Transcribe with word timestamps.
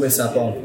Vamos 0.00 0.16
começar, 0.16 0.28
Paulo. 0.28 0.56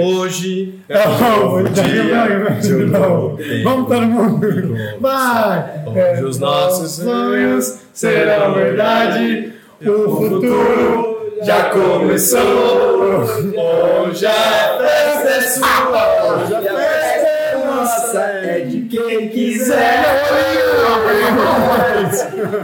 Hoje 0.00 0.80
é 0.88 1.06
um 1.06 1.18
novo 1.18 1.68
dia 1.68 2.50
de 2.62 2.74
um 2.74 2.86
novo 2.86 3.38
Vamos 3.62 3.88
todo 3.88 4.06
mundo. 4.06 4.74
Vai! 5.00 5.84
Hoje 5.86 6.24
os 6.24 6.38
nossos 6.38 6.92
sonhos 6.92 7.80
serão 7.92 8.54
verdade. 8.54 9.52
O 9.82 10.16
futuro 10.16 11.38
já 11.42 11.64
começou. 11.64 13.20
Hoje 13.20 14.26
a 14.26 14.78
festa 14.78 15.28
é 15.28 15.40
sua. 15.42 16.32
Hoje 16.32 16.54
a 16.54 16.62
festa 16.62 17.28
é 17.28 17.64
nossa. 17.66 18.20
É 18.20 18.60
de 18.60 18.80
quem 18.82 19.28
quiser. 19.28 20.04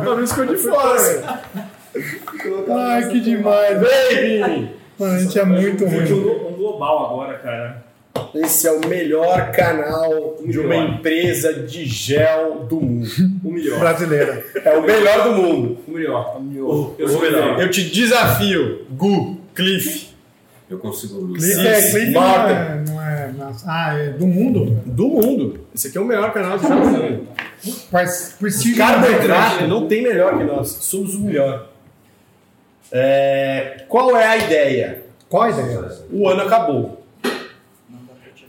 Não 0.02 0.26
ficou 0.26 0.46
de 0.46 0.56
fora. 0.56 1.40
Ai, 2.70 3.08
que 3.08 3.20
demais. 3.20 3.78
Baby! 3.78 4.79
Mano, 5.00 5.14
a 5.14 5.18
gente 5.18 5.38
é 5.38 5.44
muito 5.44 5.84
ruim. 5.86 6.12
Um 6.12 6.52
global 6.52 7.06
agora, 7.06 7.38
cara. 7.38 7.90
Esse 8.34 8.68
é 8.68 8.72
o 8.72 8.86
melhor 8.86 9.50
canal 9.50 10.36
de 10.44 10.58
uma 10.58 10.68
melhor. 10.68 10.90
empresa 10.90 11.54
de 11.54 11.84
gel 11.86 12.66
do 12.68 12.80
mundo. 12.80 13.08
O 13.42 13.50
melhor. 13.50 13.78
Brasileira. 13.80 14.44
É 14.62 14.76
o 14.76 14.82
melhor 14.82 15.24
do 15.24 15.42
mundo. 15.42 15.78
O 15.88 15.90
melhor. 15.90 16.40
Eu 16.54 16.94
Eu 16.98 17.08
sou 17.08 17.18
o 17.18 17.22
melhor. 17.22 17.60
Eu 17.60 17.70
te 17.70 17.88
desafio, 17.90 18.84
Gu, 18.90 19.38
Cliff, 19.54 20.08
Eu 20.68 20.78
consigo. 20.78 21.32
Clique 21.32 21.66
é, 21.66 21.80
Sim, 21.80 21.92
clique 21.92 22.10
não 22.12 22.20
Marta. 22.20 22.52
é, 22.52 22.84
não 22.86 23.02
é. 23.02 23.34
Ah, 23.66 23.94
é 23.98 24.10
do 24.10 24.26
mundo? 24.26 24.78
do 24.84 25.08
mundo. 25.08 25.60
Esse 25.74 25.88
aqui 25.88 25.98
é 25.98 26.00
o 26.00 26.04
melhor 26.04 26.32
canal 26.32 26.58
de 26.58 26.66
gel 26.66 26.80
do 26.80 26.86
mundo. 26.86 27.28
Carboidrato 28.76 29.66
não 29.66 29.88
tem 29.88 30.02
melhor 30.02 30.36
que 30.38 30.44
nós. 30.44 30.68
Somos 30.68 31.14
o 31.14 31.20
melhor. 31.20 31.68
É, 32.92 33.84
qual 33.88 34.16
é 34.16 34.26
a 34.26 34.36
ideia? 34.36 35.04
Qual 35.28 35.44
a 35.44 35.50
ideia? 35.50 35.98
O 36.10 36.28
ano 36.28 36.42
acabou. 36.42 37.00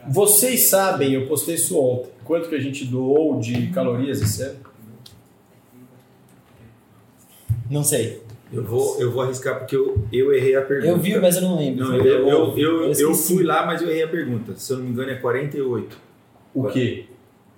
Vocês 0.08 0.64
sabem, 0.64 1.14
eu 1.14 1.28
postei 1.28 1.56
isso 1.56 1.80
ontem, 1.80 2.10
quanto 2.26 2.50
que 2.50 2.56
a 2.56 2.60
gente 2.60 2.86
doou 2.86 3.40
de 3.40 3.68
calorias 3.68 4.22
esse 4.22 4.42
ano? 4.42 4.60
Não 7.70 7.84
sei. 7.84 8.22
Eu 8.52 8.64
vou, 8.64 9.00
eu 9.00 9.12
vou 9.12 9.24
arriscar 9.24 9.60
porque 9.60 9.76
eu, 9.76 10.06
eu 10.12 10.34
errei 10.34 10.56
a 10.56 10.62
pergunta. 10.62 10.92
Eu 10.92 10.98
vi, 10.98 11.18
mas 11.18 11.38
eu 11.38 11.44
não 11.44 11.58
lembro. 11.58 11.86
Não, 11.86 11.96
eu, 11.96 12.06
eu, 12.06 12.58
eu, 12.58 12.58
eu, 12.58 12.94
eu 12.94 13.14
fui 13.14 13.44
lá, 13.44 13.66
mas 13.66 13.82
eu 13.82 13.90
errei 13.90 14.04
a 14.04 14.08
pergunta. 14.10 14.58
Se 14.58 14.74
eu 14.74 14.78
não 14.78 14.86
me 14.86 14.92
engano, 14.92 15.10
é 15.10 15.16
48. 15.16 15.98
O 16.54 16.68
quê? 16.68 17.06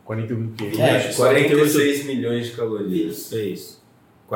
41 0.05 0.45
do 0.45 0.53
quê? 0.53 0.71
É. 0.79 1.13
46 1.13 2.05
milhões 2.05 2.45
de 2.47 2.51
calorias. 2.51 3.33
É 3.33 3.43
isso. 3.43 3.82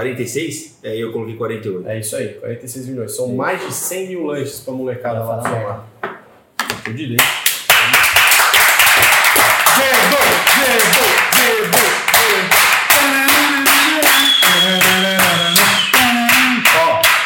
46? 0.01 0.77
É, 0.83 0.95
eu 0.95 1.11
coloquei 1.11 1.35
48. 1.35 1.87
É 1.89 1.99
isso 1.99 2.15
aí, 2.15 2.35
46 2.35 2.87
milhões. 2.87 3.15
São 3.15 3.35
mais 3.35 3.65
de 3.65 3.73
100 3.73 4.07
mil 4.09 4.25
lanches 4.27 4.59
pra 4.59 4.71
molecada 4.71 5.23
lá 5.23 5.37
do 5.37 5.43
somar. 5.49 5.87
Eu 6.85 6.93
direito. 6.93 7.23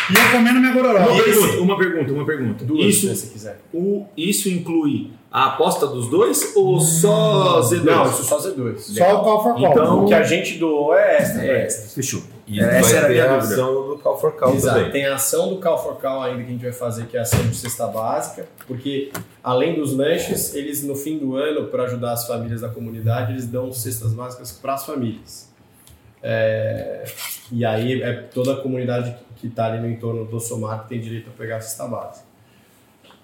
E 0.10 0.14
eu 0.14 0.32
comendo 0.32 0.60
minha 0.60 0.74
gororó. 0.74 1.00
Uma 1.00 1.24
pergunta, 1.24 1.62
uma 1.62 1.78
pergunta, 1.78 2.12
uma 2.14 2.26
pergunta. 2.26 2.66
Duas, 2.66 2.86
Isso, 2.86 3.08
se 3.08 3.16
você 3.16 3.28
quiser. 3.28 3.60
o, 3.74 4.06
isso 4.18 4.50
inclui 4.50 5.12
a 5.32 5.46
aposta 5.46 5.88
dos 5.88 6.10
dois 6.10 6.52
ou 6.56 6.82
só 6.82 7.62
Z2? 7.62 7.84
Não, 7.84 8.06
isso 8.10 8.24
só 8.26 8.38
Z2. 8.38 8.78
Só 8.78 9.22
o 9.22 9.24
call 9.24 9.44
for 9.44 9.54
call. 9.56 9.72
Então- 9.72 10.04
O 10.04 10.08
que 10.08 10.14
a 10.14 10.24
gente 10.24 10.58
doou 10.58 10.94
é 10.96 11.18
extra. 11.18 11.46
É, 11.46 11.70
fechou. 11.70 12.22
E 12.52 12.60
Essa 12.60 12.82
vai 12.82 12.98
era 12.98 13.06
a 13.06 13.10
ter 13.10 13.22
a 13.22 13.38
dúvida. 13.38 13.54
ação 13.54 13.88
do 13.88 13.98
Call 13.98 14.20
for 14.20 14.32
Call 14.34 14.54
Exato. 14.56 14.78
também. 14.78 14.92
Tem 14.92 15.06
a 15.06 15.16
ação 15.16 15.50
do 15.50 15.58
Cal 15.60 15.82
for 15.82 15.96
Cal 15.98 16.22
ainda 16.22 16.40
que 16.44 16.50
a 16.50 16.52
gente 16.52 16.64
vai 16.64 16.74
fazer, 16.74 17.06
que 17.06 17.16
é 17.16 17.22
a 17.22 17.24
ação 17.24 17.48
de 17.48 17.56
cesta 17.56 17.88
básica, 17.88 18.46
porque 18.68 19.10
além 19.42 19.76
dos 19.76 19.96
lanches, 19.96 20.54
eles 20.54 20.84
no 20.84 20.94
fim 20.94 21.18
do 21.18 21.38
ano, 21.38 21.68
para 21.68 21.84
ajudar 21.84 22.12
as 22.12 22.28
famílias 22.28 22.60
da 22.60 22.68
comunidade, 22.68 23.32
eles 23.32 23.48
dão 23.48 23.72
cestas 23.72 24.14
básicas 24.14 24.52
para 24.52 24.74
as 24.74 24.86
famílias. 24.86 25.50
É, 26.22 27.06
e 27.50 27.64
aí 27.64 28.04
é 28.04 28.14
toda 28.14 28.52
a 28.54 28.58
comunidade 28.58 29.16
que 29.38 29.48
está 29.48 29.68
ali 29.68 29.80
no 29.80 29.90
entorno 29.90 30.26
do 30.26 30.40
Somar 30.42 30.84
que 30.84 30.90
tem 30.90 31.00
direito 31.00 31.30
a 31.30 31.38
pegar 31.38 31.56
a 31.58 31.62
cesta 31.62 31.88
básica. 31.88 32.26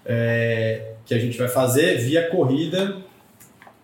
É, 0.06 0.94
que 1.04 1.12
a 1.12 1.18
gente 1.18 1.36
vai 1.36 1.48
fazer 1.48 1.98
via 1.98 2.30
corrida. 2.30 2.96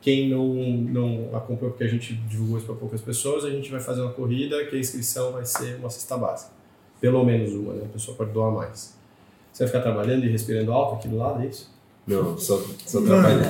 Quem 0.04 0.28
não, 0.28 0.52
não 0.52 1.34
acompanhou, 1.34 1.70
porque 1.70 1.84
a 1.84 1.88
gente 1.88 2.12
divulgou 2.12 2.58
isso 2.58 2.66
para 2.66 2.74
poucas 2.74 3.00
pessoas, 3.00 3.42
a 3.42 3.48
gente 3.48 3.70
vai 3.70 3.80
fazer 3.80 4.02
uma 4.02 4.12
corrida 4.12 4.62
que 4.66 4.76
a 4.76 4.78
inscrição 4.78 5.32
vai 5.32 5.46
ser 5.46 5.76
uma 5.76 5.88
cesta 5.88 6.14
básica. 6.14 6.52
Pelo 7.00 7.24
menos 7.24 7.54
uma, 7.54 7.72
né? 7.72 7.84
A 7.86 7.88
pessoa 7.88 8.14
pode 8.14 8.30
doar 8.30 8.52
mais. 8.52 8.94
Você 9.50 9.64
vai 9.64 9.68
ficar 9.68 9.80
trabalhando 9.80 10.26
e 10.26 10.28
respirando 10.28 10.70
alto 10.72 10.96
aqui 10.96 11.08
do 11.08 11.16
lado, 11.16 11.42
é 11.42 11.46
isso? 11.46 11.72
Não, 12.06 12.36
só, 12.36 12.62
só 12.84 13.00
trabalhando. 13.00 13.46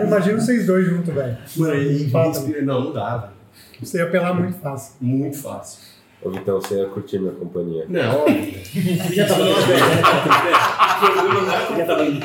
Eu 0.00 0.06
imagino 0.06 0.40
vocês 0.40 0.66
dois 0.66 0.86
juntos, 0.86 1.12
velho. 1.12 1.36
Mano, 1.58 2.10
Fala. 2.10 2.28
respira... 2.28 2.62
Não, 2.62 2.84
não 2.84 2.92
dá, 2.94 3.16
velho. 3.18 3.32
Você 3.78 3.98
ia 3.98 4.04
apelar 4.04 4.32
muito 4.32 4.58
fácil. 4.60 4.94
Muito 4.98 5.36
fácil. 5.36 5.78
Ô 6.22 6.30
Vitão, 6.30 6.58
você 6.58 6.76
ia 6.76 6.86
curtir 6.86 7.18
minha 7.18 7.34
companhia. 7.34 7.84
Não, 7.86 8.20
óbvio. 8.20 8.54
Já 9.12 9.26
tá 9.26 9.34
falando 9.34 9.60
Já 11.76 11.84
tá 11.84 11.96
falando 11.96 12.18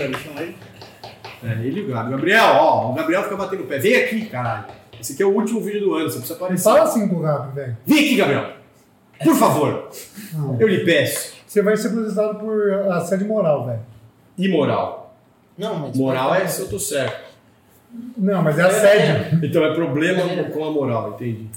É, 1.43 1.51
ele 1.65 1.81
e 1.81 1.83
o 1.83 1.87
Gabriel. 1.93 2.17
Gabriel, 2.17 2.45
ó, 2.55 2.91
o 2.91 2.93
Gabriel 2.93 3.23
fica 3.23 3.35
batendo 3.37 3.63
o 3.63 3.67
pé. 3.67 3.77
Vem 3.79 3.95
aqui, 3.95 4.25
caralho. 4.25 4.65
Esse 4.99 5.13
aqui 5.13 5.21
é 5.23 5.25
o 5.25 5.33
último 5.33 5.61
vídeo 5.61 5.81
do 5.81 5.93
ano, 5.95 6.09
você 6.09 6.17
precisa 6.17 6.33
aparecer. 6.35 6.63
Fala 6.63 6.83
assim 6.83 7.07
pro 7.07 7.19
Gabi, 7.19 7.55
velho. 7.55 7.77
Vem 7.85 7.99
aqui, 7.99 8.15
Gabriel. 8.15 8.53
Por 9.23 9.35
favor. 9.35 9.89
Não. 10.33 10.59
Eu 10.59 10.67
lhe 10.67 10.83
peço. 10.83 11.35
Você 11.45 11.61
vai 11.61 11.77
ser 11.77 11.89
processado 11.89 12.39
por 12.39 12.71
assédio 12.91 13.27
moral, 13.27 13.65
velho. 13.65 13.79
Imoral. 14.37 15.15
Não, 15.57 15.79
mas. 15.79 15.97
Moral 15.97 16.35
é 16.35 16.47
se 16.47 16.61
eu 16.61 16.69
tô 16.69 16.79
certo. 16.79 17.27
Não, 18.17 18.41
mas 18.43 18.59
é 18.59 18.63
assédio. 18.63 19.39
Então 19.43 19.63
é 19.63 19.73
problema 19.73 20.21
com 20.51 20.65
a 20.65 20.71
moral, 20.71 21.11
entendi. 21.13 21.47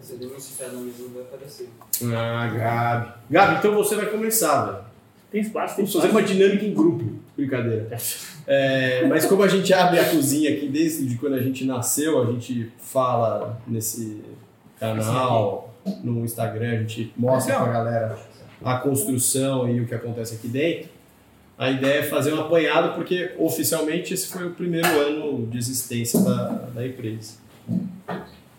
Você 0.00 0.16
denuncia 0.16 0.68
no 0.68 0.80
mesmo 0.80 1.08
vai 1.08 1.22
aparecer. 1.22 1.68
Ah, 2.14 2.46
Gabi. 2.46 3.12
Gabi, 3.30 3.54
então 3.56 3.74
você 3.74 3.96
vai 3.96 4.06
começar, 4.06 4.64
velho. 4.66 4.84
Tem 5.32 5.40
espaço, 5.40 5.76
tem 5.76 5.84
Vamos 5.84 5.92
fazer 5.92 6.06
espaço. 6.08 6.24
uma 6.24 6.34
dinâmica 6.34 6.64
em 6.64 6.74
grupo. 6.74 7.04
Brincadeira. 7.36 7.88
É, 8.46 9.06
mas 9.06 9.26
como 9.26 9.42
a 9.42 9.48
gente 9.48 9.72
abre 9.74 9.98
a 9.98 10.08
cozinha 10.08 10.50
aqui 10.50 10.68
desde 10.68 11.16
quando 11.16 11.34
a 11.34 11.42
gente 11.42 11.64
nasceu, 11.64 12.22
a 12.22 12.26
gente 12.32 12.72
fala 12.78 13.60
nesse 13.66 14.22
canal, 14.80 15.74
no 16.02 16.24
Instagram, 16.24 16.72
a 16.72 16.78
gente 16.78 17.12
mostra 17.16 17.56
pra 17.56 17.72
galera 17.72 18.18
a 18.64 18.78
construção 18.78 19.68
e 19.68 19.80
o 19.80 19.86
que 19.86 19.94
acontece 19.94 20.36
aqui 20.36 20.48
dentro. 20.48 20.88
A 21.58 21.70
ideia 21.70 22.00
é 22.00 22.02
fazer 22.02 22.32
um 22.34 22.40
apanhado, 22.40 22.94
porque 22.94 23.32
oficialmente 23.38 24.12
esse 24.12 24.28
foi 24.28 24.46
o 24.46 24.50
primeiro 24.50 24.88
ano 24.88 25.46
de 25.46 25.56
existência 25.56 26.20
da, 26.20 26.48
da 26.74 26.86
empresa. 26.86 27.34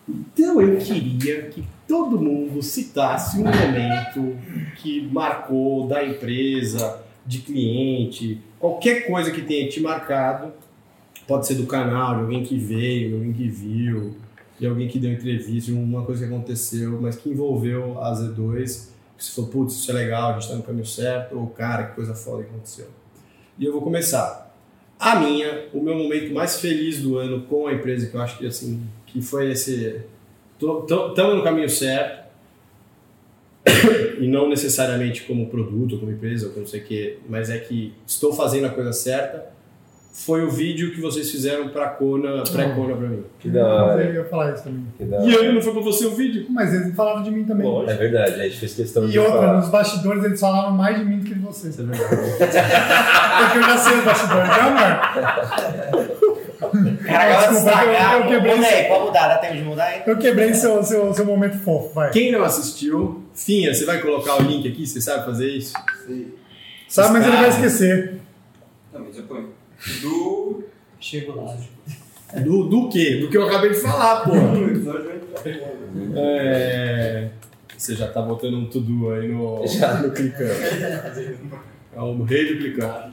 Então 0.08 0.62
eu 0.62 0.78
queria 0.78 1.44
que 1.44 1.64
todo 1.88 2.20
mundo 2.20 2.62
citasse 2.62 3.40
um 3.40 3.44
momento 3.44 4.38
que 4.78 5.02
marcou 5.12 5.88
da 5.88 6.04
empresa, 6.04 7.02
de 7.26 7.40
cliente, 7.40 8.42
qualquer 8.60 9.08
coisa 9.08 9.32
que 9.32 9.42
tenha 9.42 9.70
te 9.70 9.80
marcado. 9.80 10.54
Pode 11.28 11.46
ser 11.46 11.56
do 11.56 11.66
canal, 11.66 12.16
de 12.16 12.22
alguém 12.22 12.44
que 12.44 12.58
veio, 12.58 13.10
de 13.10 13.16
alguém 13.16 13.34
que 13.34 13.50
viu, 13.50 14.16
de 14.58 14.66
alguém 14.66 14.88
que 14.88 14.98
deu 14.98 15.12
entrevista, 15.12 15.72
de 15.72 15.78
uma 15.78 16.04
coisa 16.06 16.26
que 16.26 16.34
aconteceu, 16.34 17.00
mas 17.02 17.18
que 17.18 17.30
envolveu 17.30 18.02
a 18.02 18.14
Z2. 18.14 18.90
Que 19.18 19.26
você 19.26 19.32
falou, 19.34 19.50
putz, 19.50 19.74
isso 19.74 19.92
é 19.92 19.94
legal, 19.94 20.30
a 20.30 20.34
gente 20.34 20.44
está 20.44 20.56
no 20.56 20.64
caminho 20.64 20.86
certo, 20.86 21.38
ou 21.38 21.48
cara, 21.48 21.88
que 21.88 21.96
coisa 21.96 22.16
foda 22.16 22.44
que 22.44 22.50
aconteceu. 22.50 22.88
E 23.60 23.66
eu 23.66 23.74
vou 23.74 23.82
começar. 23.82 24.56
A 25.00 25.20
minha, 25.20 25.68
o 25.74 25.82
meu 25.82 25.96
momento 25.96 26.34
mais 26.34 26.60
feliz 26.60 27.02
do 27.02 27.18
ano 27.18 27.42
com 27.44 27.68
a 27.68 27.74
empresa, 27.74 28.08
que 28.08 28.16
eu 28.16 28.22
acho 28.22 28.38
que 28.38 28.48
assim, 28.48 28.84
que 29.06 29.22
foi 29.22 29.52
esse. 29.52 30.02
Estamos 30.56 31.38
no 31.38 31.44
caminho 31.44 31.70
certo, 31.70 32.27
e 34.20 34.28
não 34.28 34.50
necessariamente 34.50 35.24
como 35.24 35.48
produto, 35.48 35.94
ou 35.94 36.00
como 36.00 36.12
empresa, 36.12 36.46
ou 36.48 36.52
como 36.52 36.62
não 36.66 36.70
sei 36.70 36.82
o 36.82 36.84
quê, 36.84 37.18
mas 37.30 37.50
é 37.50 37.58
que 37.58 37.94
estou 38.06 38.34
fazendo 38.34 38.66
a 38.68 38.70
coisa 38.70 38.92
certa, 38.94 39.56
foi 40.14 40.44
o 40.44 40.50
vídeo 40.50 40.92
que 40.96 41.00
vocês 41.00 41.30
fizeram 41.30 41.70
para 41.70 41.90
Kona, 41.90 42.42
pré-Kona 42.44 42.96
para 42.96 43.08
mim. 43.08 43.24
Que 43.40 43.50
da 43.50 43.68
hora. 43.68 44.04
Eu 44.04 44.14
ia 44.16 44.26
falar 44.26 44.52
isso 44.52 44.64
também. 44.64 44.84
Que 44.98 45.06
da 45.06 45.18
E 45.24 45.36
hora. 45.36 45.46
aí, 45.48 45.54
não 45.54 45.62
foi 45.62 45.74
para 45.74 45.82
você 45.84 46.08
o 46.08 46.16
vídeo? 46.16 46.48
Mas 46.50 46.74
eles 46.74 46.96
falaram 46.96 47.22
de 47.22 47.30
mim 47.30 47.44
também. 47.44 47.68
Lógico. 47.68 47.92
É 47.92 47.96
verdade, 47.96 48.34
a 48.34 48.44
gente 48.46 48.58
fez 48.58 48.74
questão 48.74 49.06
E 49.08 49.12
de 49.12 49.20
outra, 49.20 49.34
falar. 49.36 49.58
nos 49.58 49.70
bastidores 49.70 50.24
eles 50.24 50.40
falaram 50.40 50.72
mais 50.72 50.98
de 50.98 51.06
mim 51.06 51.20
do 51.20 51.26
que 51.26 51.36
de 51.36 51.40
vocês. 51.40 51.74
Isso 51.78 51.84
é 51.84 51.86
verdade. 51.86 52.16
Porque 52.40 53.58
eu 53.60 53.64
já 53.64 53.78
sei 53.78 53.98
os 54.00 54.04
bastidores, 54.06 54.48
né, 54.50 54.56
amor? 55.92 56.28
Cara, 56.60 57.36
agora 57.36 57.48
Desculpa, 57.52 57.70
eu- 57.84 57.92
estragar. 57.94 58.14
eu 58.22 58.28
quebrei 58.28 58.56
Muda 58.56 58.68
isso. 58.68 58.76
aí, 58.78 58.84
pode 58.86 59.06
mudar, 59.06 59.28
dá 59.28 59.38
tempo 59.38 59.56
de 59.56 59.64
mudar 59.64 59.84
aí? 59.86 60.02
Eu 60.06 60.18
quebrei 60.18 60.54
seu, 60.54 60.84
seu, 60.84 61.14
seu 61.14 61.26
momento 61.26 61.58
fofo, 61.60 61.94
vai. 61.94 62.10
Quem 62.12 62.32
não 62.32 62.44
assistiu, 62.44 63.24
Finha, 63.34 63.74
você 63.74 63.86
vai 63.86 64.02
colocar 64.02 64.38
o 64.42 64.42
link 64.44 64.68
aqui? 64.68 64.86
Você 64.88 65.00
sabe 65.00 65.26
fazer 65.26 65.48
isso? 65.50 65.74
Sabe, 66.90 67.14
mas 67.14 67.28
ele 67.28 67.38
vai 67.38 67.50
esquecer. 67.50 68.20
Não, 68.94 69.02
mas 69.06 69.18
eu 69.18 69.24
ponho. 69.26 69.50
Do. 70.02 70.64
Chego 71.00 71.36
lá. 71.36 71.56
Do, 72.42 72.64
do 72.64 72.90
quê? 72.90 73.18
Do 73.22 73.30
que 73.30 73.38
eu 73.38 73.48
acabei 73.48 73.70
de 73.70 73.80
falar, 73.80 74.22
pô. 74.24 74.32
É... 76.16 77.30
Você 77.78 77.96
já 77.96 78.08
tá 78.08 78.22
botando 78.22 78.56
um 78.56 78.66
to-do 78.66 79.12
aí 79.12 79.28
no, 79.28 79.66
Já. 79.68 79.94
no 80.02 80.12
clicando. 80.12 80.50
É 81.96 82.00
o 82.02 82.24
rei 82.24 82.54
do 82.56 82.60
clicão. 82.60 83.12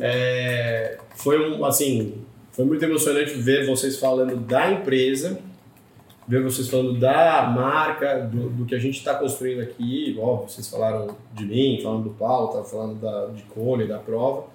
É, 0.00 0.96
foi 1.14 1.38
um, 1.50 1.62
assim, 1.64 2.24
foi 2.58 2.64
muito 2.64 2.84
emocionante 2.84 3.34
ver 3.34 3.66
vocês 3.66 4.00
falando 4.00 4.34
da 4.34 4.72
empresa, 4.72 5.38
ver 6.26 6.42
vocês 6.42 6.68
falando 6.68 6.98
da 6.98 7.48
marca, 7.54 8.18
do, 8.18 8.50
do 8.50 8.64
que 8.66 8.74
a 8.74 8.80
gente 8.80 8.98
está 8.98 9.14
construindo 9.14 9.60
aqui. 9.60 10.16
Óbvio, 10.18 10.48
vocês 10.48 10.68
falaram 10.68 11.16
de 11.32 11.44
mim, 11.44 11.78
falando 11.80 12.02
do 12.02 12.10
Paulo, 12.10 12.48
tava 12.48 12.64
falando 12.64 13.00
da, 13.00 13.26
de 13.26 13.42
Cone, 13.44 13.86
da 13.86 14.00
prova. 14.00 14.48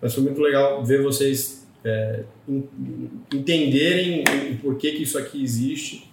Mas 0.00 0.14
foi 0.14 0.22
muito 0.22 0.40
legal 0.40 0.82
ver 0.82 1.02
vocês 1.02 1.68
é, 1.84 2.24
en- 2.48 2.66
entenderem 3.34 4.24
o 4.54 4.56
porquê 4.56 4.92
que 4.92 5.02
isso 5.02 5.18
aqui 5.18 5.44
existe. 5.44 6.10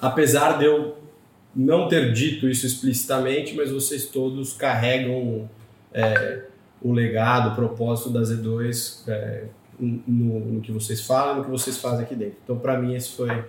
Apesar 0.00 0.56
de 0.58 0.64
eu 0.64 0.96
não 1.54 1.86
ter 1.86 2.14
dito 2.14 2.48
isso 2.48 2.64
explicitamente, 2.64 3.54
mas 3.54 3.70
vocês 3.70 4.06
todos 4.06 4.54
carregam 4.54 5.46
é, 5.92 6.44
o 6.80 6.94
legado, 6.94 7.52
o 7.52 7.54
propósito 7.54 8.08
da 8.08 8.22
Z2 8.22 9.06
é, 9.06 9.44
no, 9.80 10.40
no 10.40 10.60
que 10.60 10.72
vocês 10.72 11.00
falam, 11.00 11.36
no 11.36 11.44
que 11.44 11.50
vocês 11.50 11.78
fazem 11.78 12.04
aqui 12.04 12.14
dentro. 12.14 12.36
Então, 12.44 12.58
para 12.58 12.78
mim, 12.78 12.94
esse 12.94 13.10
foi 13.10 13.44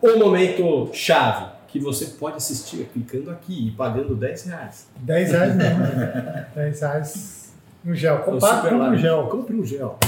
o 0.00 0.18
momento 0.18 0.90
chave 0.92 1.58
que 1.68 1.78
você 1.78 2.06
pode 2.06 2.36
assistir 2.36 2.88
clicando 2.92 3.30
aqui 3.30 3.68
e 3.68 3.70
pagando 3.72 4.14
10 4.14 4.44
reais. 4.44 4.88
10 4.96 5.30
reais 5.32 5.56
não. 5.56 5.64
né? 5.78 6.48
10 6.54 6.80
reais 6.80 7.54
no 7.84 7.94
gel. 7.94 8.16
O 8.16 8.22
Compara 8.22 8.56
Super 8.56 8.70
com 8.70 8.84
um 8.84 8.96
gel. 8.96 9.26
Compre 9.26 9.56
um 9.56 9.64
gel. 9.64 9.98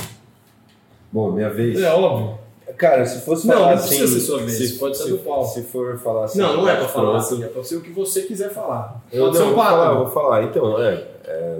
Bom, 1.12 1.32
minha 1.32 1.50
vez. 1.50 1.80
É 1.80 1.92
óbvio. 1.92 2.38
Cara, 2.78 3.04
se 3.04 3.20
fosse 3.24 3.46
Não, 3.46 3.54
falar 3.54 3.72
não 3.72 3.78
precisa 3.78 4.04
assim, 4.04 4.14
ser 4.14 4.20
sua 4.20 4.38
vez, 4.38 4.52
se, 4.52 4.78
pode 4.78 4.96
ser 4.96 5.04
se, 5.04 5.10
do 5.10 5.18
Paulo. 5.18 5.46
se 5.46 5.62
for 5.64 5.98
falar 5.98 6.24
assim, 6.24 6.38
Não, 6.38 6.56
não 6.56 6.68
é 6.68 6.76
pra 6.76 6.88
falar 6.88 7.18
assim, 7.18 7.42
é 7.42 7.46
pra 7.48 7.62
ser 7.62 7.76
o 7.76 7.80
que 7.80 7.90
você 7.90 8.22
quiser 8.22 8.50
falar. 8.50 9.02
Eu 9.12 9.24
Pode 9.26 9.38
não, 9.38 9.44
ser 9.44 9.50
um 9.50 9.54
vou 9.54 9.64
falar, 9.64 9.92
vou 9.94 10.06
falar. 10.06 10.44
Então, 10.44 10.82
é, 10.82 11.04
é, 11.24 11.58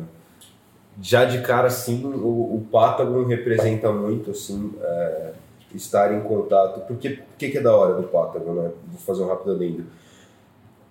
já 1.01 1.25
de 1.25 1.41
cara, 1.41 1.69
assim, 1.69 2.05
o, 2.05 2.57
o 2.57 2.67
Patagon 2.71 3.25
representa 3.25 3.91
muito, 3.91 4.33
assim, 4.33 4.73
é, 4.83 5.31
estar 5.75 6.13
em 6.13 6.21
contato. 6.21 6.87
Porque 6.87 7.21
o 7.35 7.37
que, 7.39 7.57
é 7.57 7.61
da 7.61 7.75
hora 7.75 7.95
do 7.95 8.05
Patagon, 8.05 8.53
né? 8.53 8.71
Vou 8.89 9.01
fazer 9.01 9.23
um 9.23 9.29
rápido 9.29 9.53
adendo. 9.53 9.85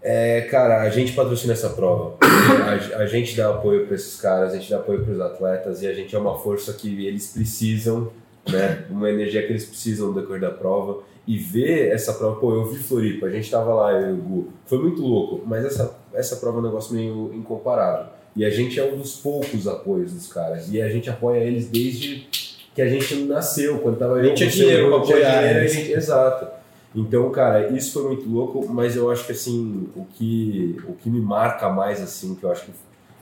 É, 0.02 0.42
cara, 0.42 0.82
a 0.82 0.90
gente 0.90 1.12
patrocina 1.12 1.54
essa 1.54 1.70
prova. 1.70 2.16
A, 2.22 3.00
a 3.00 3.06
gente 3.06 3.36
dá 3.36 3.50
apoio 3.50 3.86
para 3.86 3.96
esses 3.96 4.20
caras, 4.20 4.54
a 4.54 4.58
gente 4.58 4.70
dá 4.70 4.78
apoio 4.78 5.04
para 5.04 5.14
os 5.14 5.22
atletas 5.22 5.82
e 5.82 5.88
a 5.88 5.94
gente 5.94 6.16
é 6.16 6.20
uma 6.20 6.38
força 6.38 6.74
que 6.74 7.06
eles 7.06 7.32
precisam, 7.34 8.12
né? 8.50 8.86
Uma 8.90 9.10
energia 9.10 9.46
que 9.46 9.52
eles 9.52 9.66
precisam 9.66 10.14
decorrer 10.14 10.42
da 10.42 10.52
prova. 10.52 11.04
E 11.28 11.38
ver 11.38 11.92
essa 11.92 12.14
prova, 12.14 12.40
pô, 12.40 12.56
eu 12.56 12.66
vi 12.66 12.80
Floripa, 12.80 13.28
a 13.28 13.30
gente 13.30 13.52
tava 13.52 13.72
lá, 13.72 13.92
eu 13.92 14.10
e 14.10 14.14
o 14.14 14.16
Gu, 14.16 14.48
foi 14.66 14.80
muito 14.80 15.00
louco, 15.04 15.44
mas 15.46 15.64
essa, 15.64 15.96
essa 16.12 16.38
prova 16.38 16.58
é 16.58 16.62
um 16.62 16.64
negócio 16.64 16.96
meio 16.96 17.32
incomparável. 17.36 18.08
E 18.36 18.46
a 18.46 18.50
gente 18.50 18.80
é 18.80 18.84
um 18.84 18.98
dos 18.98 19.16
poucos 19.18 19.68
apoios 19.68 20.14
dos 20.14 20.32
caras. 20.32 20.72
E 20.72 20.82
a 20.82 20.88
gente 20.90 21.10
apoia 21.10 21.40
eles 21.40 21.68
desde 21.68 22.28
que 22.76 22.82
a 22.82 22.88
gente 22.88 23.16
nasceu, 23.26 23.80
quando 23.80 23.98
tava 23.98 24.22
Nem 24.22 24.30
eu, 24.30 24.36
tinha 24.36 24.50
dinheiro 24.50 24.88
pra 24.88 24.98
apoiar 24.98 25.38
dinheiro, 25.40 25.58
a 25.58 25.62
eles. 25.62 25.74
gente- 25.74 25.92
Exato. 25.92 26.48
Então, 26.96 27.30
cara, 27.30 27.70
isso 27.76 27.92
foi 27.94 28.04
muito 28.04 28.28
louco, 28.30 28.68
mas 28.72 28.96
eu 28.96 29.12
acho 29.12 29.26
que 29.26 29.32
assim, 29.32 29.88
o 29.96 30.06
que, 30.06 30.78
o 30.88 30.94
que 30.94 31.10
me 31.10 31.20
marca 31.22 31.70
mais, 31.70 32.02
assim, 32.02 32.34
que 32.36 32.44
eu 32.44 32.52
acho 32.52 32.66
que 32.66 32.72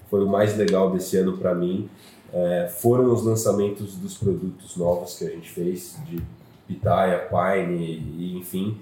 foi 0.09 0.23
o 0.23 0.27
mais 0.27 0.55
legal 0.57 0.91
desse 0.91 1.17
ano 1.17 1.37
pra 1.37 1.53
mim, 1.53 1.89
é, 2.33 2.69
foram 2.69 3.11
os 3.11 3.23
lançamentos 3.23 3.95
dos 3.95 4.15
produtos 4.17 4.75
novos 4.77 5.17
que 5.17 5.25
a 5.25 5.29
gente 5.29 5.49
fez, 5.49 5.97
de 6.09 6.21
Pitaya, 6.67 7.27
Pine, 7.29 8.03
e, 8.17 8.37
enfim. 8.37 8.77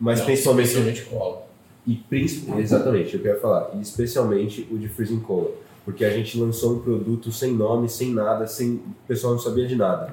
Mas 0.00 0.18
Não, 0.20 0.26
principalmente 0.26 0.66
especialmente 0.68 1.02
cola. 1.02 1.46
E 1.88 1.94
princi- 1.94 2.46
exatamente, 2.58 3.14
eu 3.14 3.22
quero 3.22 3.40
falar, 3.40 3.70
e 3.74 3.80
especialmente 3.80 4.68
o 4.70 4.76
de 4.76 4.88
Freezing 4.88 5.20
Cola, 5.20 5.50
porque 5.84 6.04
a 6.04 6.10
gente 6.10 6.38
lançou 6.38 6.74
um 6.74 6.80
produto 6.80 7.32
sem 7.32 7.52
nome, 7.54 7.88
sem 7.88 8.12
nada, 8.12 8.46
sem 8.46 8.74
o 8.74 8.82
pessoal 9.08 9.32
não 9.32 9.40
sabia 9.40 9.66
de 9.66 9.74
nada. 9.74 10.12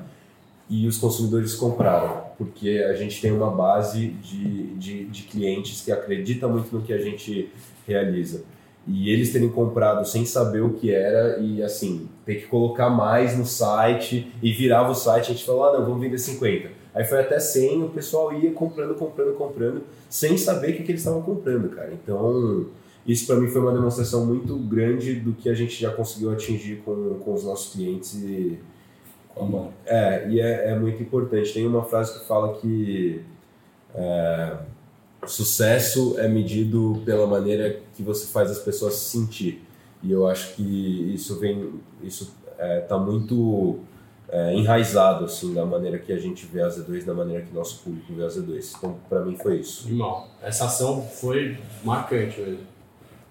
E 0.69 0.87
os 0.87 0.97
consumidores 0.97 1.53
compraram, 1.53 2.23
porque 2.37 2.83
a 2.89 2.93
gente 2.95 3.21
tem 3.21 3.31
uma 3.31 3.51
base 3.51 4.07
de, 4.07 4.67
de, 4.75 5.05
de 5.05 5.23
clientes 5.23 5.81
que 5.81 5.91
acredita 5.91 6.47
muito 6.47 6.73
no 6.75 6.81
que 6.81 6.93
a 6.93 6.97
gente 6.97 7.51
realiza. 7.85 8.43
E 8.87 9.09
eles 9.09 9.31
terem 9.31 9.49
comprado 9.49 10.07
sem 10.07 10.25
saber 10.25 10.61
o 10.61 10.71
que 10.73 10.91
era 10.91 11.39
e 11.39 11.61
assim, 11.61 12.07
ter 12.25 12.35
que 12.35 12.47
colocar 12.47 12.89
mais 12.89 13.37
no 13.37 13.45
site 13.45 14.31
e 14.41 14.51
virava 14.53 14.91
o 14.91 14.95
site, 14.95 15.31
a 15.31 15.33
gente 15.33 15.45
falou, 15.45 15.65
ah 15.65 15.73
não, 15.77 15.85
vamos 15.85 15.99
vender 16.01 16.17
50. 16.17 16.69
Aí 16.95 17.03
foi 17.03 17.19
até 17.19 17.37
100, 17.37 17.83
o 17.83 17.89
pessoal 17.89 18.31
ia 18.33 18.51
comprando, 18.51 18.95
comprando, 18.95 19.35
comprando, 19.35 19.83
sem 20.09 20.37
saber 20.37 20.71
o 20.71 20.77
que, 20.77 20.83
que 20.83 20.91
eles 20.93 21.01
estavam 21.01 21.21
comprando, 21.21 21.69
cara. 21.69 21.91
Então, 21.91 22.67
isso 23.05 23.27
para 23.27 23.35
mim 23.35 23.49
foi 23.49 23.59
uma 23.59 23.73
demonstração 23.73 24.25
muito 24.25 24.55
grande 24.55 25.15
do 25.15 25.33
que 25.33 25.49
a 25.49 25.53
gente 25.53 25.79
já 25.79 25.91
conseguiu 25.91 26.31
atingir 26.31 26.77
com, 26.85 27.19
com 27.19 27.33
os 27.33 27.43
nossos 27.43 27.73
clientes 27.73 28.13
e, 28.15 28.57
é, 29.85 30.29
e 30.29 30.39
é, 30.39 30.71
é 30.71 30.79
muito 30.79 31.03
importante. 31.03 31.53
Tem 31.53 31.67
uma 31.67 31.83
frase 31.83 32.17
que 32.17 32.25
fala 32.25 32.53
que 32.53 33.21
é, 33.93 34.57
sucesso 35.27 36.15
é 36.17 36.29
medido 36.29 37.01
pela 37.03 37.27
maneira 37.27 37.81
que 37.93 38.03
você 38.03 38.25
faz 38.27 38.49
as 38.49 38.59
pessoas 38.59 38.93
se 38.93 39.17
sentir. 39.17 39.61
E 40.01 40.13
eu 40.13 40.25
acho 40.27 40.55
que 40.55 41.13
isso 41.13 41.37
vem, 41.39 41.73
isso 42.01 42.33
está 42.81 42.97
muito 42.97 43.79
é, 44.29 44.53
enraizado 44.53 45.25
assim 45.25 45.53
da 45.53 45.65
maneira 45.65 45.97
que 45.99 46.11
a 46.11 46.17
gente 46.17 46.45
vê 46.45 46.61
a 46.61 46.67
Z2, 46.67 47.05
da 47.05 47.13
maneira 47.13 47.43
que 47.43 47.53
nosso 47.53 47.83
público 47.83 48.13
vê 48.13 48.23
a 48.23 48.27
Z2. 48.27 48.75
Então, 48.77 48.97
para 49.07 49.21
mim 49.21 49.37
foi 49.37 49.57
isso. 49.57 49.87
Irmão, 49.87 50.27
essa 50.41 50.65
ação 50.65 51.01
foi 51.01 51.57
marcante 51.83 52.39
mesmo. 52.39 52.75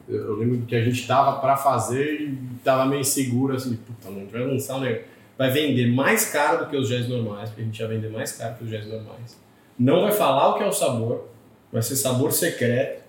Eu, 0.09 0.17
eu 0.17 0.37
lembro 0.37 0.67
que 0.67 0.77
a 0.77 0.85
gente 0.85 1.07
tava 1.07 1.41
pra 1.41 1.57
fazer 1.57 2.21
e 2.21 2.39
tava 2.63 2.85
meio 2.87 3.01
inseguro, 3.01 3.55
assim, 3.55 3.77
puta, 3.77 4.11
não, 4.11 4.19
a 4.19 4.21
gente 4.21 4.33
vai 4.33 4.47
lançar 4.47 4.77
um 4.77 4.81
negócio. 4.81 5.15
Vai 5.37 5.51
vender 5.51 5.93
mais 5.93 6.31
caro 6.31 6.65
do 6.65 6.71
que 6.71 6.77
os 6.77 6.89
géis 6.89 7.09
normais, 7.09 7.49
porque 7.49 7.63
a 7.63 7.65
gente 7.65 7.81
ia 7.81 7.89
vender 7.89 8.09
mais 8.09 8.33
caro 8.33 8.55
que 8.55 8.65
os 8.65 8.71
géis 8.71 8.87
normais. 8.87 9.37
Não 9.77 10.03
vai 10.03 10.13
falar 10.13 10.51
o 10.51 10.55
que 10.59 10.63
é 10.63 10.67
o 10.67 10.73
sabor, 10.73 11.29
vai 11.73 11.83
ser 11.83 11.97
sabor 11.97 12.31
secreto, 12.31 13.05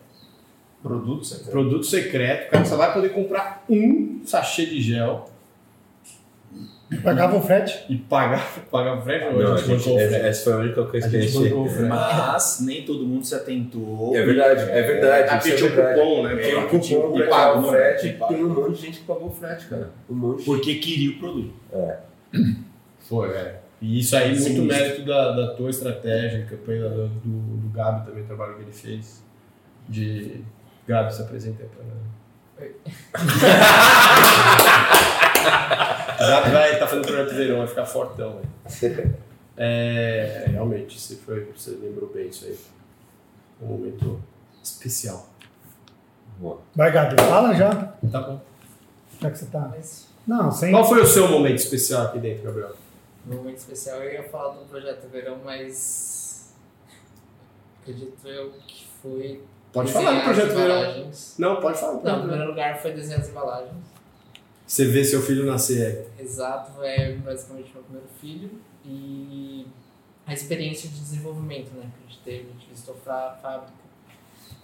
Produto, 0.85 1.25
você 1.25 1.49
produto 1.49 1.83
secreto. 1.83 2.47
O 2.47 2.51
cara 2.51 2.63
só 2.65 2.77
vai 2.77 2.93
poder 2.93 3.09
comprar 3.09 3.65
um 3.67 4.21
sachê 4.23 4.67
de 4.67 4.79
gel 4.79 5.27
Pagava 7.03 7.35
o 7.37 7.41
frete. 7.41 7.83
e 7.89 7.97
pagar, 7.97 8.47
pagar 8.71 8.99
o 8.99 9.01
frete. 9.01 9.33
Não, 9.33 9.51
a 9.51 9.55
a 9.55 9.57
gente 9.57 9.89
o 9.89 9.99
essa, 9.99 10.09
frete. 10.09 10.25
essa 10.27 10.43
foi 10.43 10.53
a 10.53 10.57
única 10.57 10.83
coisa 10.85 11.07
A 11.07 11.09
que 11.09 11.17
a 11.17 11.21
gente 11.21 11.33
bancou 11.39 11.65
o 11.65 11.69
frete. 11.69 11.89
Mas 11.89 12.59
nem 12.61 12.85
todo 12.85 13.03
mundo 13.05 13.25
se 13.25 13.33
atentou. 13.33 14.15
É 14.15 14.23
verdade, 14.23 14.61
é 14.69 14.81
verdade. 14.83 15.37
Isso 15.37 15.47
é 15.47 15.51
pediu 15.51 15.69
verdade. 15.69 15.99
cupom, 15.99 16.23
né? 16.23 16.35
Tem 16.35 16.55
um 16.57 16.67
Pediu 16.69 17.01
cupom 17.01 17.19
e 17.19 17.23
pagou, 17.27 17.63
o 17.63 17.69
frete. 17.71 18.05
né? 18.07 18.17
Tem 18.27 18.43
um 18.43 18.49
monte 18.53 18.75
de 18.75 18.81
gente 18.85 18.99
que 18.99 19.05
pagou 19.05 19.27
o 19.27 19.31
frete, 19.31 19.65
cara. 19.65 19.89
Um 20.09 20.13
monte. 20.15 20.43
Porque 20.45 20.75
queria 20.75 21.09
o 21.11 21.19
produto. 21.19 21.53
Foi, 23.09 23.29
é. 23.31 23.59
E 23.81 23.99
isso 23.99 24.15
aí, 24.15 24.39
muito 24.39 24.61
mérito 24.61 25.03
da, 25.05 25.31
da 25.31 25.47
tua 25.55 25.69
estratégia, 25.69 26.45
campanha 26.49 26.87
do, 26.89 27.07
do, 27.07 27.57
do 27.57 27.69
Gabi 27.73 28.05
também, 28.05 28.23
o 28.23 28.27
trabalho 28.27 28.55
que 28.55 28.61
ele 28.61 28.71
fez. 28.71 29.23
De. 29.89 30.41
Gabi, 30.87 31.13
se 31.13 31.21
apresenta 31.21 31.63
aí 31.63 31.69
pra 31.69 31.83
O 32.61 32.65
Gabi 36.19 36.51
vai 36.51 36.79
tá 36.79 36.87
fazendo 36.87 37.05
projeto 37.05 37.35
verão, 37.35 37.57
vai 37.59 37.67
ficar 37.67 37.85
fortão. 37.85 38.41
É, 39.57 40.47
realmente, 40.49 40.99
você, 40.99 41.15
foi, 41.15 41.45
você 41.55 41.71
lembrou 41.71 42.09
bem 42.09 42.27
isso 42.27 42.45
aí. 42.45 42.59
Um 43.61 43.67
momento 43.67 44.21
especial. 44.61 45.27
Vai, 46.75 46.91
Gabi, 46.91 47.15
fala 47.21 47.53
já. 47.53 47.69
Tá 48.11 48.21
bom. 48.21 48.41
Já 49.21 49.31
que 49.31 49.37
você 49.37 49.45
tá. 49.45 49.73
Não, 50.27 50.51
sem. 50.51 50.71
Qual 50.71 50.83
foi 50.83 51.01
o 51.01 51.07
seu 51.07 51.27
momento 51.29 51.59
especial 51.59 52.07
aqui 52.07 52.19
dentro, 52.19 52.43
Gabriel? 52.43 52.73
No 53.25 53.37
momento 53.37 53.57
especial 53.57 53.97
eu 53.99 54.11
ia 54.11 54.23
falar 54.23 54.53
do 54.55 54.65
projeto 54.65 55.07
Verão, 55.09 55.39
mas 55.43 56.53
acredito 57.81 58.27
eu 58.27 58.51
que 58.67 58.87
foi. 59.01 59.41
Pode 59.71 59.91
falar 59.91 60.19
do 60.19 60.23
projeto 60.23 60.53
verão. 60.53 61.11
Não, 61.37 61.59
pode 61.59 61.77
falar 61.77 62.01
Não, 62.01 62.17
em 62.17 62.21
primeiro 62.21 62.47
lugar 62.47 62.81
foi 62.81 62.93
desenhar 62.93 63.19
as 63.19 63.29
embalagens. 63.29 63.73
Você 64.67 64.85
vê 64.85 65.03
seu 65.03 65.21
filho 65.21 65.45
nascer 65.45 66.07
Exato, 66.19 66.83
é 66.83 67.13
basicamente 67.13 67.71
meu 67.73 67.83
primeiro 67.83 68.07
filho. 68.19 68.49
E 68.83 69.67
a 70.25 70.33
experiência 70.33 70.89
de 70.89 70.99
desenvolvimento 70.99 71.71
né, 71.75 71.89
que 71.95 72.03
a 72.03 72.09
gente 72.09 72.23
teve, 72.23 72.49
a 72.49 72.53
gente 72.53 72.69
visitou 72.69 72.95
a 73.05 73.37
fábrica. 73.41 73.73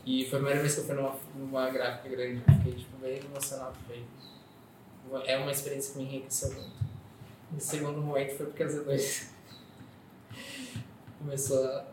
E 0.04 0.26
foi 0.26 0.40
a 0.40 0.42
primeira 0.42 0.60
vez 0.62 0.74
que 0.74 0.82
eu 0.82 0.86
fui 0.86 0.96
numa, 0.96 1.16
numa 1.36 1.70
gráfica 1.70 2.10
grande, 2.10 2.42
fiquei 2.58 2.74
tipo, 2.74 2.98
bem 3.00 3.20
emocionado. 3.20 3.76
Foi, 3.86 4.04
é 5.28 5.38
uma 5.38 5.52
experiência 5.52 5.94
que 5.94 6.00
me 6.00 6.06
enriqueceu 6.06 6.52
muito. 6.52 6.92
E 7.54 7.58
o 7.58 7.60
segundo 7.60 8.02
momento 8.02 8.38
foi 8.38 8.48
porque 8.48 8.64
a 8.64 8.68
Z2 8.68 9.28
começou 11.20 11.64
a 11.64 11.86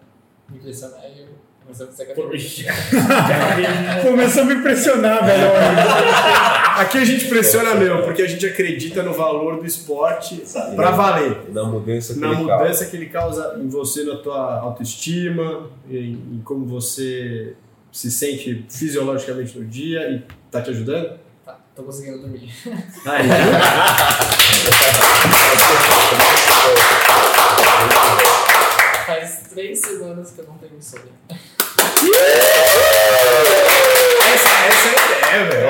me 0.48 0.58
impressionar 0.58 1.04
e 1.10 1.20
eu 1.20 1.28
comecei 1.60 1.86
a 1.86 1.88
fazer. 1.88 2.14
Começou 4.08 4.42
a 4.42 4.46
me 4.46 4.54
impressionar, 4.54 5.26
velho. 5.26 6.58
Aqui 6.78 6.98
a 6.98 7.04
gente 7.04 7.26
pressiona 7.26 7.74
mesmo, 7.74 8.02
porque 8.02 8.22
a 8.22 8.26
gente 8.26 8.46
acredita 8.46 9.02
no 9.02 9.12
valor 9.12 9.58
do 9.58 9.66
esporte 9.66 10.42
pra 10.76 10.90
valer. 10.92 11.50
Na 11.50 11.64
mudança 11.64 12.14
que 12.14 12.20
Na 12.20 12.28
ele 12.28 12.36
mudança 12.36 12.86
que 12.86 12.96
ele 12.96 13.06
causa 13.06 13.56
em 13.58 13.68
você, 13.68 14.04
na 14.04 14.16
tua 14.16 14.60
autoestima, 14.60 15.66
em, 15.90 16.12
em 16.12 16.40
como 16.44 16.64
você 16.66 17.54
se 17.90 18.10
sente 18.10 18.64
fisiologicamente 18.68 19.58
no 19.58 19.64
dia 19.64 20.00
e 20.10 20.22
tá 20.50 20.60
te 20.62 20.70
ajudando? 20.70 21.18
Tá, 21.44 21.56
tô 21.74 21.82
conseguindo 21.82 22.18
dormir. 22.18 22.48
Aí, 23.04 23.28
Faz 29.06 29.42
três 29.52 29.80
semanas 29.80 30.30
que 30.32 30.40
eu 30.40 30.46
não 30.46 30.54
tenho 30.58 30.72
insônia. 30.78 31.12
Essa, 34.32 34.48
essa 34.66 34.88
é 34.88 34.90
a 34.90 34.92
ideia, 35.42 35.50
velho. 35.50 35.68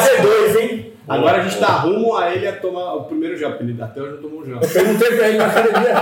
Fazer 0.00 0.22
dois, 0.22 0.56
hein? 0.56 0.86
Agora 1.08 1.38
a 1.40 1.42
gente 1.48 1.58
tá 1.58 1.66
rumo 1.78 2.14
a 2.16 2.32
ele 2.32 2.46
a 2.46 2.52
tomar 2.54 2.94
o 2.94 3.04
primeiro 3.04 3.36
já, 3.36 3.48
porque 3.48 3.64
ele 3.64 3.82
até 3.82 4.00
hoje 4.00 4.14
não 4.14 4.22
tomou 4.22 4.42
um 4.42 4.44
já. 4.46 4.52
Eu 4.54 4.68
perguntei 4.68 5.16
pra 5.16 5.28
ele 5.28 5.38
na 5.38 5.46
academia. 5.46 5.96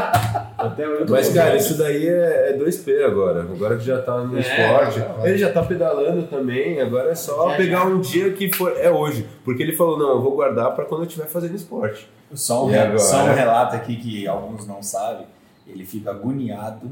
Até 0.59 0.87
hoje 0.89 1.05
não 1.05 1.11
Mas, 1.11 1.29
cara, 1.33 1.51
já. 1.53 1.57
isso 1.57 1.79
daí 1.79 2.07
é, 2.09 2.51
é 2.51 2.59
2P 2.59 3.05
agora. 3.07 3.41
Agora 3.41 3.77
que 3.79 3.85
já 3.85 4.03
tá 4.03 4.19
no 4.19 4.37
É, 4.37 4.41
esporte. 4.41 4.99
já. 4.99 5.27
Ele 5.27 5.39
já 5.39 5.51
tá 5.51 5.63
pedalando 5.63 6.25
também. 6.27 6.79
Agora 6.83 7.11
é 7.11 7.15
só 7.15 7.51
Já, 7.51 7.57
pegar 7.57 7.87
um 7.87 8.01
dia 8.01 8.33
que 8.33 8.55
for. 8.55 8.75
É 8.77 8.91
hoje. 8.91 9.27
Porque 9.47 9.63
ele 9.63 9.75
falou: 9.75 9.99
não, 9.99 10.11
eu 10.11 10.21
vou 10.21 10.33
guardar 10.35 10.75
pra 10.75 10.85
quando 10.85 11.03
eu 11.03 11.07
estiver 11.07 11.27
fazendo 11.27 11.55
esporte. 11.55 12.07
Só 12.35 12.67
um, 12.67 12.71
E 12.71 12.77
agora? 12.77 12.99
só 12.99 13.25
um 13.25 13.33
relato 13.33 13.77
aqui 13.77 13.97
que 13.97 14.29
alguns 14.29 14.67
não 14.67 14.83
sabem. 14.83 15.27
Ele 15.67 15.87
fica 15.87 16.11
agoniado, 16.11 16.91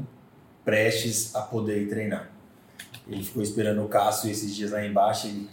prestes 0.65 1.35
a 1.35 1.41
poder 1.41 1.81
ir 1.83 1.87
treinar. 1.87 2.29
Ele 3.07 3.23
ficou 3.23 3.43
esperando 3.43 3.83
o 3.83 3.87
Cássio 3.87 4.31
esses 4.31 4.55
dias 4.55 4.71
lá 4.71 4.83
embaixo 4.83 5.27
e... 5.27 5.47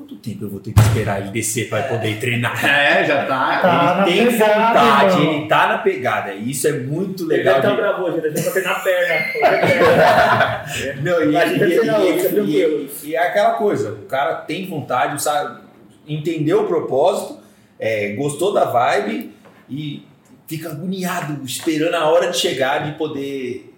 Quanto 0.00 0.16
tempo 0.16 0.44
eu 0.46 0.48
vou 0.48 0.60
ter 0.60 0.72
que 0.72 0.80
esperar 0.80 1.20
ele 1.20 1.30
descer 1.30 1.68
para 1.68 1.82
poder 1.82 2.18
treinar? 2.18 2.56
É, 2.64 3.04
já 3.04 3.26
tá. 3.26 3.60
Tá 3.60 3.94
na 3.98 4.08
ele 4.08 4.30
tem 4.30 4.38
pegada, 4.38 4.54
vontade, 4.80 5.18
irmão. 5.20 5.34
ele 5.34 5.46
tá 5.46 5.68
na 5.68 5.78
pegada. 5.78 6.32
E 6.34 6.50
isso 6.50 6.68
é 6.68 6.72
muito 6.72 7.24
Ele 7.24 7.36
legal. 7.36 7.58
até 7.58 7.68
de- 7.70 7.76
gravou, 7.76 8.06
a 8.06 8.10
gente 8.12 8.22
deixou 8.30 8.42
pra 8.44 8.52
treinar 8.52 8.76
a 8.78 8.80
perna. 8.80 9.14
Perna. 10.72 11.02
Não, 11.02 11.22
e, 11.22 11.34
e- 11.34 11.74
e- 11.74 11.80
hoje, 11.90 12.90
e- 13.04 13.08
e 13.08 13.14
é 13.14 13.18
aquela 13.26 13.52
coisa, 13.54 13.92
o 13.92 14.06
cara 14.06 14.36
tem 14.36 14.66
vontade, 14.66 15.22
sabe, 15.22 15.60
entendeu 16.08 16.62
o 16.62 16.66
propósito, 16.66 17.38
é, 17.78 18.14
gostou 18.14 18.54
da 18.54 18.64
vibe 18.64 19.34
e 19.68 20.02
fica 20.46 20.70
agoniado, 20.70 21.44
esperando 21.44 21.94
a 21.94 22.08
hora 22.08 22.30
de 22.30 22.38
chegar 22.38 22.86
de 22.90 22.96
poder 22.96 23.70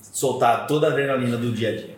soltar 0.00 0.66
toda 0.66 0.88
a 0.88 0.90
adrenalina 0.90 1.36
do 1.36 1.52
dia 1.52 1.68
a 1.68 1.76
dia. 1.76 1.93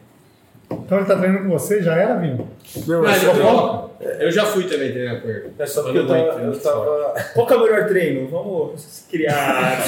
Então 0.84 0.98
ele 0.98 1.06
tá 1.06 1.16
treinando 1.16 1.44
com 1.44 1.50
você? 1.50 1.82
Já 1.82 1.94
era, 1.94 2.16
Vinho? 2.16 2.48
Não, 2.86 3.02
Não, 3.02 3.08
é 3.08 3.14
só. 3.14 3.90
Eu 4.20 4.30
já 4.30 4.44
fui 4.44 4.64
também 4.64 4.92
treinar 4.92 5.22
com 5.22 5.28
ele. 5.28 5.50
é 5.58 5.66
só 5.66 5.82
porque 5.82 5.98
eu 5.98 6.02
eu 6.02 6.08
tava. 6.08 6.40
Eu 6.42 6.60
tava 6.60 7.14
Qual 7.34 7.46
que 7.46 7.52
é 7.52 7.56
o 7.56 7.62
melhor 7.62 7.86
treino? 7.86 8.28
Vamos 8.28 9.06
criar 9.10 9.82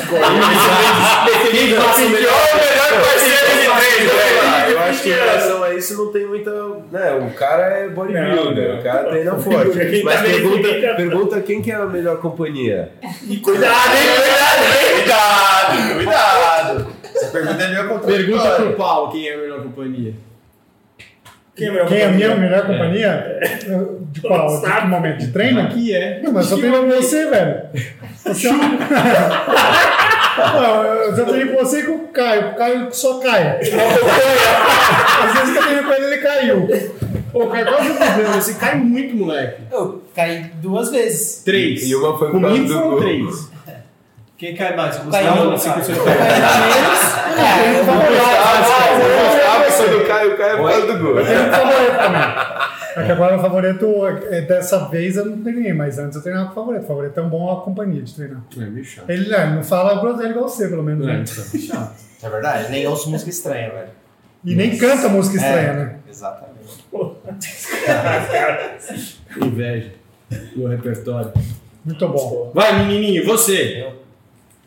Quem 1.51 1.75
passa 1.77 2.01
o 2.01 2.09
melhor, 2.09 2.33
o 2.33 2.57
melhor 2.57 3.05
parceiro 3.05 3.47
de 3.47 3.69
treino, 3.69 4.11
velho. 4.11 4.73
eu 4.73 4.81
acho 4.81 5.03
que 5.03 5.09
em 5.11 5.13
relação 5.13 5.63
a 5.63 5.75
isso 5.75 5.97
não 5.97 6.13
tem 6.13 6.27
muita. 6.27 6.51
Né, 6.91 7.13
o 7.13 7.35
cara 7.35 7.65
é 7.65 7.89
bodybuilder, 7.89 8.81
o 8.81 8.83
cara 8.83 9.05
treina 9.11 9.37
forte. 9.37 10.03
Mas 10.03 10.17
tá 10.17 10.23
pergunta, 10.23 10.69
pergunta 10.97 11.41
quem 11.43 11.61
que 11.61 11.71
é 11.71 11.75
a 11.75 11.87
melhor 11.87 12.19
companhia. 12.19 12.91
Cuidado, 13.43 13.95
hein? 13.95 14.09
Cuidado? 14.95 15.95
Cuidado, 15.95 15.95
cuidado. 15.95 16.87
Essa 17.15 17.27
pergunta 17.29 17.63
é 17.63 17.69
minha 17.69 17.99
Pergunta 17.99 18.51
pro 18.51 18.73
Paulo 18.75 19.13
quem 19.13 19.29
é 19.29 19.35
a 19.35 19.39
melhor 19.39 19.63
companhia. 19.63 20.15
Quem 21.59 21.67
é, 21.67 21.71
melhor 21.73 21.89
Quem 21.89 21.99
é 21.99 22.05
a 22.05 22.11
minha 22.11 22.37
melhor 22.37 22.67
companhia? 22.67 23.41
De 24.13 24.21
qual? 24.21 24.61
De 24.61 24.71
que 24.71 24.87
momento? 24.87 25.19
De 25.19 25.33
treino? 25.33 25.61
Aqui 25.61 25.93
é. 25.93 26.21
Não, 26.23 26.33
mas 26.33 26.45
eu 26.49 26.57
tô 26.57 26.59
treinando 26.59 26.87
com 26.87 27.03
você, 27.03 27.27
velho. 27.27 27.63
Você 28.25 28.47
é. 28.49 28.53
Não, 30.39 30.85
eu 30.85 31.17
já 31.17 31.25
treinei 31.25 31.53
com 31.53 31.65
você 31.65 31.81
e 31.81 31.83
com 31.83 31.93
o 31.97 32.09
Caio. 32.09 32.51
O 32.51 32.55
Caio 32.55 32.89
só 32.93 33.19
cai. 33.19 33.59
Às 33.59 35.33
vezes 35.33 35.51
que 35.53 35.59
eu 35.59 35.63
treinei 35.63 35.83
com 35.83 35.93
ele, 35.93 36.07
ele 36.07 36.19
caiu. 36.19 36.69
Pô, 37.33 37.45
o 37.45 37.51
Caio 37.51 37.67
quase 37.67 37.89
fudeu, 37.89 38.33
você 38.33 38.55
cai 38.55 38.77
muito, 38.77 39.17
moleque. 39.17 39.63
Eu 39.73 40.05
caí 40.15 40.45
duas 40.63 40.93
vezes. 40.93 41.43
Três. 41.45 41.83
E 41.83 41.97
uma 41.97 42.17
foi 42.17 42.31
Comigo 42.31 42.67
do 42.67 42.73
foram 42.73 42.91
gol. 42.91 43.01
três. 43.01 43.51
Quem 44.39 44.55
cai 44.55 44.77
mais? 44.77 44.97
O 45.01 45.07
Não, 45.07 45.37
não, 45.37 45.51
não, 45.51 45.59
cinco, 45.59 45.83
seis, 45.83 45.99
Caiu 45.99 46.15
menos. 46.15 47.19
É, 49.79 49.85
eu 49.85 49.87
a 49.87 49.93
pessoa 49.93 50.03
do 50.03 50.07
Caio, 50.07 50.35
o 50.35 50.37
Caio 50.37 50.53
é 50.53 50.57
por 50.57 50.71
causa 50.71 50.87
do 50.87 50.99
gol. 50.99 51.19
Eu 51.19 51.27
tenho 51.27 51.41
um 51.41 51.53
favorito 51.53 51.97
também. 51.97 52.59
É 52.97 53.05
que 53.05 53.13
agora 53.13 53.37
o 53.37 53.41
favorito, 53.41 54.07
é, 54.31 54.41
dessa 54.41 54.89
vez 54.89 55.17
eu 55.17 55.27
não 55.27 55.39
treinei, 55.43 55.73
mas 55.73 55.99
antes 55.99 56.17
eu 56.17 56.23
treinava 56.23 56.47
com 56.47 56.53
o 56.53 56.55
favorito. 56.55 56.85
O 56.85 56.87
favorito 56.87 57.19
é 57.19 57.23
um 57.23 57.29
bom 57.29 57.57
companhia 57.61 58.03
de 58.03 58.15
treinar. 58.15 58.43
É 58.57 58.61
meio 58.61 58.85
chato. 58.85 59.09
Ele 59.09 59.29
né, 59.29 59.47
não 59.55 59.63
fala 59.63 60.01
groselha 60.01 60.31
igual 60.31 60.49
você, 60.49 60.69
pelo 60.69 60.83
menos. 60.83 61.07
É, 61.07 61.13
Né? 61.13 61.25
então, 61.25 61.61
chato. 61.61 61.95
É 62.23 62.29
verdade, 62.29 62.71
nem 62.71 62.87
ouço 62.87 63.09
música 63.11 63.31
estranha, 63.31 63.71
velho. 63.71 63.89
E 64.45 64.55
nem 64.55 64.77
canta 64.77 65.09
música 65.09 65.37
estranha, 65.37 65.69
É, 65.69 65.73
né? 65.75 65.97
Exatamente. 66.09 66.59
Inveja. 69.41 69.93
No 70.57 70.67
repertório. 70.69 71.33
Muito 71.85 72.09
bom. 72.09 72.51
Vai, 72.55 72.85
menininho, 72.85 73.25
você. 73.25 73.93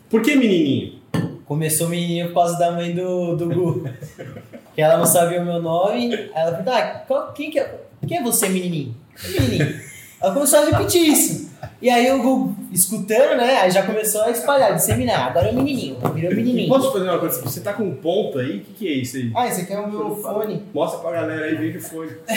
Por 0.10 0.22
que 0.22 0.36
menininho? 0.36 1.00
Começou 1.46 1.90
menininho 1.90 2.28
por 2.28 2.36
causa 2.36 2.58
da 2.58 2.72
mãe 2.72 2.94
do, 2.94 3.36
do 3.36 3.50
Gu. 3.50 3.90
que 4.76 4.82
ela 4.82 4.98
não 4.98 5.06
sabia 5.06 5.42
o 5.42 5.46
meu 5.46 5.62
nome. 5.62 6.14
Aí 6.14 6.30
ela 6.36 6.58
falou, 6.58 6.74
ah, 6.74 6.82
qual- 7.08 7.32
quem, 7.34 7.50
que 7.52 7.60
é, 7.60 7.80
quem 8.08 8.18
é 8.18 8.24
você, 8.24 8.50
menininho? 8.50 8.96
Menininho. 9.24 9.80
Ela 10.22 10.34
começou 10.34 10.60
a 10.60 10.66
repetir 10.66 11.02
isso. 11.12 11.50
E 11.82 11.90
aí 11.90 12.16
Gu, 12.16 12.56
escutando, 12.72 13.38
né? 13.38 13.58
Aí 13.58 13.72
já 13.72 13.82
começou 13.84 14.22
a 14.22 14.30
espalhar, 14.30 14.76
disseminar. 14.76 15.30
Agora 15.30 15.48
é 15.48 15.52
o 15.52 15.56
menininho, 15.56 15.98
virou 16.14 16.36
menininho. 16.36 16.70
posso 16.70 16.92
fazer 16.94 17.10
uma 17.10 17.18
coisa? 17.18 17.42
Você 17.42 17.60
tá 17.62 17.74
com 17.74 17.84
um 17.84 17.96
ponto 17.96 18.38
aí? 18.38 18.58
O 18.58 18.62
que, 18.62 18.74
que 18.74 18.88
é 18.88 18.92
isso 18.98 19.18
aí? 19.18 19.32
Ah, 19.36 19.48
esse 19.48 19.62
aqui 19.62 19.74
é 19.74 19.80
o 19.80 19.90
meu 19.90 20.16
fone. 20.16 20.64
Mostra 20.74 21.00
pra 21.00 21.12
galera 21.12 21.46
aí, 21.46 21.56
vende 21.56 21.78
o 21.80 21.82
fone. 21.82 22.12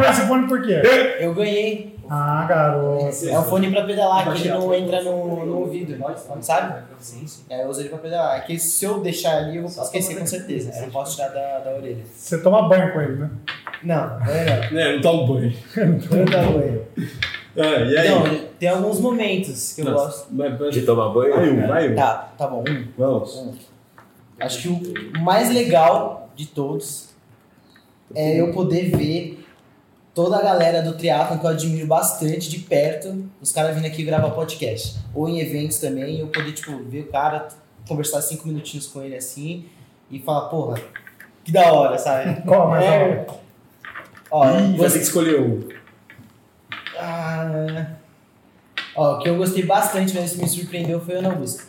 Comprou 0.00 0.10
esse 0.10 0.26
fone 0.26 0.48
por 0.48 0.62
quê? 0.62 0.82
Eu 1.20 1.34
ganhei. 1.34 1.94
Ah, 2.08 2.44
garoto. 2.48 3.28
É 3.28 3.38
um 3.38 3.42
fone 3.44 3.70
pra 3.70 3.84
pedalar 3.84 4.32
que 4.34 4.48
não 4.48 4.74
entra 4.74 5.02
no, 5.02 5.46
no 5.46 5.58
ouvido, 5.60 5.96
sabe? 6.40 6.82
Aí 7.48 7.60
eu 7.60 7.68
uso 7.68 7.80
ele 7.80 7.88
pra 7.88 7.98
pedalar. 7.98 8.38
É 8.38 8.40
que 8.40 8.58
se 8.58 8.84
eu 8.84 9.00
deixar 9.00 9.36
ali, 9.36 9.58
eu 9.58 9.68
vou 9.68 9.84
esquecer 9.84 10.18
com 10.18 10.26
certeza. 10.26 10.72
Eu 10.74 10.82
não 10.82 10.90
posso 10.90 11.16
tirar 11.16 11.28
da, 11.28 11.60
da 11.60 11.70
orelha. 11.76 12.02
Você 12.12 12.38
toma 12.38 12.68
banho 12.68 12.92
com 12.92 13.00
ele, 13.00 13.16
né? 13.16 13.30
Não, 13.82 14.18
não 14.18 14.26
é 14.26 14.94
não 14.94 15.00
dá 15.00 15.12
um 15.12 15.26
banho. 15.26 15.54
não. 15.76 16.18
Não 16.18 16.24
dá 16.24 16.42
banho. 16.42 16.86
Ah, 17.56 17.80
e 17.80 17.96
aí? 17.96 18.08
Então, 18.08 18.48
tem 18.58 18.68
alguns 18.68 19.00
momentos 19.00 19.72
que 19.72 19.82
eu 19.82 19.86
Nossa, 19.86 20.26
gosto. 20.30 20.70
De 20.70 20.82
tomar 20.82 21.10
banho? 21.10 21.34
vai 21.34 21.50
um, 21.50 21.66
vai 21.66 21.92
um. 21.92 21.94
Tá, 21.94 22.32
tá 22.36 22.46
bom. 22.46 22.64
Um. 22.68 22.86
Vamos. 22.98 23.56
Acho 24.40 24.62
que 24.62 24.68
o 24.68 25.20
mais 25.22 25.52
legal 25.52 26.28
de 26.34 26.46
todos 26.46 27.10
é 28.14 28.40
eu 28.40 28.52
poder 28.52 28.90
ver 28.96 29.39
toda 30.14 30.36
a 30.38 30.42
galera 30.42 30.82
do 30.82 30.94
triatlon 30.96 31.38
que 31.38 31.44
eu 31.46 31.50
admiro 31.50 31.86
bastante 31.86 32.48
de 32.50 32.58
perto, 32.60 33.24
os 33.40 33.52
caras 33.52 33.74
vindo 33.74 33.86
aqui 33.86 34.02
gravar 34.04 34.30
podcast. 34.30 34.98
Ou 35.14 35.28
em 35.28 35.40
eventos 35.40 35.78
também, 35.78 36.18
eu 36.20 36.26
poder, 36.28 36.52
tipo, 36.52 36.76
ver 36.84 37.00
o 37.02 37.06
cara, 37.08 37.48
conversar 37.88 38.20
cinco 38.22 38.46
minutinhos 38.48 38.86
com 38.86 39.02
ele 39.02 39.16
assim 39.16 39.66
e 40.10 40.18
falar, 40.20 40.48
porra, 40.48 40.80
que 41.44 41.52
da 41.52 41.72
hora, 41.72 41.96
sabe? 41.98 42.42
Qual 42.46 42.62
a 42.66 42.70
mais 42.70 42.84
da 42.84 42.90
É. 42.94 43.02
hora? 43.04 43.26
Ó, 44.30 44.58
Ih, 44.58 44.76
você- 44.76 44.98
que 44.98 45.04
escolher 45.04 45.40
um. 45.40 45.68
Ah, 46.98 47.86
ó, 48.94 49.14
o 49.16 49.18
que 49.20 49.28
eu 49.28 49.36
gostei 49.36 49.64
bastante, 49.64 50.14
mas 50.14 50.36
me 50.36 50.46
surpreendeu 50.48 51.00
foi 51.00 51.16
a 51.16 51.18
Ana 51.18 51.30
Augusta. 51.30 51.62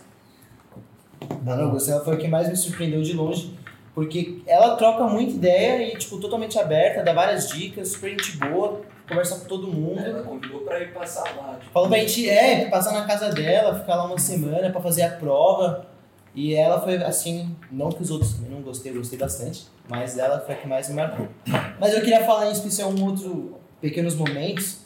A 1.48 1.52
Ana 1.54 1.64
Augusta 1.64 1.92
ela 1.92 2.04
foi 2.04 2.16
a 2.16 2.18
que 2.18 2.28
mais 2.28 2.50
me 2.50 2.56
surpreendeu 2.56 3.02
de 3.02 3.14
longe, 3.14 3.58
porque 3.94 4.42
ela 4.48 4.76
troca 4.76 5.04
muita 5.06 5.34
ideia 5.34 5.94
e, 5.94 5.98
tipo, 5.98 6.18
totalmente 6.18 6.58
aberta, 6.58 7.04
dá 7.04 7.14
várias 7.14 7.50
dicas, 7.50 7.90
super 7.90 8.12
gente 8.12 8.38
boa, 8.38 8.82
conversa 9.08 9.40
com 9.40 9.46
todo 9.46 9.68
mundo. 9.68 10.00
Ela 10.00 10.24
convidou 10.24 10.62
pra 10.62 10.80
ir 10.80 10.94
passar 10.94 11.24
lá. 11.36 11.58
Tipo, 11.60 11.72
Falou 11.72 11.90
pra 11.90 12.00
gente, 12.00 12.30
é, 12.30 12.66
passar 12.70 12.94
na 12.94 13.06
casa 13.06 13.30
dela, 13.30 13.80
ficar 13.80 13.96
lá 13.96 14.06
uma 14.06 14.18
semana 14.18 14.70
pra 14.70 14.82
fazer 14.82 15.04
a 15.04 15.12
prova. 15.12 15.86
E 16.34 16.56
ela 16.56 16.80
foi 16.82 16.96
assim, 16.96 17.54
não 17.70 17.90
que 17.90 18.02
os 18.02 18.10
outros 18.10 18.36
também 18.36 18.52
não 18.52 18.62
gostei, 18.62 18.94
eu 18.94 18.96
gostei 18.96 19.20
bastante, 19.20 19.68
mas 19.90 20.18
ela 20.18 20.40
foi 20.40 20.56
a 20.56 20.58
que 20.58 20.68
mais 20.68 20.88
me 20.88 20.96
marcou. 20.96 21.28
Mas 21.78 21.94
eu 21.94 22.00
queria 22.00 22.24
falar 22.24 22.48
em 22.48 22.54
especial 22.54 22.90
um 22.90 23.04
outro 23.04 23.58
pequenos 23.82 24.16
momentos 24.16 24.78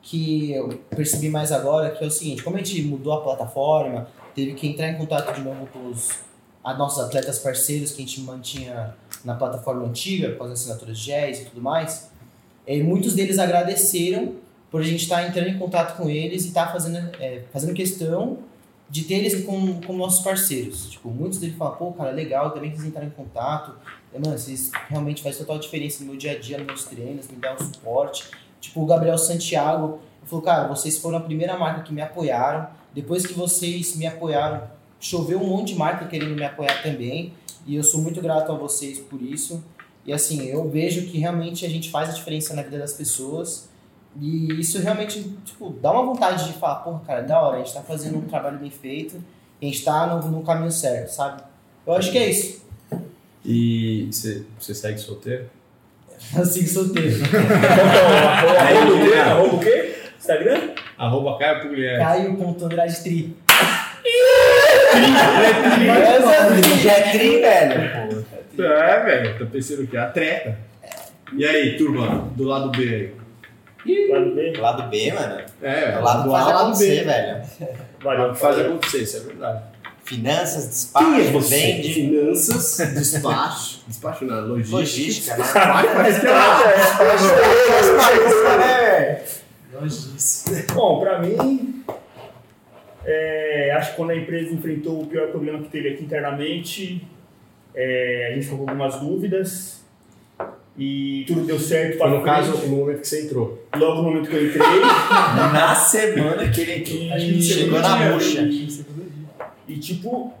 que 0.00 0.52
eu 0.52 0.68
percebi 0.90 1.28
mais 1.28 1.50
agora, 1.50 1.90
que 1.90 2.04
é 2.04 2.06
o 2.06 2.10
seguinte, 2.10 2.42
como 2.42 2.56
a 2.56 2.58
gente 2.60 2.82
mudou 2.82 3.14
a 3.14 3.20
plataforma, 3.20 4.08
teve 4.32 4.54
que 4.54 4.68
entrar 4.68 4.88
em 4.88 4.96
contato 4.96 5.34
de 5.34 5.40
novo 5.40 5.66
com 5.72 5.88
os 5.88 6.20
a 6.62 6.74
nossos 6.74 7.02
atletas 7.02 7.38
parceiros 7.38 7.92
que 7.92 8.02
a 8.02 8.06
gente 8.06 8.20
mantinha 8.20 8.94
na 9.24 9.34
plataforma 9.34 9.84
antiga, 9.84 10.34
com 10.36 10.44
as 10.44 10.52
assinaturas 10.52 10.98
GES 10.98 11.40
e 11.40 11.44
tudo 11.46 11.60
mais, 11.60 12.10
e 12.66 12.82
muitos 12.82 13.14
deles 13.14 13.38
agradeceram 13.38 14.34
por 14.70 14.80
a 14.80 14.84
gente 14.84 15.02
estar 15.02 15.26
entrando 15.26 15.48
em 15.48 15.58
contato 15.58 15.96
com 15.96 16.08
eles 16.08 16.44
e 16.44 16.48
estar 16.48 16.72
fazendo, 16.72 16.96
é, 17.20 17.42
fazendo 17.52 17.74
questão 17.74 18.38
de 18.88 19.04
ter 19.04 19.14
eles 19.14 19.44
como, 19.44 19.84
como 19.84 19.98
nossos 19.98 20.22
parceiros. 20.22 20.90
Tipo, 20.90 21.10
muitos 21.10 21.38
deles 21.38 21.56
falam, 21.56 21.76
pô, 21.76 21.92
cara, 21.92 22.10
legal, 22.10 22.50
também 22.50 22.70
que 22.70 22.76
vocês 22.76 22.88
entraram 22.88 23.08
em 23.08 23.10
contato. 23.10 23.74
É, 24.12 24.18
Mano, 24.18 24.38
vocês 24.38 24.70
realmente 24.88 25.22
fazem 25.22 25.40
total 25.40 25.58
diferença 25.58 26.00
no 26.00 26.10
meu 26.10 26.16
dia 26.16 26.32
a 26.32 26.38
dia, 26.38 26.58
nos 26.58 26.66
meus 26.66 26.84
treinos, 26.84 27.28
me 27.28 27.36
dão 27.36 27.54
um 27.54 27.58
suporte. 27.58 28.30
Tipo, 28.60 28.82
o 28.82 28.86
Gabriel 28.86 29.18
Santiago 29.18 30.00
falou, 30.24 30.44
cara, 30.44 30.68
vocês 30.68 30.98
foram 30.98 31.18
a 31.18 31.20
primeira 31.20 31.56
marca 31.58 31.82
que 31.82 31.92
me 31.92 32.00
apoiaram. 32.00 32.68
Depois 32.94 33.26
que 33.26 33.32
vocês 33.32 33.96
me 33.96 34.06
apoiaram, 34.06 34.62
choveu 35.02 35.42
um 35.42 35.46
monte 35.46 35.72
de 35.72 35.78
marca 35.78 36.06
querendo 36.06 36.34
me 36.34 36.44
apoiar 36.44 36.80
também. 36.82 37.34
E 37.66 37.76
eu 37.76 37.82
sou 37.82 38.00
muito 38.00 38.22
grato 38.22 38.50
a 38.50 38.54
vocês 38.54 38.98
por 38.98 39.20
isso. 39.20 39.62
E 40.06 40.12
assim, 40.12 40.46
eu 40.46 40.68
vejo 40.68 41.06
que 41.08 41.18
realmente 41.18 41.66
a 41.66 41.68
gente 41.68 41.90
faz 41.90 42.08
a 42.08 42.12
diferença 42.12 42.54
na 42.54 42.62
vida 42.62 42.78
das 42.78 42.92
pessoas. 42.92 43.68
E 44.20 44.60
isso 44.60 44.78
realmente, 44.80 45.22
tipo, 45.44 45.70
dá 45.70 45.90
uma 45.90 46.04
vontade 46.04 46.46
de 46.46 46.52
falar, 46.54 46.76
porra, 46.76 47.00
cara, 47.06 47.22
da 47.22 47.40
hora, 47.40 47.56
a 47.56 47.58
gente 47.58 47.74
tá 47.74 47.82
fazendo 47.82 48.18
um 48.18 48.22
trabalho 48.22 48.58
bem 48.58 48.70
feito, 48.70 49.22
a 49.60 49.64
gente 49.64 49.82
tá 49.82 50.06
no, 50.06 50.30
no 50.30 50.42
caminho 50.42 50.70
certo, 50.70 51.08
sabe? 51.10 51.42
Eu 51.86 51.94
acho 51.94 52.12
que 52.12 52.18
é 52.18 52.30
isso. 52.30 52.62
E 53.44 54.08
você 54.10 54.44
você 54.58 54.74
segue 54.74 54.98
solteiro? 54.98 55.46
Assim, 56.36 56.66
solteiro. 56.66 57.16
Arroba 58.60 58.94
o 58.94 59.10
quê? 59.10 59.14
Arroba 59.18 59.56
o 59.56 59.60
quê? 59.60 59.94
Instagram? 60.18 60.70
Arroba 60.96 61.38
Caio 61.38 61.62
Pugliese. 61.62 61.98
Caio.andrade 61.98 63.02
tri. 63.02 63.36
Já 66.82 66.92
é 66.92 67.12
tri, 67.12 67.40
velho. 67.40 68.26
É, 68.58 69.00
velho. 69.04 69.38
Tá 69.38 69.46
pensando 69.50 69.82
o 69.82 69.86
quê? 69.86 69.96
A 69.96 70.06
treta. 70.06 70.58
E 71.34 71.44
aí, 71.46 71.76
turma, 71.76 72.28
do 72.36 72.44
lado 72.44 72.70
B 72.70 72.82
aí? 73.84 74.08
Lado 74.10 74.34
B. 74.34 74.52
Lado 74.58 74.90
B, 74.90 75.12
mano. 75.12 75.40
É, 75.62 75.92
É 75.94 75.98
o 75.98 76.02
lado 76.04 76.18
que 76.22 76.24
do 76.28 76.30
faz 76.32 76.44
A, 76.44 76.48
lado 76.48 76.60
acontecer, 76.66 76.98
B. 76.98 77.04
velho. 77.04 77.42
Valeu. 78.02 78.34
Faz 78.34 78.58
acontecer, 78.58 78.98
isso 79.02 79.16
é 79.16 79.20
verdade. 79.20 79.62
Finanças, 80.04 80.68
despacho, 80.68 81.38
vende. 81.40 81.94
Finanças, 81.94 82.76
despacho. 82.94 83.80
Despacho 83.86 84.24
não, 84.24 84.40
logística. 84.48 85.36
Logística, 85.36 85.36
né? 85.36 85.44
Mas 85.96 86.18
que 86.18 86.26
nada, 86.26 86.64
é. 88.64 89.24
Logística. 89.80 90.74
Bom, 90.74 91.00
pra 91.00 91.18
mim, 91.20 91.71
é, 93.04 93.72
acho 93.76 93.90
que 93.90 93.96
quando 93.96 94.10
a 94.10 94.16
empresa 94.16 94.52
enfrentou 94.54 95.02
o 95.02 95.06
pior 95.06 95.28
problema 95.28 95.58
que 95.62 95.68
teve 95.68 95.88
aqui 95.90 96.04
internamente, 96.04 97.02
é, 97.74 98.28
a 98.30 98.34
gente 98.34 98.44
ficou 98.46 98.64
com 98.64 98.70
algumas 98.70 99.00
dúvidas 99.00 99.82
e 100.78 101.24
tudo 101.26 101.42
deu 101.44 101.58
certo 101.58 101.98
para 101.98 102.10
no 102.10 102.22
caso, 102.22 102.66
no 102.66 102.76
momento 102.76 103.00
que 103.00 103.08
você 103.08 103.24
entrou. 103.24 103.66
logo 103.76 103.96
no 104.02 104.02
momento 104.10 104.28
que 104.30 104.36
eu 104.36 104.46
entrei. 104.46 104.60
Na 105.52 105.74
semana 105.74 106.48
que 106.50 106.60
ele 106.62 107.38
E- 107.38 107.42
chegou 107.42 107.78
na 107.80 108.12
bucha. 108.12 108.42
E 109.68 109.76
tipo, 109.78 110.32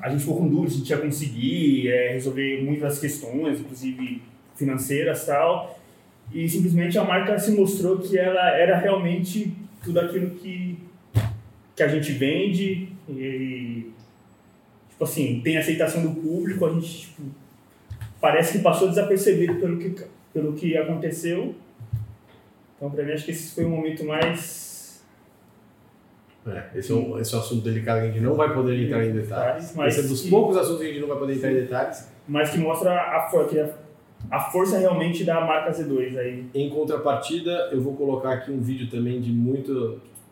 a 0.00 0.08
gente 0.10 0.20
ficou 0.20 0.38
com 0.38 0.48
dúvidas, 0.48 0.74
a 0.74 0.76
gente 0.78 0.90
ia 0.90 0.98
conseguir 0.98 1.88
é, 1.88 2.12
resolver 2.12 2.62
muitas 2.62 2.98
questões, 2.98 3.60
inclusive 3.60 4.22
financeiras 4.56 5.22
e 5.24 5.26
tal. 5.26 5.78
E 6.32 6.48
simplesmente 6.48 6.96
a 6.98 7.04
marca 7.04 7.38
se 7.38 7.50
mostrou 7.52 7.98
que 7.98 8.16
ela 8.16 8.50
era 8.56 8.78
realmente 8.78 9.52
tudo 9.84 10.00
aquilo 10.00 10.30
que, 10.30 10.78
que 11.76 11.82
a 11.82 11.88
gente 11.88 12.12
vende. 12.12 12.88
E, 13.08 13.90
tipo 14.90 15.04
assim, 15.04 15.40
tem 15.42 15.56
aceitação 15.58 16.02
do 16.02 16.20
público, 16.20 16.64
a 16.66 16.70
gente 16.70 17.00
tipo, 17.02 17.22
parece 18.20 18.58
que 18.58 18.64
passou 18.64 18.88
desapercebido 18.88 19.56
pelo 19.56 19.76
que, 19.78 19.94
pelo 20.32 20.52
que 20.54 20.76
aconteceu. 20.76 21.54
Então, 22.76 22.90
pra 22.90 23.04
mim, 23.04 23.12
acho 23.12 23.24
que 23.24 23.30
esse 23.30 23.54
foi 23.54 23.64
o 23.64 23.68
momento 23.70 24.04
mais 24.04 25.02
É, 26.46 26.78
esse, 26.78 26.92
é 26.92 26.94
um, 26.94 27.18
esse 27.18 27.34
é 27.34 27.36
um 27.38 27.40
assunto 27.40 27.62
delicado 27.62 28.00
que 28.00 28.06
a 28.08 28.10
gente 28.10 28.22
não 28.22 28.34
vai 28.34 28.52
poder 28.52 28.78
entrar 28.84 29.04
em 29.04 29.12
detalhes. 29.12 29.74
Mas 29.74 29.96
esse 29.96 30.06
é 30.06 30.08
dos 30.08 30.22
que- 30.22 30.30
poucos 30.30 30.56
assuntos 30.56 30.80
que 30.80 30.84
a 30.86 30.88
gente 30.88 31.00
não 31.00 31.08
vai 31.08 31.18
poder 31.18 31.34
entrar 31.36 31.50
em 31.52 31.54
detalhes. 31.54 32.10
mas 32.28 32.50
que 32.50 32.58
mostra 32.58 32.92
a, 32.92 33.46
que 33.48 33.58
a, 33.60 33.70
a 34.30 34.40
força 34.40 34.78
realmente 34.78 35.24
da 35.24 35.40
marca 35.40 35.70
Z2 35.72 36.18
aí. 36.18 36.46
Em 36.54 36.68
contrapartida, 36.70 37.70
eu 37.72 37.80
vou 37.80 37.94
colocar 37.94 38.32
aqui 38.34 38.50
um 38.50 38.60
vídeo 38.60 38.88
também 38.90 39.20
de 39.20 39.30
muita 39.32 39.72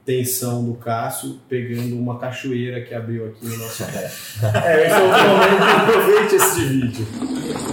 tensão 0.04 0.64
do 0.64 0.74
Cássio 0.74 1.38
pegando 1.48 1.96
uma 1.96 2.18
cachoeira 2.18 2.80
que 2.80 2.94
abriu 2.94 3.26
aqui 3.26 3.46
no 3.46 3.56
nosso 3.56 3.84
pé. 3.84 4.10
É, 4.64 4.86
esse 4.86 4.94
é 4.94 4.98
o 4.98 5.08
momento. 5.08 5.62
Aproveite 5.62 6.34
esse 6.34 6.64
vídeo. 6.64 7.06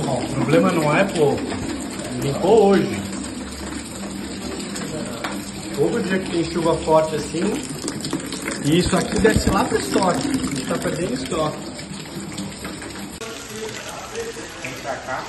Bom, 0.05 0.23
o 0.23 0.29
problema 0.35 0.71
não 0.71 0.95
é 0.95 1.03
pouco. 1.05 1.41
Limpou 2.21 2.69
hoje. 2.69 3.01
Todo 5.75 6.03
dia 6.03 6.19
que 6.19 6.29
tem 6.31 6.43
chuva 6.43 6.75
forte 6.79 7.15
assim, 7.15 7.53
e 8.65 8.79
isso 8.79 8.95
aqui 8.95 9.19
desce 9.21 9.49
lá 9.49 9.63
pro 9.63 9.79
estoque. 9.79 10.27
A 10.27 10.33
gente 10.33 10.65
tá 10.65 10.77
perdendo 10.77 11.13
estoque. 11.13 11.57
Vem 14.61 14.73
pra 14.81 14.95
cá. 14.95 15.23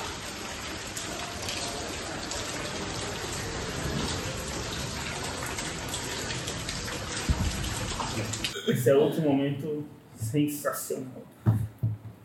Esse 8.81 8.89
é 8.89 8.95
outro 8.95 9.21
momento 9.21 9.85
sensacional. 10.15 11.21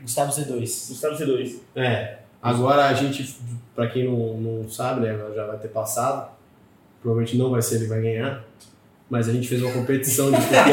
Gustavo 0.00 0.32
Z2. 0.32 0.88
Gustavo 0.88 1.14
Z2. 1.14 1.56
É, 1.74 2.20
agora 2.40 2.86
a 2.86 2.94
gente, 2.94 3.36
pra 3.74 3.90
quem 3.90 4.06
não, 4.06 4.38
não 4.38 4.66
sabe, 4.66 5.02
né, 5.02 5.14
já 5.34 5.46
vai 5.46 5.58
ter 5.58 5.68
passado. 5.68 6.30
Provavelmente 7.02 7.36
não 7.36 7.50
vai 7.50 7.60
ser 7.60 7.74
ele 7.74 7.84
que 7.84 7.90
vai 7.90 8.00
ganhar. 8.00 8.42
Mas 9.10 9.28
a 9.28 9.34
gente 9.34 9.46
fez 9.46 9.60
uma 9.60 9.70
competição 9.70 10.30
de 10.30 10.38
cupom. 10.38 10.56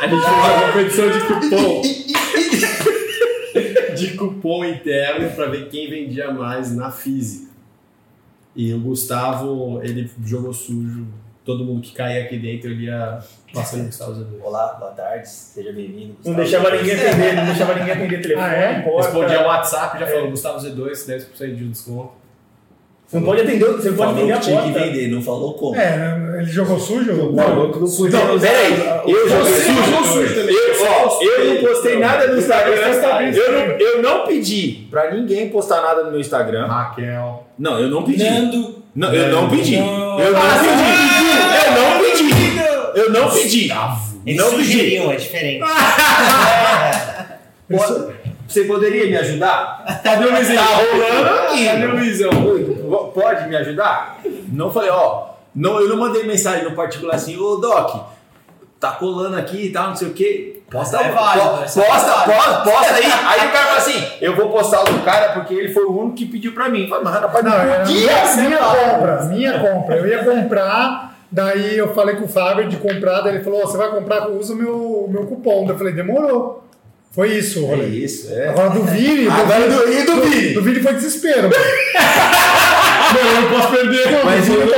a 0.00 0.06
gente 0.06 0.22
fez 0.22 0.36
uma 0.36 0.68
competição 0.68 1.10
de 1.10 1.18
cupom. 1.26 1.82
de 3.98 4.16
cupom 4.16 4.64
interno 4.64 5.34
pra 5.34 5.46
ver 5.46 5.68
quem 5.68 5.90
vendia 5.90 6.32
mais 6.32 6.72
na 6.76 6.92
física. 6.92 7.50
E 8.54 8.72
o 8.72 8.78
Gustavo, 8.78 9.82
ele 9.82 10.08
jogou 10.24 10.52
sujo. 10.52 11.08
Todo 11.44 11.62
mundo 11.62 11.82
que 11.82 11.92
caía 11.92 12.22
aqui 12.24 12.38
dentro, 12.38 12.70
ele 12.70 12.84
ia 12.86 13.18
passando 13.52 13.82
o 13.82 13.86
Gustavo 13.86 14.12
Z2. 14.12 14.42
Olá, 14.42 14.76
boa 14.80 14.92
tarde, 14.92 15.28
seja 15.28 15.72
bem-vindo. 15.72 16.16
Não 16.24 16.32
deixava 16.34 16.70
ninguém 16.70 16.94
atender, 16.94 17.34
não 17.36 17.44
deixava 17.44 17.74
ninguém 17.74 17.92
atender 17.92 18.20
telefone, 18.22 18.46
Ah, 18.46 18.52
é? 18.54 18.80
porta. 18.80 19.02
Respondia 19.08 19.40
o 19.42 19.44
WhatsApp, 19.44 19.98
já 20.00 20.06
falou 20.06 20.30
Gustavo 20.30 20.58
Z2, 20.66 20.90
10% 21.36 21.54
de 21.54 21.68
desconto. 21.68 22.12
Você 23.06 23.18
não 23.18 23.26
pode 23.26 23.42
atender, 23.42 23.64
você 23.72 23.90
não 23.90 23.96
pode 23.98 24.12
atender 24.12 24.32
a 24.32 24.36
que 24.38 24.42
tinha 24.44 24.62
que 24.62 24.72
porta. 24.72 24.86
vender, 24.86 25.08
não 25.08 25.20
falou 25.22 25.52
como. 25.54 25.76
É, 25.76 26.38
ele 26.38 26.46
jogou 26.46 26.80
sujo? 26.80 27.12
Não, 27.32 27.54
não 27.56 27.70
peraí. 28.40 28.72
Eu 29.06 29.28
joguei 29.28 29.52
sujo. 29.52 30.40
Eu, 30.40 30.86
ó, 30.86 31.22
eu 31.22 31.54
não 31.54 31.62
postei 31.68 31.98
nada 31.98 32.26
no 32.28 32.38
Instagram. 32.38 32.74
Eu 33.34 33.52
não, 33.52 33.60
eu 33.78 34.02
não 34.02 34.26
pedi 34.26 34.86
pra 34.90 35.10
ninguém 35.14 35.50
postar 35.50 35.82
nada 35.82 36.04
no 36.04 36.10
meu 36.10 36.20
Instagram. 36.20 36.66
Raquel. 36.66 37.46
Não, 37.58 37.78
eu 37.78 37.88
não 37.90 38.02
pedi. 38.02 38.24
Nando. 38.24 38.82
Não, 38.94 39.12
eu 39.12 39.28
não 39.32 39.48
pedi. 39.50 39.74
Eu 39.76 40.32
não 40.32 40.60
pedi. 40.60 40.84
Eu 41.66 41.72
não 41.72 41.98
pedi. 42.00 42.28
Eu 42.94 43.10
não 43.10 43.28
pedi. 43.30 43.72
Eles 44.26 44.40
Não 44.40 44.50
pedi. 44.52 44.64
sugeriam, 44.64 45.10
é 45.12 45.16
diferente. 45.16 45.64
Po- 47.68 48.12
Você 48.46 48.64
poderia 48.64 49.06
me 49.06 49.16
ajudar? 49.16 50.00
Cadê 50.02 50.26
o 50.26 50.30
Luizão? 50.32 50.56
Tá 50.56 50.64
rolando 50.76 51.28
aqui. 51.48 51.64
Cadê 51.66 51.86
o 51.86 51.96
Luizão? 51.96 52.30
Pode 53.14 53.48
me 53.48 53.56
ajudar? 53.56 54.20
Não 54.52 54.70
falei, 54.72 54.90
ó. 54.90 55.28
Não, 55.54 55.80
eu 55.80 55.88
não 55.88 55.96
mandei 55.96 56.24
mensagem 56.24 56.64
no 56.64 56.72
particular 56.72 57.14
assim, 57.16 57.36
ô 57.38 57.56
Doc, 57.56 58.06
tá 58.80 58.92
colando 58.92 59.36
aqui 59.36 59.66
e 59.66 59.70
tal, 59.70 59.88
não 59.88 59.96
sei 59.96 60.08
o 60.08 60.12
quê. 60.14 60.60
Posta, 60.74 60.96
É 60.98 61.10
válido, 61.10 61.48
po- 61.58 61.62
essa 61.64 61.80
é 61.80 61.84
posta, 61.84 62.10
válido. 62.10 62.32
posta, 62.32 62.70
posta 62.70 62.94
aí. 62.94 63.04
Aí 63.04 63.48
o 63.48 63.52
cara 63.52 63.64
fala 63.66 63.78
assim: 63.78 64.04
eu 64.20 64.36
vou 64.36 64.50
postar 64.50 64.80
o 64.82 64.84
do 64.84 64.98
cara 65.04 65.32
porque 65.32 65.54
ele 65.54 65.72
foi 65.72 65.84
o 65.84 65.98
único 66.00 66.16
que 66.16 66.26
pediu 66.26 66.52
pra 66.52 66.68
mim. 66.68 66.82
Eu 66.82 66.88
Falei, 66.88 67.04
mas 67.04 67.14
rapaz, 67.14 67.44
Não, 67.44 67.50
não 67.52 67.58
era 67.60 67.84
minha, 67.86 68.36
minha 68.48 68.58
compra, 68.58 69.22
minha 69.24 69.58
compra. 69.60 69.96
Eu 69.96 70.06
ia 70.06 70.24
comprar, 70.24 71.16
daí 71.30 71.76
eu 71.78 71.94
falei 71.94 72.16
com 72.16 72.24
o 72.24 72.28
Fábio 72.28 72.68
de 72.68 72.76
comprar, 72.76 73.20
daí 73.20 73.36
ele 73.36 73.44
falou, 73.44 73.60
"Ó, 73.62 73.66
você 73.66 73.76
vai 73.78 73.88
comprar, 73.90 74.28
usa 74.28 74.52
o 74.52 74.56
meu, 74.56 74.76
o 74.76 75.08
meu 75.10 75.26
cupom. 75.26 75.64
Daí 75.64 75.74
eu 75.74 75.78
falei, 75.78 75.92
demorou. 75.94 76.62
Foi 77.12 77.28
isso 77.28 77.64
o 77.64 77.72
É 77.72 77.76
isso, 77.84 78.32
é. 78.34 78.48
Agora 78.48 78.70
do 78.70 78.82
Vini, 78.82 79.26
do 79.26 79.30
Agora 79.30 79.60
Vini, 79.60 79.68
do, 79.76 79.92
e 79.92 80.02
do 80.02 80.20
Vini? 80.22 80.54
do 80.54 80.62
Vini 80.62 80.80
foi 80.82 80.94
desespero. 80.94 81.48
não, 83.14 83.30
eu 83.30 83.40
não 83.42 83.48
posso 83.50 83.68
perder. 83.72 84.10
Não, 84.10 84.24
Mas 84.24 84.48
o 84.48 84.52
eu, 84.54 84.73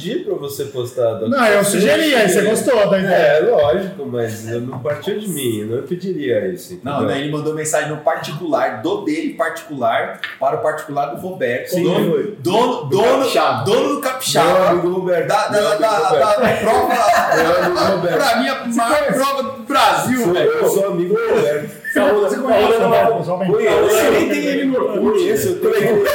pedi 0.00 0.18
pra 0.20 0.34
você 0.34 0.64
postar. 0.66 1.14
Doc. 1.14 1.28
Não, 1.28 1.44
eu 1.46 1.64
sugeri, 1.64 2.14
aí 2.14 2.28
você 2.28 2.42
gostou 2.42 2.88
da 2.88 2.98
ideia. 2.98 3.14
É, 3.14 3.40
lógico, 3.40 4.06
mas 4.06 4.48
eu 4.48 4.60
não 4.62 4.78
partiu 4.78 5.18
de 5.18 5.28
mim, 5.28 5.60
eu 5.60 5.66
não 5.76 5.82
pediria 5.86 6.46
isso. 6.48 6.80
Não, 6.82 6.98
entendeu? 6.98 7.08
né, 7.14 7.20
ele 7.20 7.30
mandou 7.30 7.54
mensagem 7.54 7.90
no 7.90 7.98
particular, 7.98 8.80
do 8.82 9.04
dele 9.04 9.34
particular, 9.34 10.20
para 10.38 10.56
o 10.56 10.62
particular 10.62 11.06
do 11.06 11.20
Roberto. 11.20 11.68
Sim, 11.70 11.84
dono, 11.84 12.10
foi. 12.10 12.36
dono, 12.38 12.84
dono, 12.84 13.18
Capixaba. 13.18 13.64
dono 13.64 13.94
do 13.96 14.00
Capixaba. 14.00 14.68
amigo 14.70 14.88
Roberto. 14.88 15.28
Da, 15.28 15.48
da, 15.48 15.60
da, 15.60 15.76
da, 15.76 15.98
Roberto. 16.08 16.40
da 16.40 16.52
prova. 16.56 17.90
Roberto. 17.90 18.16
pra 18.16 18.36
mim, 18.36 18.48
a 18.48 18.64
maior 18.66 19.06
prova 19.06 19.42
do 19.42 19.62
Brasil, 19.62 20.24
Sou- 20.24 20.32
velho. 20.32 20.50
Eu 20.50 20.68
sou 20.68 20.86
amigo 20.88 21.14
do 21.14 21.34
Roberto. 21.34 21.80
Você 21.92 22.36
conhece 22.38 22.74
o 22.76 22.82
Roberto? 22.84 23.46
Conheço. 23.52 24.10
nem 24.12 24.28
tem 24.28 24.44
ele 24.44 24.64
no 24.66 24.76
Orkut. 24.80 25.00
Conheço, 25.00 25.48
eu 25.48 25.72
tenho. 25.72 26.04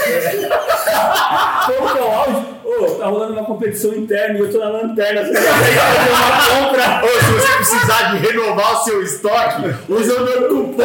O 1.66 2.12
áudio? 2.12 2.55
Ô, 2.66 2.86
tá 2.96 3.06
rolando 3.06 3.34
uma 3.34 3.46
competição 3.46 3.94
interna 3.94 4.38
e 4.40 4.42
eu 4.42 4.52
tô 4.52 4.58
na 4.58 4.70
lanterna. 4.70 5.24
Você 5.24 5.34
vai 5.34 5.44
fazer 5.44 6.10
uma 6.10 6.68
compra. 6.68 7.02
Ô, 7.06 7.08
se 7.08 7.32
você 7.32 7.54
precisar 7.58 8.12
de 8.12 8.18
renovar 8.28 8.74
o 8.74 8.84
seu 8.84 9.04
estoque, 9.04 9.62
usa 9.88 10.16
o 10.20 10.24
meu 10.26 10.48
cupom. 10.50 10.84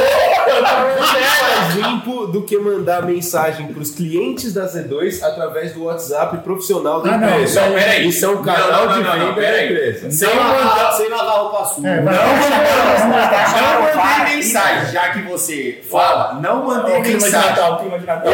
mais 0.99 1.75
limpo 1.77 2.27
do 2.27 2.43
que 2.43 2.59
mandar 2.59 3.03
mensagem 3.07 3.69
para 3.69 3.81
os 3.83 3.91
clientes 3.93 4.53
da 4.53 4.67
Z2 4.67 5.23
através 5.23 5.73
do 5.73 5.85
WhatsApp 5.85 6.37
profissional 6.39 7.01
da 7.03 7.15
Ah, 7.15 7.19
não, 7.19 7.29
empresa. 7.31 7.63
aí- 7.63 7.73
peraí. 7.75 8.09
Isso 8.09 8.25
é 8.25 8.29
um 8.29 8.35
Não, 8.35 8.43
canal 8.43 8.87
não, 8.87 8.93
de 8.93 8.99
não, 9.03 9.05
não, 9.05 9.13
venda 9.13 9.27
da 9.27 9.35
peraí. 9.35 9.65
empresa. 9.73 10.11
Sem 10.11 10.29
lavar, 10.37 10.93
sem 10.95 11.09
lavar 11.09 11.39
roupa 11.41 11.65
suja. 11.65 11.89
É, 11.89 12.01
vai- 12.03 12.15
Não 12.15 13.95
mandei 13.95 14.37
mensagem, 14.37 14.93
já 14.93 15.09
que 15.11 15.23
você 15.23 15.81
fala, 15.91 16.35
não 16.43 16.65
mandei 16.67 17.01
clima 17.01 17.19
de 17.19 17.25
mensagem. 17.25 17.51
Natal, 17.51 17.79
clima 17.79 17.99
de 17.99 18.07
Natal. 18.07 18.33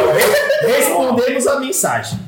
Respondemos 0.62 1.46
a 1.46 1.60
mensagem. 1.60 2.18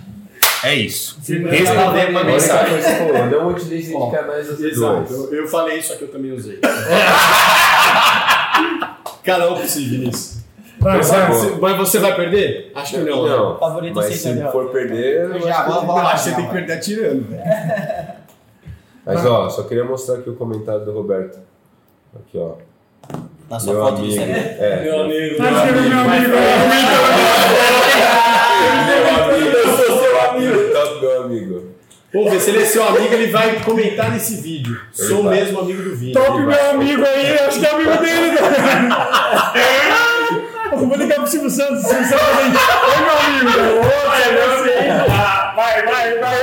É 0.65 0.75
isso. 0.75 1.19
Sim, 1.23 1.45
Responder 1.47 2.11
uma 2.11 2.21
A 2.21 2.23
única 2.23 2.25
mensagem. 2.25 3.31
não 3.31 3.49
utilize 3.49 3.95
de 3.97 4.11
canais. 4.11 4.49
Eu, 4.61 5.33
eu 5.35 5.47
falei 5.49 5.79
isso, 5.79 5.89
só 5.89 5.97
que 5.97 6.03
eu 6.03 6.09
também 6.09 6.33
usei. 6.33 6.59
Cada 9.25 9.51
um 9.53 9.57
possível 9.61 9.99
nisso. 10.01 10.39
Tá. 10.83 10.97
Você- 10.97 11.57
Mas 11.61 11.77
você 11.77 11.99
vai 11.99 12.15
perder? 12.17 12.71
Acho 12.75 12.93
que 12.93 12.99
não. 13.11 13.25
né? 13.25 13.31
Não, 13.37 13.59
Favorito 13.59 13.95
mas 13.95 14.15
se 14.15 14.33
derrota. 14.33 14.53
for 14.53 14.71
perder, 14.71 15.23
eu 15.25 15.41
Já, 15.41 15.61
acho 15.61 15.81
que- 15.81 15.91
acho 16.01 16.23
você 16.25 16.35
tem 16.35 16.47
que 16.47 16.53
perder 16.53 16.73
atirando. 16.73 17.25
velho. 17.29 17.43
Mas 19.07 19.25
ó, 19.25 19.49
só 19.49 19.63
queria 19.63 19.85
mostrar 19.85 20.17
aqui 20.17 20.29
o 20.29 20.35
comentário 20.37 20.85
do 20.85 20.93
Roberto. 20.93 21.39
Aqui, 22.15 22.37
ó. 22.37 22.57
Na 23.49 23.59
sua 23.59 23.73
Meu 23.73 23.83
foto 23.83 23.95
amigo. 24.01 24.13
Instagram. 24.13 24.35
É, 24.37 24.83
Meu 24.85 25.01
amigo. 25.03 25.37
Tá 25.39 25.51
escrevendo 25.51 25.89
meu 25.89 25.99
amigo. 25.99 26.35
Eu 29.41 29.65
sou 29.65 29.77
seu 29.77 29.87
amigo. 29.87 29.88
Top, 30.73 31.01
meu 31.01 31.23
amigo. 31.25 31.75
Ver, 32.13 32.41
se 32.41 32.51
ele 32.51 32.63
é 32.63 32.65
seu 32.65 32.83
amigo, 32.89 33.13
ele 33.13 33.31
vai 33.31 33.61
comentar 33.61 34.11
nesse 34.11 34.37
vídeo. 34.41 34.81
Ele 34.99 35.09
Sou 35.09 35.23
vai. 35.25 35.35
mesmo 35.37 35.61
amigo 35.61 35.83
do 35.83 35.95
Vini. 35.97 36.13
Top 36.15 36.31
vai. 36.31 36.47
meu 36.47 36.71
amigo 36.71 37.05
aí, 37.05 37.39
acho 37.41 37.61
que 37.61 37.67
é 37.67 37.71
amigo 37.71 37.97
dele. 37.99 38.31
né? 38.33 38.39
Eu 40.73 40.79
vou 40.79 40.97
ligar 40.97 41.17
pro 41.17 41.27
Silvio 41.27 41.51
Santos. 41.51 41.83
Silvio 41.87 42.07
Santos 42.07 42.27
também. 42.27 42.47
Oi, 42.47 43.01
meu 43.05 43.17
amigo. 43.19 43.59
né? 43.59 43.73
Ô, 43.73 44.09
Vai, 45.57 45.83
vai, 45.85 46.19
vai. 46.19 46.39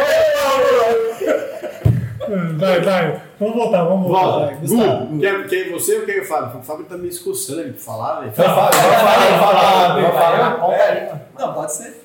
Vai, 2.57 2.81
vai. 2.81 3.21
Vamos 3.39 3.55
voltar, 3.55 3.83
vamos 3.83 4.07
voltar. 4.07 4.21
Volta. 4.23 4.45
Vai. 4.45 5.07
Gu, 5.07 5.19
quer, 5.19 5.47
quer 5.47 5.71
você 5.71 5.97
ou 5.99 6.05
quer 6.05 6.21
o 6.21 6.25
Fábio? 6.25 6.59
O 6.59 6.63
Fábio 6.63 6.85
tá 6.85 6.97
me 6.97 7.07
escoçando 7.07 7.61
ele 7.61 7.73
pra 7.73 7.81
falar, 7.81 8.19
velho. 8.21 8.31
Vai 8.35 8.45
falar, 8.47 8.71
vai 8.71 10.09
falar, 10.11 10.57
vai. 10.59 11.21
Não, 11.37 11.53
pode 11.53 11.73
ser. 11.73 12.04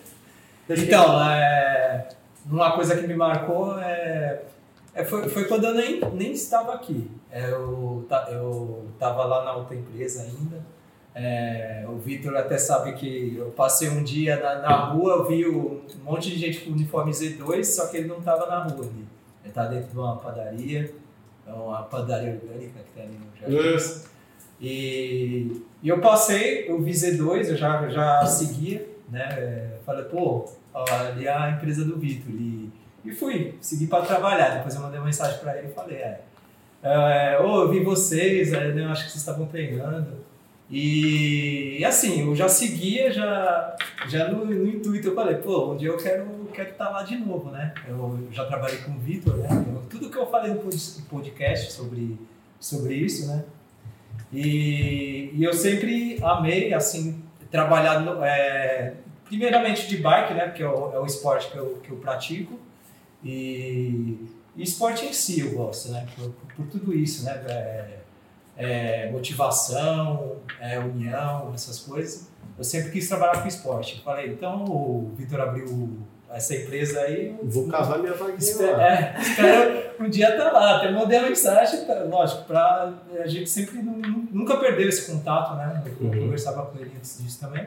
Então, 0.75 1.23
é, 1.23 2.09
uma 2.47 2.73
coisa 2.73 2.97
que 2.97 3.07
me 3.07 3.15
marcou 3.15 3.79
é, 3.79 4.43
é 4.95 5.05
foi, 5.05 5.29
foi 5.29 5.45
quando 5.45 5.65
eu 5.65 5.75
nem, 5.75 6.01
nem 6.13 6.33
estava 6.33 6.75
aqui. 6.75 7.11
É, 7.31 7.51
Eu, 7.51 8.07
eu 8.31 8.87
estava 8.93 9.25
lá 9.25 9.45
na 9.45 9.55
outra 9.55 9.77
empresa 9.77 10.23
ainda. 10.23 10.61
É, 11.13 11.85
o 11.89 11.97
Vitor 11.97 12.37
até 12.37 12.57
sabe 12.57 12.93
que 12.93 13.37
eu 13.37 13.47
passei 13.51 13.89
um 13.89 14.03
dia 14.03 14.37
na, 14.37 14.61
na 14.61 14.77
rua, 14.87 15.15
eu 15.15 15.29
vi 15.29 15.47
um 15.47 15.83
monte 16.05 16.31
de 16.31 16.39
gente 16.39 16.61
com 16.61 16.71
uniforme 16.71 17.11
Z2, 17.11 17.65
só 17.65 17.89
que 17.89 17.97
ele 17.97 18.09
não 18.09 18.19
estava 18.19 18.47
na 18.47 18.63
rua 18.63 18.87
ali. 18.87 19.07
Ele 19.43 19.49
estava 19.49 19.69
dentro 19.71 19.91
de 19.91 19.99
uma 19.99 20.17
padaria, 20.17 20.95
é 21.47 21.53
uma 21.53 21.83
padaria 21.83 22.41
orgânica 22.41 22.81
que 22.81 22.93
tem 22.93 23.05
ali 23.05 23.19
no 23.19 23.41
Jardim. 23.41 23.57
E, 24.61 25.63
e 25.83 25.89
eu 25.89 26.01
passei, 26.01 26.69
eu 26.69 26.81
vi 26.81 26.93
Z2, 26.93 27.49
eu 27.49 27.57
já, 27.57 27.89
já 27.89 28.25
seguia, 28.27 28.87
né? 29.11 29.73
Falei, 29.85 30.05
pô, 30.05 30.45
ali 30.75 31.27
é 31.27 31.33
a 31.33 31.51
empresa 31.51 31.85
do 31.85 31.97
Vitor. 31.99 32.31
E, 32.33 32.71
e 33.05 33.13
fui, 33.13 33.55
segui 33.61 33.87
para 33.87 34.05
trabalhar. 34.05 34.57
Depois 34.57 34.75
eu 34.75 34.81
mandei 34.81 34.99
uma 34.99 35.07
mensagem 35.07 35.39
para 35.41 35.59
ele 35.59 35.69
e 35.69 35.73
falei, 35.75 35.97
é, 35.99 36.21
é, 36.83 37.39
ô, 37.41 37.63
eu 37.63 37.69
vi 37.71 37.81
vocês, 37.83 38.53
é, 38.53 38.71
eu 38.71 38.89
acho 38.89 39.05
que 39.05 39.11
vocês 39.11 39.17
estavam 39.23 39.47
treinando. 39.47 40.19
E, 40.71 41.79
e 41.81 41.85
assim, 41.85 42.27
eu 42.29 42.35
já 42.37 42.49
seguia, 42.49 43.11
já, 43.11 43.77
já 44.09 44.29
no, 44.29 44.45
no 44.45 44.69
intuito, 44.69 45.09
eu 45.09 45.15
falei, 45.15 45.37
pô, 45.37 45.73
um 45.73 45.77
dia 45.77 45.89
eu 45.89 45.97
quero 45.97 46.41
quero 46.53 46.71
estar 46.71 46.89
lá 46.91 47.03
de 47.05 47.17
novo, 47.17 47.51
né? 47.51 47.73
Eu 47.89 48.19
já 48.33 48.45
trabalhei 48.45 48.79
com 48.79 48.91
o 48.93 48.99
Vitor, 48.99 49.37
né? 49.37 49.49
Eu- 49.69 49.83
tudo 49.89 50.11
que 50.11 50.17
eu 50.19 50.27
falei 50.27 50.53
no 50.53 50.61
pod- 50.61 51.03
podcast 51.09 51.73
sobre, 51.73 52.17
sobre 52.59 52.95
isso, 52.95 53.27
né? 53.29 53.45
E, 54.33 55.31
e 55.35 55.43
eu 55.45 55.53
sempre 55.53 56.19
amei, 56.23 56.73
assim, 56.75 57.23
trabalhar, 57.51 58.03
é, 58.25 58.95
primeiramente 59.25 59.89
de 59.89 59.97
bike, 59.97 60.35
né? 60.35 60.47
Porque 60.47 60.63
é 60.63 60.69
o, 60.69 60.93
é 60.95 61.01
o 61.01 61.07
esporte 61.07 61.51
que 61.51 61.57
eu, 61.57 61.81
que 61.83 61.91
eu 61.91 61.97
pratico. 61.97 62.59
E, 63.23 64.27
e 64.57 64.63
esporte 64.63 65.05
em 65.05 65.13
si 65.13 65.41
eu 65.41 65.53
gosto, 65.53 65.91
né? 65.91 66.07
Por, 66.17 66.31
por 66.57 66.67
tudo 66.67 66.95
isso, 66.95 67.25
né? 67.25 67.33
É, 67.49 68.01
é, 68.57 69.11
motivação, 69.11 70.37
é, 70.61 70.79
união, 70.79 71.53
essas 71.55 71.81
coisas. 71.81 72.29
Eu 72.59 72.65
sempre 72.65 72.91
quis 72.91 73.09
trabalhar 73.09 73.41
com 73.41 73.49
esporte. 73.49 74.03
Falei, 74.03 74.31
então 74.33 74.65
o 74.65 75.13
Vitor 75.17 75.41
abriu 75.41 75.99
essa 76.33 76.55
empresa 76.55 77.01
aí. 77.01 77.35
Vou 77.43 77.67
cavar 77.69 77.99
minha 77.99 78.13
vaguinha 78.15 78.73
lá. 78.73 78.83
é, 78.93 79.17
espero 79.21 79.83
um 80.01 80.09
dia 80.09 80.31
estar 80.31 80.51
lá. 80.53 80.77
Até 80.79 80.91
mandei 80.93 81.19
a 81.19 81.23
mensagem, 81.23 81.85
tá, 81.85 81.95
lógico, 82.05 82.45
pra 82.45 82.93
a 83.23 83.27
gente 83.27 83.49
sempre 83.51 83.83
nu- 83.83 83.97
nu- 83.99 84.29
nunca 84.33 84.57
perdeu 84.59 84.89
esse 84.89 85.11
contato, 85.11 85.57
né? 85.57 85.83
Eu 86.01 86.07
Uhum. 86.07 86.21
conversava 86.25 86.67
com 86.67 86.79
ele 86.79 86.93
antes 86.97 87.23
disso 87.23 87.41
também. 87.41 87.67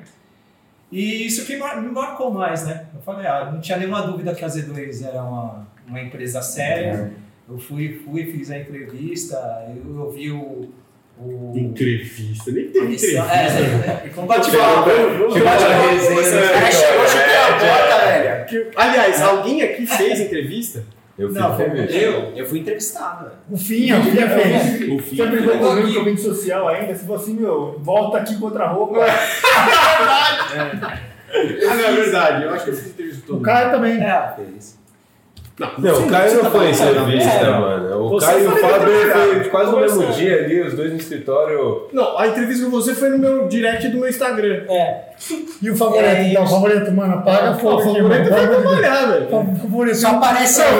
E 0.92 1.26
isso 1.26 1.46
que 1.46 1.56
me 1.56 1.90
marcou 1.90 2.32
mais, 2.32 2.66
né? 2.68 2.86
Eu 2.94 3.02
falei, 3.02 3.26
ah, 3.26 3.50
não 3.52 3.60
tinha 3.60 3.78
nenhuma 3.78 4.02
dúvida 4.04 4.34
que 4.36 4.46
a 4.46 4.48
Z2 4.48 5.04
era 5.08 5.24
uma, 5.24 5.68
uma 5.88 6.00
empresa 6.02 6.42
séria. 6.42 7.12
Eu 7.50 7.58
fui, 7.58 8.00
fui, 8.06 8.32
fiz 8.32 8.50
a 8.52 8.58
entrevista, 8.60 9.36
eu, 9.76 9.98
eu 10.00 10.12
vi 10.12 10.32
o. 10.32 10.70
o 11.18 11.54
Entrevista, 11.56 12.52
nem 12.52 12.68
teve 12.70 12.96
entrevista. 12.96 13.08
É, 13.32 14.06
é, 14.06 14.10
como 14.10 14.28
bate 14.28 14.50
Tipo 14.50 14.62
a 14.62 14.84
resenha 14.84 15.20
no 15.20 15.38
É, 15.38 16.72
chegou, 16.72 17.08
chutei 17.08 17.36
a 17.36 17.48
porta, 17.60 18.06
velho. 18.06 18.46
Que- 18.46 18.68
Aliás, 18.76 19.22
alguém 19.22 19.62
aqui 19.62 19.86
fez 19.86 20.20
entrevista? 20.20 20.84
Eu 21.18 21.30
fiz 21.30 21.38
Não, 21.38 21.54
entrevista. 21.54 21.94
Eu, 21.96 22.34
eu 22.36 22.46
fui 22.46 22.60
entrevistado, 22.60 23.26
velho. 23.26 23.36
O 23.52 23.58
Finha, 23.58 24.00
o 24.00 24.04
Finha 24.04 24.30
fez. 24.30 24.90
O 24.92 25.00
Você 25.00 25.26
brigou 25.28 25.58
comigo 25.60 25.88
no 25.88 25.94
caminho 25.96 26.18
social 26.18 26.68
ainda, 26.68 26.96
você 26.96 27.06
falou 27.06 27.22
assim, 27.22 27.36
meu, 27.36 27.80
volta 27.80 28.18
aqui 28.18 28.36
com 28.38 28.46
outra 28.46 28.68
roupa. 28.68 29.00
Ah, 31.36 31.76
não, 31.76 31.86
é 31.86 31.92
verdade. 31.94 32.44
Eu 32.44 32.54
acho 32.54 32.66
que 32.66 32.70
eu 32.70 32.76
fiz 32.76 32.88
entrevista 32.90 33.24
todo 33.26 33.40
O 33.40 33.42
Caio 33.42 33.72
também. 33.72 34.00
É, 34.00 34.36
Não, 35.60 36.04
o 36.04 36.10
Caio 36.10 36.44
não 36.44 36.50
foi 36.52 36.66
em 36.68 36.72
entrevista, 36.72 37.30
É. 37.30 37.50
mano. 37.60 38.06
O 38.06 38.10
Você 38.10 38.26
Caio 38.26 38.44
e 38.44 38.48
o 38.48 38.52
foi 38.52 38.62
Fábio 38.62 38.88
foi 38.92 39.50
quase 39.50 39.72
no 39.72 39.80
mesmo 39.80 40.06
dia 40.08 40.44
ali, 40.46 40.62
os 40.62 40.74
dois 40.74 40.92
no 40.92 40.98
escritório. 40.98 41.88
Não, 41.94 42.18
a 42.18 42.28
entrevista 42.28 42.66
com 42.66 42.72
você 42.72 42.96
foi 42.96 43.10
no 43.10 43.20
meu 43.20 43.48
direct 43.48 43.88
do 43.90 44.00
meu 44.00 44.10
Instagram. 44.10 44.64
E 45.62 45.70
o 45.70 45.78
favorito, 45.78 46.06
É, 46.06 46.24
então, 46.30 46.42
o 46.42 46.46
isso. 46.46 46.54
favorito, 46.56 46.92
mano, 46.92 47.14
apaga 47.20 47.52
Pô, 47.54 47.60
fogo 47.60 47.76
o 47.76 47.80
aqui, 47.80 47.94
favorito 48.02 48.30
mano. 48.32 48.36
vai 48.36 48.48
trabalhar, 48.62 49.06
velho. 49.06 49.30
Favorito. 49.30 49.96
Só 49.98 50.08
aparece 50.10 50.62
aí. 50.62 50.80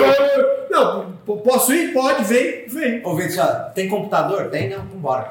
Não, 0.70 1.06
posso 1.24 1.72
ir? 1.72 1.92
Pode, 1.92 2.24
vem, 2.24 2.64
vem. 2.66 3.00
Ô, 3.04 3.14
Vitor, 3.14 3.46
tem 3.76 3.88
computador? 3.88 4.48
Tem, 4.50 4.70
não? 4.70 4.78
Vambora. 4.92 5.30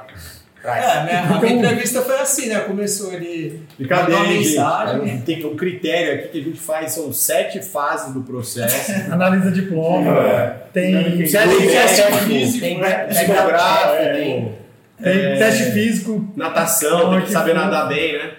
Traz. 0.64 0.84
É, 0.86 0.92
a 0.98 1.04
minha, 1.04 1.22
a 1.36 1.40
minha 1.42 1.54
entrevista 1.56 2.02
foi 2.02 2.18
assim, 2.20 2.48
né? 2.48 2.62
Começou 2.62 3.14
ele 3.14 3.62
Brincadeira, 3.78 4.22
uma 4.22 4.26
gente? 4.28 4.48
mensagem. 4.50 4.96
É 4.96 5.14
um- 5.16 5.22
Tem 5.22 5.46
um 5.46 5.56
critério 5.58 6.14
aqui 6.16 6.28
que 6.30 6.40
a 6.40 6.42
gente 6.42 6.60
faz, 6.60 6.92
são 6.94 7.12
sete 7.12 7.62
fases 7.62 8.14
do 8.14 8.22
processo. 8.22 8.92
Analisa 9.12 9.52
diploma. 9.52 10.56
Tem, 10.72 11.28
Sete 11.28 11.50
Tem 11.50 11.68
teste 11.68 12.02
teste 12.02 12.26
físico, 12.26 12.60
tem 12.66 12.80
né? 12.80 13.06
psicográfico, 13.08 14.14
tem 14.16 14.56
tem 15.04 15.38
teste 15.38 15.72
físico. 15.72 16.34
natação, 16.38 17.10
tem 17.10 17.20
que 17.20 17.26
que 17.28 17.32
saber 17.34 17.54
nadar 17.54 17.90
bem, 17.90 18.14
né? 18.14 18.32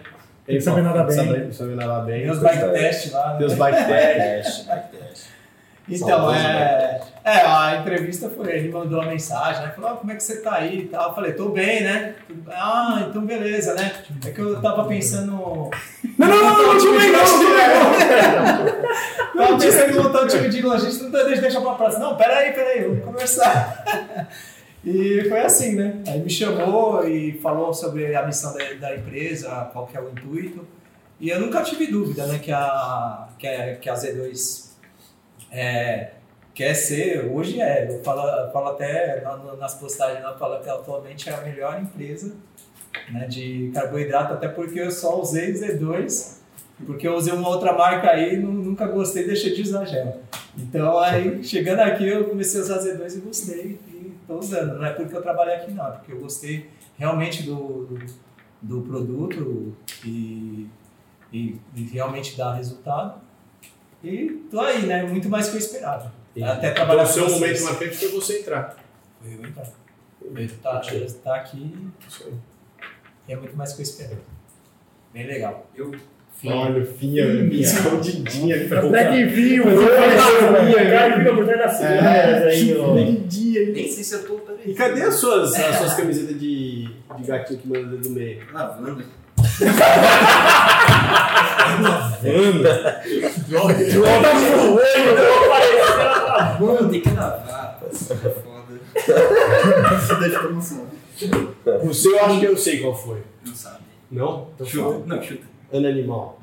Tem 0.47 0.57
que 0.57 0.63
saber 0.63 0.81
nadar 0.83 1.07
bem. 1.07 1.17
Saber, 1.17 1.53
saber 1.53 1.75
nadar 1.77 2.05
bem. 2.07 2.23
Tem 2.23 2.31
os 2.31 2.39
bike 2.39 2.69
test 2.73 3.13
lá. 3.13 3.33
né? 3.33 3.37
Tem 3.39 3.47
os 3.47 3.53
bike 3.59 3.85
test. 3.87 4.65
Então, 5.89 6.35
é, 6.35 7.01
é, 7.23 7.41
a 7.41 7.77
entrevista 7.81 8.31
foi, 8.31 8.53
ele 8.53 8.71
mandou 8.71 9.01
uma 9.01 9.11
mensagem, 9.11 9.63
né? 9.63 9.73
Falou, 9.73 9.91
ah, 9.91 9.97
como 9.97 10.13
é 10.13 10.17
que 10.17 10.23
você 10.23 10.41
tá 10.41 10.55
aí 10.55 10.81
e 10.81 10.87
tal. 10.87 11.09
Eu 11.09 11.15
falei, 11.15 11.33
tô 11.35 11.51
bem, 11.51 11.83
né? 11.83 12.15
Ah, 12.49 13.07
então 13.09 13.27
beleza, 13.27 13.75
né? 13.75 13.93
É 14.27 14.31
que 14.31 14.41
eu 14.41 14.61
tava 14.63 14.85
pensando. 14.87 15.33
Não, 16.17 16.29
não, 16.29 16.43
não, 16.43 16.75
não, 16.75 16.79
time 16.79 16.93
não, 19.35 19.47
Tava 19.47 19.59
pensando 19.59 19.91
em 19.91 19.95
montar 20.01 20.23
um 20.23 20.29
time 20.29 20.49
de 20.49 20.63
logística, 20.63 21.09
não 21.09 21.11
deixa, 21.11 21.43
deixa 21.43 21.61
pra 21.61 21.75
próxima. 21.75 22.05
Não, 22.05 22.17
peraí, 22.17 22.53
peraí, 22.53 22.85
vamos 22.85 23.05
conversar. 23.05 24.29
E 24.85 25.25
foi 25.31 25.41
assim, 25.41 25.77
né? 25.77 26.03
Aí 26.07 26.21
me 26.21 26.29
chamou 26.29 27.09
e 27.09 27.39
falou 27.43 27.73
sobre 27.73 28.15
a 28.15 28.27
missão 28.27 28.53
da, 28.53 28.65
da 28.75 28.95
empresa, 28.95 29.71
qual 29.73 29.87
que 29.87 29.97
é 29.97 30.01
o 30.01 30.11
intuito. 30.11 30.67
E 31.19 31.31
eu 31.31 31.41
nunca 31.41 31.63
tive 31.63 31.87
dúvida, 31.87 32.27
né? 32.27 32.39
Que 32.39 32.53
a, 32.53 33.29
que 33.39 33.47
a, 33.47 33.77
que 33.77 33.89
a 33.89 33.95
Z2 33.95 34.64
é, 35.55 36.11
quer 36.55 36.75
ser, 36.75 37.27
hoje 37.33 37.61
é, 37.61 37.89
eu 37.91 38.03
falo, 38.03 38.21
eu 38.29 38.51
falo 38.53 38.69
até 38.69 39.21
na- 39.23 39.57
nas 39.57 39.75
postagens, 39.75 40.25
eu 40.25 40.37
falo 40.39 40.61
que 40.63 40.69
atualmente 40.69 41.29
é 41.29 41.35
a 41.35 41.41
melhor 41.41 41.81
empresa 41.81 42.35
né, 43.11 43.27
de 43.27 43.71
carboidrato, 43.75 44.35
até 44.35 44.49
porque 44.49 44.81
eu 44.81 44.91
só 44.91 45.21
usei 45.21 45.53
Z2, 45.53 46.39
porque 46.87 47.07
eu 47.07 47.15
usei 47.15 47.33
uma 47.33 47.49
outra 47.49 47.73
marca 47.73 48.11
aí 48.11 48.35
e 48.35 48.37
nu- 48.37 48.53
nunca 48.53 48.87
gostei, 48.87 49.27
deixei 49.27 49.55
de 49.55 49.63
usar 49.63 49.85
gel. 49.85 50.21
Então 50.57 50.99
aí, 50.99 51.43
chegando 51.43 51.81
aqui, 51.81 52.07
eu 52.09 52.25
comecei 52.29 52.61
a 52.61 52.65
usar 52.65 52.79
Z2 52.79 53.17
e 53.17 53.21
gostei, 53.21 53.79
e 53.89 54.13
estou 54.21 54.39
usando. 54.39 54.75
Não 54.79 54.85
é 54.85 54.93
porque 54.93 55.17
eu 55.17 55.23
trabalhei 55.23 55.55
aqui 55.57 55.73
não, 55.73 55.87
é 55.89 55.91
porque 55.93 56.13
eu 56.13 56.21
gostei 56.21 56.69
realmente 56.97 57.43
do, 57.43 57.87
do, 57.87 58.07
do 58.63 58.81
produto 58.83 59.75
e, 60.05 60.69
e, 61.33 61.61
e 61.75 61.83
realmente 61.93 62.37
dá 62.37 62.55
resultado. 62.55 63.21
E 64.05 64.47
tô 64.51 64.61
aí, 64.61 64.87
né? 64.87 65.03
Muito 65.05 65.29
mais 65.29 65.49
que 65.49 65.57
eu 65.57 65.59
esperava. 65.59 66.13
Até 66.43 66.71
Então, 66.71 66.75
trabalhar 66.75 67.05
o 67.05 67.07
seu 67.07 67.23
momento 67.25 67.41
vocês. 67.57 67.63
marcante 67.63 67.97
foi 67.97 68.09
você 68.09 68.39
entrar. 68.41 68.77
Foi 69.23 69.35
eu 69.35 69.45
entrar. 69.45 69.67
Tá, 70.63 70.81
tá 71.23 71.37
aqui 71.37 71.73
e 73.29 73.33
é 73.33 73.37
muito 73.37 73.57
mais 73.57 73.73
que 73.73 73.81
eu 73.81 73.85
esperava. 73.85 74.21
Bem 75.13 75.27
legal. 75.27 75.71
Eu 75.75 75.93
Olha, 76.47 76.83
o 76.83 76.87
Finha, 76.87 77.25
escondidinha. 77.55 78.57
ele 78.57 78.69
falou, 78.69 78.91
Até 78.91 79.13
que 79.13 79.25
vinho, 79.27 79.63
O 79.63 79.87
cara 79.87 81.17
fica 81.19 81.35
por 81.35 81.45
trás 81.47 81.61
das 81.61 81.79
câmeras 81.79 82.43
aí, 82.43 82.77
ó. 82.77 82.97
Escondidinha. 82.97 83.67
Nem 83.73 83.89
sei 83.91 84.05
se 84.05 84.15
eu 84.15 84.27
tô. 84.27 84.35
Peraí. 84.41 84.71
E 84.71 84.75
cadê 84.75 85.03
as 85.03 85.15
suas, 85.15 85.55
as 85.55 85.77
suas 85.77 85.95
camisetas 85.95 86.39
de, 86.39 86.91
de 87.17 87.23
gatinho 87.25 87.61
que 87.61 87.69
manda 87.69 87.97
do 87.97 88.11
meio? 88.11 88.43
Lavando. 93.55 93.85
Mano, 96.61 96.91
tem 96.91 97.01
que 97.01 97.11
lavar, 97.11 97.81
é 97.83 97.95
foda. 97.95 98.81
Deixa 100.21 100.37
eu 100.37 100.51
emoção. 100.51 100.87
O 101.83 101.95
seu 101.95 102.13
eu 102.13 102.25
acho 102.25 102.41
que 102.41 102.47
eu 102.47 102.57
sei 102.57 102.81
qual 102.81 102.95
foi. 102.95 103.23
Não 103.47 103.55
sabe. 103.55 103.85
Não? 104.11 104.49
Então 104.55 104.67
Chuta. 104.67 104.85
fala. 104.85 105.07
Não, 105.07 105.23
chuta. 105.23 105.45
Ana 105.73 105.89
Animal. 105.89 106.41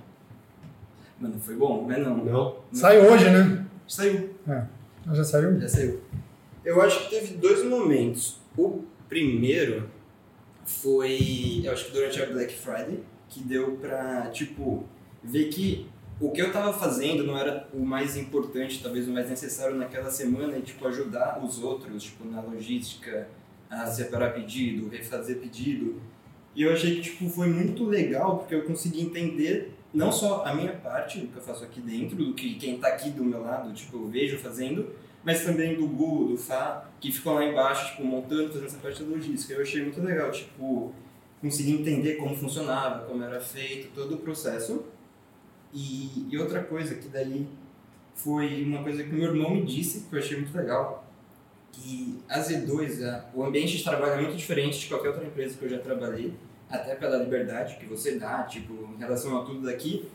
Mano, 1.20 1.40
foi 1.40 1.56
bom, 1.56 1.86
mas 1.88 1.98
não. 2.00 2.18
Não? 2.18 2.56
Sai 2.74 3.00
hoje, 3.00 3.30
né? 3.30 3.66
Saiu. 3.88 4.30
Já 5.12 5.24
saiu? 5.24 5.60
Já 5.60 5.68
saiu. 5.68 6.02
Eu 6.64 6.82
acho 6.82 7.04
que 7.04 7.10
teve 7.10 7.36
dois 7.36 7.64
momentos. 7.66 8.40
O 8.58 8.82
primeiro 9.10 9.90
foi, 10.66 11.62
eu 11.64 11.72
acho 11.72 11.86
que 11.86 11.92
durante 11.92 12.22
a 12.22 12.26
Black 12.28 12.54
Friday, 12.54 13.00
que 13.30 13.42
deu 13.42 13.78
pra, 13.82 14.30
tipo, 14.32 14.86
ver 15.24 15.46
que 15.50 15.88
o 16.22 16.30
que 16.32 16.40
eu 16.40 16.54
tava 16.54 16.72
fazendo 16.72 17.24
não 17.24 17.36
era 17.36 17.68
o 17.74 17.84
mais 17.84 18.16
importante, 18.16 18.82
talvez 18.82 19.08
o 19.08 19.12
mais 19.12 19.28
necessário 19.28 19.76
naquela 19.76 20.12
semana, 20.12 20.56
e, 20.56 20.62
tipo, 20.62 20.88
ajudar 20.88 21.44
os 21.44 21.62
outros, 21.62 22.04
tipo, 22.04 22.24
na 22.26 22.40
logística, 22.40 23.28
a 23.70 23.88
separar 23.88 24.34
pedido, 24.34 24.88
refazer 24.88 25.40
pedido. 25.40 26.00
E 26.56 26.62
eu 26.62 26.72
achei 26.72 26.96
que, 26.96 27.02
tipo, 27.02 27.28
foi 27.28 27.48
muito 27.48 27.86
legal, 27.86 28.38
porque 28.38 28.54
eu 28.54 28.64
consegui 28.64 29.02
entender 29.02 29.74
não 29.92 30.12
só 30.12 30.46
a 30.46 30.54
minha 30.54 30.74
parte, 30.74 31.20
do 31.20 31.28
que 31.28 31.38
eu 31.38 31.42
faço 31.42 31.64
aqui 31.64 31.82
dentro, 31.82 32.16
do 32.16 32.34
que 32.34 32.56
quem 32.56 32.78
tá 32.78 32.90
aqui 32.90 33.10
do 33.10 33.24
meu 33.24 33.42
lado, 33.42 33.74
tipo, 33.74 33.98
eu 33.98 34.08
vejo 34.08 34.38
fazendo, 34.38 34.90
mas 35.24 35.44
também 35.44 35.76
do 35.76 35.88
Gu, 35.88 36.30
do 36.30 36.38
Fá, 36.38 36.88
que 37.00 37.12
ficam 37.12 37.34
lá 37.34 37.46
embaixo, 37.46 37.92
tipo, 37.92 38.04
montando, 38.04 38.50
fazendo 38.50 38.66
essa 38.66 38.78
parte 38.78 39.04
da 39.04 39.10
logística. 39.10 39.54
Eu 39.54 39.62
achei 39.62 39.82
muito 39.82 40.02
legal, 40.02 40.32
tipo, 40.32 40.94
conseguir 41.42 41.74
entender 41.74 42.16
como 42.16 42.36
funcionava, 42.36 43.06
como 43.06 43.24
era 43.24 43.42
feito, 43.42 43.90
todo 43.96 44.16
o 44.16 44.18
processo. 44.20 44.86
E, 45.74 46.28
e 46.30 46.38
outra 46.38 46.62
coisa 46.64 46.96
que 46.96 47.08
daí 47.08 47.48
foi 48.16 48.64
uma 48.64 48.84
coisa 48.84 49.04
que 49.04 49.10
meu 49.10 49.34
irmão 49.34 49.52
me 49.56 49.64
disse, 49.66 50.02
que 50.10 50.16
eu 50.16 50.20
achei 50.20 50.38
muito 50.38 50.56
legal, 50.56 51.06
que 51.72 52.20
a 52.30 52.40
Z2, 52.40 53.04
a- 53.04 53.26
o 53.34 53.44
ambiente 53.44 53.78
de 53.78 53.84
trabalho 53.84 54.14
é 54.14 54.22
muito 54.22 54.36
diferente 54.36 54.80
de 54.80 54.88
qualquer 54.88 55.10
outra 55.10 55.26
empresa 55.26 55.58
que 55.58 55.64
eu 55.66 55.70
já 55.70 55.80
trabalhei, 55.80 56.34
até 56.70 56.96
pela 56.96 57.18
liberdade 57.18 57.78
que 57.78 57.86
você 57.86 58.18
dá, 58.18 58.44
tipo, 58.44 58.74
em 58.96 59.00
relação 59.00 59.40
a 59.42 59.46
tudo 59.46 59.62
daqui. 59.62 60.06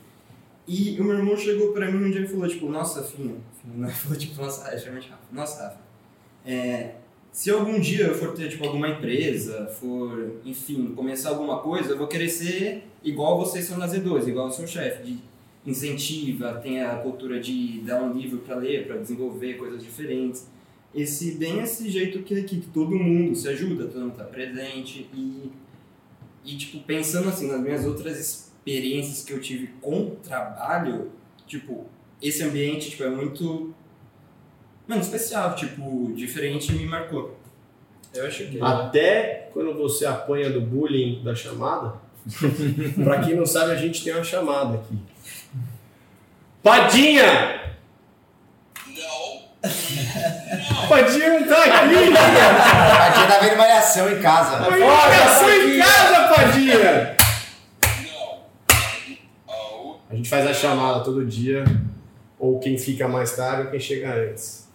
E 0.67 0.99
o 0.99 1.03
meu 1.03 1.15
irmão 1.17 1.35
chegou 1.37 1.71
pra 1.73 1.89
mim 1.89 2.05
um 2.05 2.11
dia 2.11 2.21
e 2.21 2.27
falou, 2.27 2.47
tipo, 2.47 2.69
nossa, 2.69 3.01
não 3.65 3.89
falou, 3.89 4.17
tipo, 4.17 4.39
nossa, 4.41 4.69
é 4.69 4.77
realmente 4.77 5.09
Rafa, 5.09 5.23
nossa, 5.31 5.63
Rafa, 5.63 5.77
é, 6.45 6.95
se 7.31 7.49
algum 7.49 7.79
dia 7.79 8.07
eu 8.07 8.15
for 8.15 8.33
ter, 8.33 8.49
tipo, 8.49 8.65
alguma 8.65 8.89
empresa, 8.89 9.67
for, 9.67 10.39
enfim, 10.45 10.93
começar 10.95 11.29
alguma 11.29 11.59
coisa, 11.61 11.91
eu 11.91 11.97
vou 11.97 12.07
querer 12.07 12.29
ser 12.29 12.83
igual 13.03 13.37
vocês 13.37 13.65
são 13.65 13.77
na 13.77 13.87
Z2, 13.87 14.27
igual 14.27 14.47
o 14.47 14.51
seu 14.51 14.67
chefe, 14.67 15.03
de 15.03 15.19
incentiva, 15.67 16.53
tem 16.53 16.81
a 16.81 16.95
cultura 16.95 17.39
de 17.39 17.81
dar 17.81 18.01
um 18.01 18.13
livro 18.13 18.39
para 18.39 18.55
ler, 18.55 18.87
para 18.87 18.97
desenvolver 18.97 19.55
coisas 19.55 19.83
diferentes. 19.83 20.47
Esse, 20.95 21.31
bem 21.31 21.59
esse 21.59 21.89
jeito 21.89 22.23
que 22.23 22.33
é 22.33 22.39
aqui, 22.39 22.61
que 22.61 22.67
todo 22.67 22.95
mundo 22.95 23.35
se 23.35 23.49
ajuda, 23.49 23.85
todo 23.85 23.99
mundo 23.99 24.13
está 24.13 24.23
presente 24.23 25.09
e, 25.13 25.51
e, 26.45 26.57
tipo, 26.57 26.79
pensando 26.83 27.27
assim, 27.27 27.51
nas 27.51 27.59
minhas 27.59 27.85
outras 27.85 28.17
experiências 28.17 29.23
que 29.23 29.33
eu 29.33 29.41
tive 29.41 29.67
com 29.81 30.11
trabalho, 30.23 31.11
tipo, 31.45 31.85
esse 32.21 32.41
ambiente, 32.41 32.89
tipo, 32.89 33.03
é 33.03 33.09
muito, 33.09 33.73
mano, 34.87 35.01
especial, 35.01 35.53
tipo, 35.53 36.13
diferente 36.15 36.71
me 36.71 36.85
marcou. 36.85 37.37
Eu 38.13 38.25
acho 38.25 38.47
que... 38.47 38.59
Até 38.61 39.49
quando 39.51 39.73
você 39.73 40.05
apanha 40.05 40.49
do 40.49 40.61
bullying 40.61 41.21
da 41.23 41.35
chamada, 41.35 41.95
pra 43.03 43.19
quem 43.21 43.35
não 43.35 43.45
sabe, 43.45 43.73
a 43.73 43.75
gente 43.75 44.01
tem 44.01 44.13
uma 44.13 44.23
chamada 44.23 44.75
aqui. 44.75 44.95
Padinha! 46.67 47.61
Não! 48.87 49.69
Padinha 50.89 51.39
não 51.39 51.47
tá 51.47 51.63
aqui, 51.63 52.11
cara! 52.11 53.03
A 53.05 53.11
gente 53.11 53.27
tá 53.29 53.39
vendo 53.39 53.57
malhação 53.57 54.11
em 54.11 54.21
casa. 54.21 54.67
Olha, 54.67 55.63
em 55.63 55.79
casa, 55.79 56.35
Padinha! 56.35 57.15
A 60.09 60.15
gente 60.15 60.29
faz 60.29 60.45
a 60.45 60.53
chamada 60.53 61.05
todo 61.05 61.25
dia, 61.25 61.63
ou 62.37 62.59
quem 62.59 62.77
fica 62.77 63.07
mais 63.07 63.33
tarde 63.33 63.61
ou 63.61 63.71
quem 63.71 63.79
chega 63.79 64.13
antes. 64.13 64.67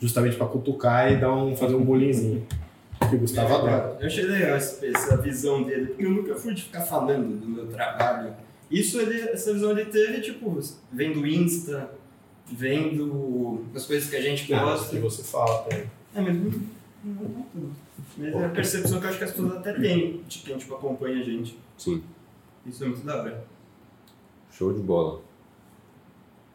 Justamente 0.00 0.36
pra 0.36 0.46
cutucar 0.46 1.12
e 1.12 1.16
dar 1.16 1.32
um, 1.32 1.54
fazer 1.54 1.76
um 1.76 1.84
bullyingzinho. 1.84 2.44
Que 3.08 3.14
o 3.14 3.18
Gustavo 3.20 3.54
adora. 3.54 3.98
Eu 4.00 4.06
achei 4.08 4.24
legal 4.24 4.56
essa, 4.56 4.84
essa 4.84 5.16
visão 5.16 5.62
dele, 5.62 5.86
porque 5.86 6.04
eu 6.04 6.10
nunca 6.10 6.34
fui 6.34 6.54
de 6.54 6.64
ficar 6.64 6.80
falando 6.80 7.38
do 7.38 7.46
meu 7.46 7.68
trabalho. 7.68 8.34
Isso 8.72 9.00
ele, 9.00 9.20
essa 9.30 9.52
visão 9.52 9.70
ele 9.72 9.84
teve, 9.86 10.20
tipo, 10.20 10.58
vendo 10.92 11.26
Insta, 11.26 11.90
vendo 12.50 13.64
as 13.74 13.84
coisas 13.86 14.08
que 14.08 14.16
a 14.16 14.20
gente 14.22 14.52
Ah, 14.52 14.64
gosta. 14.64 14.88
que 14.90 14.98
você 14.98 15.22
fala 15.22 15.58
também. 15.64 15.86
É, 16.14 16.20
mas 16.20 16.34
não, 16.34 16.44
não, 17.04 17.14
não 17.14 17.42
tudo. 17.52 17.72
Mas 18.18 18.34
é 18.34 18.44
a 18.44 18.48
percepção 18.48 18.98
que 19.00 19.06
eu 19.06 19.10
acho 19.10 19.18
que 19.18 19.24
as 19.24 19.30
pessoas 19.30 19.56
até 19.56 19.72
têm 19.74 20.22
de 20.26 20.38
quem 20.40 20.56
tipo, 20.58 20.74
acompanha 20.74 21.20
a 21.20 21.24
gente. 21.24 21.58
Sim. 21.78 22.02
Isso 22.66 22.84
é 22.84 22.88
muito 22.88 23.04
da 23.04 23.16
hora. 23.20 23.44
Show 24.50 24.72
de 24.72 24.80
bola. 24.80 25.20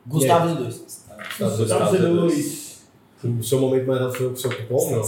Gustavo 0.06 0.50
de 0.56 0.64
dois. 0.64 0.78
Gustavo 0.78 1.58
Gustavo 1.58 1.98
Z2. 1.98 2.68
O 3.40 3.44
seu 3.44 3.60
momento 3.60 3.88
mais 3.88 4.02
alto 4.02 4.18
foi 4.18 4.28
o 4.28 4.38
seu 4.38 4.50
cupom, 4.56 4.92
não? 4.92 5.02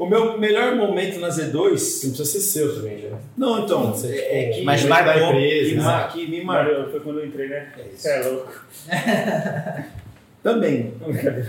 O 0.00 0.06
meu 0.06 0.38
melhor 0.38 0.74
momento 0.76 1.20
na 1.20 1.28
Z2. 1.28 1.52
Não 1.52 1.74
precisa 1.76 2.24
ser 2.24 2.40
seu 2.40 2.74
também, 2.74 3.02
né? 3.02 3.18
Não, 3.36 3.62
então. 3.64 3.94
É, 4.04 4.16
é 4.16 4.44
tipo, 4.46 4.58
que, 4.60 4.64
mas 4.64 4.82
marcou 4.84 5.28
empresa, 5.30 5.68
que, 5.68 5.76
né? 5.76 6.08
que 6.10 6.26
me 6.30 6.42
marcou. 6.42 6.90
Foi 6.90 7.00
quando 7.00 7.20
eu 7.20 7.26
entrei, 7.26 7.48
né? 7.48 7.68
É 7.76 7.82
isso. 7.94 8.08
É 8.08 8.22
louco. 8.26 8.64
Também. 10.42 10.94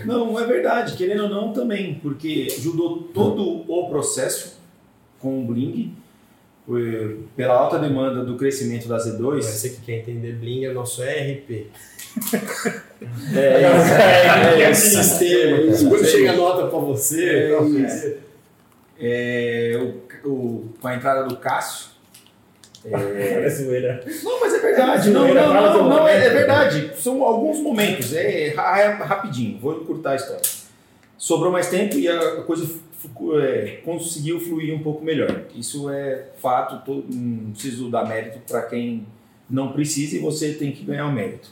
Não, 0.05 0.37
é 0.37 0.45
verdade, 0.45 0.97
querendo 0.97 1.23
ou 1.23 1.29
não, 1.29 1.53
também, 1.53 1.93
porque 2.03 2.47
ajudou 2.57 3.03
todo 3.13 3.63
o 3.71 3.87
processo 3.89 4.59
com 5.17 5.39
o 5.39 5.45
Bling, 5.45 5.95
pela 7.37 7.53
alta 7.53 7.79
demanda 7.79 8.25
do 8.25 8.35
crescimento 8.35 8.85
da 8.89 8.97
Z2. 8.97 9.43
Você 9.43 9.69
que 9.69 9.81
quer 9.81 9.99
entender 9.99 10.33
Bling 10.33 10.65
é 10.65 10.73
nosso 10.73 11.01
ERP. 11.01 11.67
É, 13.33 13.39
é, 13.39 14.59
É, 14.59 14.63
é, 14.63 14.69
o 14.69 14.75
sistema. 14.75 15.57
Quando 15.89 16.05
chega 16.05 16.31
a 16.31 16.35
nota 16.35 16.67
pra 16.67 16.79
você, 16.79 17.29
É 17.29 17.55
pra 17.55 17.65
isso. 17.65 17.73
você. 17.99 18.07
é, 18.07 18.30
o, 20.23 20.29
o- 20.29 20.73
com 20.79 20.87
a 20.87 20.95
entrada 20.95 21.23
do 21.27 21.37
Cássio. 21.37 21.91
É 22.83 23.47
zoeira. 23.49 24.03
Não, 24.23 24.39
mas 24.39 24.53
é 24.55 24.59
verdade, 24.59 25.09
não, 25.11 25.21
Zoeira, 25.21 25.45
não, 25.45 25.53
não, 25.53 25.73
do 25.83 25.89
não, 25.89 26.07
é, 26.07 26.15
é 26.15 26.19
momento. 26.19 26.33
verdade. 26.33 26.91
São 26.97 27.23
alguns 27.23 27.59
momentos, 27.59 28.11
é, 28.13 28.49
ra- 28.55 28.79
é 28.79 28.87
rapidinho, 28.93 29.59
vou 29.59 29.81
encurtar 29.81 30.11
a 30.11 30.15
história. 30.15 30.41
Sobrou 31.17 31.51
mais 31.51 31.69
tempo 31.69 31.95
e 31.95 32.07
a 32.07 32.41
coisa 32.41 32.67
é, 33.39 33.79
conseguiu 33.85 34.39
fluir 34.39 34.73
um 34.73 34.81
pouco 34.81 35.03
melhor. 35.05 35.41
Isso 35.55 35.91
é 35.91 36.29
fato, 36.41 36.83
to- 36.83 37.05
não 37.13 37.51
preciso 37.51 37.89
dar 37.91 38.07
mérito 38.07 38.39
para 38.47 38.63
quem 38.63 39.05
não 39.47 39.71
precisa 39.73 40.15
e 40.15 40.19
você 40.19 40.53
tem 40.53 40.71
que 40.71 40.83
ganhar 40.83 41.05
o 41.05 41.11
mérito. 41.11 41.49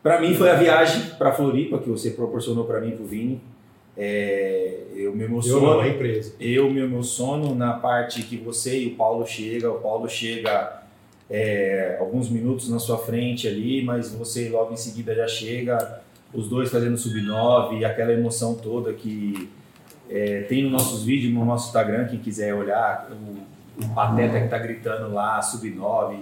Para 0.00 0.20
mim 0.20 0.32
foi 0.34 0.48
a 0.48 0.54
viagem 0.54 1.10
para 1.18 1.32
Floripa 1.32 1.78
que 1.80 1.88
você 1.88 2.10
proporcionou 2.10 2.64
para 2.64 2.80
mim 2.80 2.90
e 2.90 2.92
para 2.92 3.02
o 3.04 3.06
Vini. 3.08 3.40
É, 3.96 4.78
eu 4.94 5.14
me 5.14 5.22
Eu 5.22 5.28
emociono 5.28 5.66
não, 5.66 5.80
a 5.80 5.88
empresa. 5.88 6.34
eu 6.38 6.70
me 6.70 6.80
emociono 6.80 7.54
na 7.54 7.72
parte 7.74 8.22
que 8.22 8.36
você 8.36 8.80
e 8.80 8.86
o 8.88 8.94
Paulo 8.96 9.26
chega. 9.26 9.70
O 9.70 9.80
Paulo 9.80 10.08
chega 10.08 10.82
é, 11.30 11.96
alguns 11.98 12.28
minutos 12.28 12.68
na 12.68 12.78
sua 12.78 12.98
frente 12.98 13.48
ali, 13.48 13.82
mas 13.82 14.14
você 14.14 14.48
logo 14.48 14.72
em 14.72 14.76
seguida 14.76 15.14
já 15.14 15.26
chega. 15.26 16.02
Os 16.34 16.48
dois 16.48 16.70
fazendo 16.70 16.98
sub-9, 16.98 17.84
aquela 17.84 18.12
emoção 18.12 18.54
toda 18.54 18.92
que 18.92 19.48
é, 20.10 20.42
tem 20.42 20.62
nos 20.62 20.72
nossos 20.72 21.04
vídeos, 21.04 21.32
no 21.32 21.44
nosso 21.44 21.68
Instagram, 21.68 22.06
quem 22.06 22.18
quiser 22.18 22.54
olhar, 22.54 23.08
o, 23.10 23.84
o 23.84 23.88
Pateta 23.94 24.40
que 24.40 24.48
tá 24.48 24.58
gritando 24.58 25.12
lá, 25.14 25.40
sub-9, 25.40 26.16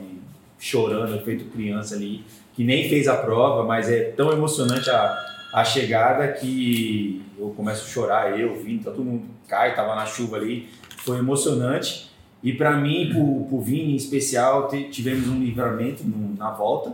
chorando, 0.59 1.21
feito 1.25 1.47
criança 1.47 1.95
ali, 1.95 2.25
que 2.55 2.63
nem 2.63 2.89
fez 2.89 3.09
a 3.09 3.17
prova, 3.17 3.65
mas 3.65 3.91
é 3.91 4.05
tão 4.05 4.31
emocionante 4.31 4.89
a, 4.89 5.34
a 5.55 5.65
chegada 5.65 6.27
que 6.33 7.23
eu 7.39 7.51
começo 7.51 7.85
a 7.85 7.89
chorar, 7.89 8.39
eu, 8.41 8.57
Vini, 8.63 8.81
tá 8.81 8.91
todo 8.91 9.05
mundo 9.05 9.25
cai, 9.49 9.75
tava 9.75 9.95
na 9.95 10.05
chuva 10.05 10.37
ali, 10.37 10.69
foi 10.99 11.19
emocionante. 11.19 12.11
E 12.43 12.53
para 12.53 12.73
mim, 12.77 13.11
pro, 13.13 13.47
pro 13.49 13.61
Vini 13.61 13.93
em 13.93 13.97
especial, 13.97 14.69
tivemos 14.91 15.29
um 15.29 15.39
livramento 15.41 16.03
no- 16.05 16.37
na 16.37 16.51
volta, 16.51 16.93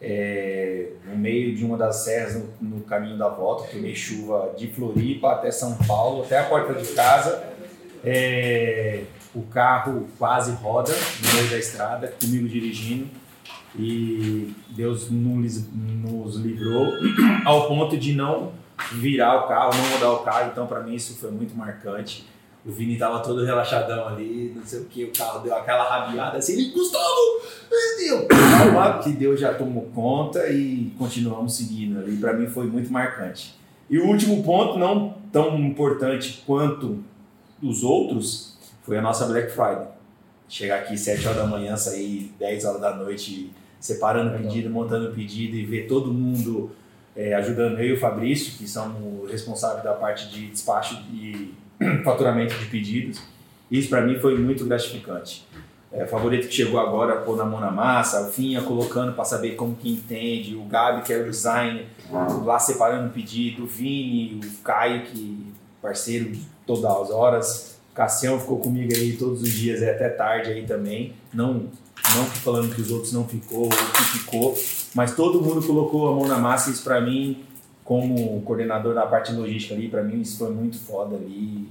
é, 0.00 0.90
no 1.06 1.16
meio 1.16 1.54
de 1.56 1.64
uma 1.64 1.76
das 1.76 1.96
serras 2.04 2.34
no, 2.60 2.76
no 2.76 2.80
caminho 2.82 3.16
da 3.18 3.28
volta, 3.28 3.64
peguei 3.72 3.94
chuva 3.94 4.54
de 4.56 4.68
Floripa 4.68 5.32
até 5.32 5.50
São 5.50 5.74
Paulo, 5.86 6.22
até 6.24 6.38
a 6.38 6.44
porta 6.44 6.74
de 6.74 6.86
casa. 6.92 7.42
É, 8.04 9.02
o 9.34 9.42
carro 9.42 10.06
quase 10.18 10.52
roda 10.52 10.92
no 10.92 11.34
meio 11.34 11.50
da 11.50 11.58
estrada, 11.58 12.12
comigo 12.20 12.48
dirigindo. 12.48 13.08
E 13.78 14.54
Deus 14.70 15.08
nos, 15.10 16.36
livrou 16.36 16.92
ao 17.44 17.68
ponto 17.68 17.96
de 17.96 18.12
não 18.12 18.52
virar 18.92 19.44
o 19.44 19.48
carro, 19.48 19.70
não 19.76 19.90
mudar 19.90 20.12
o 20.12 20.18
carro. 20.18 20.50
Então, 20.50 20.66
para 20.66 20.80
mim, 20.80 20.94
isso 20.94 21.16
foi 21.16 21.30
muito 21.30 21.56
marcante. 21.56 22.26
O 22.66 22.72
Vini 22.72 22.98
tava 22.98 23.20
todo 23.20 23.44
relaxadão 23.44 24.08
ali, 24.08 24.52
não 24.54 24.66
sei 24.66 24.80
o 24.80 24.84
que, 24.86 25.04
o 25.04 25.12
carro 25.12 25.40
deu 25.40 25.54
aquela 25.54 25.88
rabiada 25.88 26.38
assim, 26.38 26.54
ele, 26.54 26.70
Gustavo, 26.70 27.04
meu 27.70 28.26
Deus! 28.26 29.04
Que 29.04 29.12
Deus 29.12 29.40
já 29.40 29.54
tomou 29.54 29.84
conta 29.94 30.48
e 30.48 30.92
continuamos 30.98 31.56
seguindo 31.56 32.00
ali. 32.00 32.16
Para 32.16 32.32
mim 32.32 32.46
foi 32.48 32.66
muito 32.66 32.92
marcante. 32.92 33.56
E 33.88 33.98
o 33.98 34.06
último 34.06 34.42
ponto, 34.42 34.78
não 34.78 35.14
tão 35.32 35.58
importante 35.58 36.42
quanto 36.44 37.02
os 37.62 37.82
outros, 37.82 38.58
foi 38.82 38.98
a 38.98 39.02
nossa 39.02 39.26
Black 39.26 39.50
Friday. 39.50 39.86
Chegar 40.48 40.80
aqui 40.80 40.96
7 40.96 41.26
horas 41.26 41.38
da 41.38 41.46
manhã, 41.46 41.76
sair 41.76 42.32
10 42.38 42.64
horas 42.64 42.80
da 42.80 42.94
noite, 42.94 43.50
separando 43.80 44.36
pedido, 44.36 44.70
montando 44.70 45.14
pedido 45.14 45.56
e 45.56 45.64
ver 45.64 45.86
todo 45.86 46.12
mundo 46.12 46.70
é, 47.16 47.34
ajudando 47.34 47.78
eu 47.80 47.88
e 47.88 47.92
o 47.92 47.98
Fabrício, 47.98 48.56
que 48.56 48.68
somos 48.68 49.30
responsáveis 49.30 49.82
da 49.82 49.92
parte 49.92 50.28
de 50.28 50.48
despacho 50.48 51.02
e 51.12 51.54
faturamento 52.04 52.54
de 52.54 52.66
pedidos. 52.66 53.20
Isso 53.70 53.88
para 53.88 54.02
mim 54.02 54.18
foi 54.18 54.38
muito 54.38 54.64
gratificante. 54.64 55.46
É, 55.90 56.04
o 56.04 56.06
favorito 56.06 56.48
que 56.48 56.54
chegou 56.54 56.78
agora, 56.78 57.16
pôr 57.22 57.36
na 57.36 57.44
mão 57.44 57.60
na 57.60 57.70
massa, 57.70 58.28
o 58.28 58.30
Finha 58.30 58.62
colocando 58.62 59.14
para 59.14 59.24
saber 59.24 59.56
como 59.56 59.74
que 59.74 59.90
entende, 59.90 60.54
o 60.54 60.64
Gabi, 60.64 61.02
que 61.02 61.12
é 61.12 61.18
o 61.18 61.24
designer, 61.24 61.86
lá 62.44 62.58
separando 62.58 63.08
o 63.08 63.10
pedido, 63.10 63.64
o 63.64 63.66
Vini, 63.66 64.38
o 64.44 64.62
Caio, 64.62 65.06
que 65.06 65.52
parceiro 65.80 66.30
de 66.30 66.42
todas 66.66 66.84
as 66.84 67.10
horas, 67.10 67.77
o 67.77 67.77
Cassião 67.98 68.38
ficou 68.38 68.60
comigo 68.60 68.92
aí 68.94 69.16
todos 69.16 69.42
os 69.42 69.50
dias, 69.50 69.82
é 69.82 69.90
até 69.90 70.08
tarde 70.08 70.50
aí 70.50 70.64
também, 70.64 71.14
não, 71.34 71.64
não 72.14 72.24
falando 72.26 72.72
que 72.72 72.80
os 72.80 72.92
outros 72.92 73.12
não 73.12 73.26
ficou, 73.26 73.64
ou 73.64 73.68
que 73.68 74.04
ficou, 74.18 74.56
mas 74.94 75.16
todo 75.16 75.42
mundo 75.42 75.60
colocou 75.66 76.08
a 76.08 76.14
mão 76.14 76.28
na 76.28 76.38
massa, 76.38 76.70
isso 76.70 76.84
para 76.84 77.00
mim, 77.00 77.42
como 77.82 78.40
coordenador 78.42 78.94
da 78.94 79.04
parte 79.04 79.32
logística 79.32 79.74
ali, 79.74 79.88
para 79.88 80.04
mim 80.04 80.20
isso 80.20 80.38
foi 80.38 80.50
muito 80.52 80.78
foda 80.78 81.16
ali, 81.16 81.66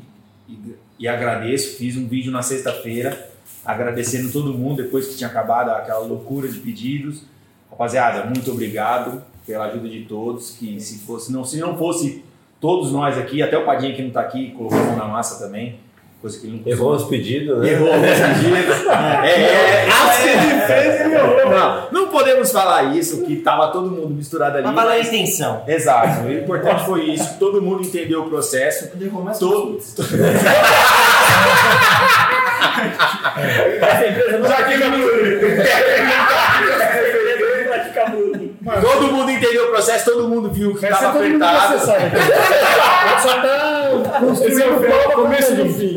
e, 0.50 0.76
e 1.00 1.08
agradeço, 1.08 1.78
fiz 1.78 1.96
um 1.96 2.06
vídeo 2.06 2.30
na 2.30 2.42
sexta-feira, 2.42 3.32
agradecendo 3.64 4.30
todo 4.30 4.54
mundo 4.54 4.84
depois 4.84 5.08
que 5.08 5.16
tinha 5.16 5.30
acabado 5.30 5.70
aquela 5.70 6.00
loucura 6.00 6.50
de 6.50 6.60
pedidos. 6.60 7.24
Rapaziada, 7.70 8.26
muito 8.26 8.52
obrigado 8.52 9.24
pela 9.46 9.66
ajuda 9.66 9.90
de 9.90 10.06
todos. 10.06 10.52
Que 10.52 10.80
se 10.80 11.00
fosse 11.00 11.34
não 11.34 11.44
se 11.44 11.58
não 11.58 11.78
fosse 11.78 12.24
todos 12.62 12.94
nós 12.94 13.18
aqui, 13.18 13.42
até 13.42 13.58
o 13.58 13.66
Padinha 13.66 13.94
que 13.94 14.02
não 14.02 14.08
está 14.08 14.22
aqui 14.22 14.52
colocou 14.52 14.80
a 14.80 14.84
mão 14.84 14.96
na 14.96 15.06
massa 15.06 15.46
também. 15.46 15.80
Coisa 16.28 16.40
que 16.42 16.48
ele 16.48 16.62
não 16.66 16.72
Errou 16.72 16.94
os 16.94 17.06
pedidos, 17.06 17.58
né? 17.60 17.70
Errou 17.72 17.90
os 17.90 18.02
pedidos. 18.02 18.76
É, 19.28 19.30
é, 19.30 19.88
As 19.88 20.18
que 20.18 20.28
ele 20.30 20.62
fez, 20.62 21.02
ele 21.02 21.16
errou. 21.16 21.50
Não, 21.50 21.88
não 21.92 22.08
podemos 22.10 22.52
falar 22.52 22.96
isso, 22.96 23.24
que 23.24 23.38
tava 23.38 23.72
todo 23.72 23.90
mundo 23.90 24.10
misturado 24.10 24.58
ali. 24.58 24.66
Mas 24.66 24.76
valeu 24.76 24.92
a 24.92 25.00
intenção. 25.00 25.64
Exato. 25.68 26.26
O 26.26 26.32
importante 26.32 26.86
foi 26.86 27.06
isso. 27.06 27.38
Todo 27.40 27.62
mundo 27.62 27.84
entendeu 27.84 28.24
o 28.24 28.30
processo. 28.30 28.90
Todo... 29.40 29.80
Essa 33.82 34.08
empresa 34.08 34.38
não 34.38 34.48
pratica 34.48 34.86
Todo 38.82 39.12
mundo 39.12 39.32
entendeu 39.32 39.66
o 39.66 39.70
processo, 39.70 40.06
todo 40.06 40.28
mundo 40.28 40.50
viu 40.50 40.76
que 40.76 40.86
estava 40.86 41.20
mundo 41.20 41.44
apertado. 41.44 41.74
processado. 41.74 42.02
Ele 43.08 43.22
só 43.22 43.42
tá 43.42 44.20
construindo 44.20 44.76
o 44.76 44.80
próprio 44.80 45.12
começo 45.16 45.56
do 45.56 45.70
fim. 45.70 45.96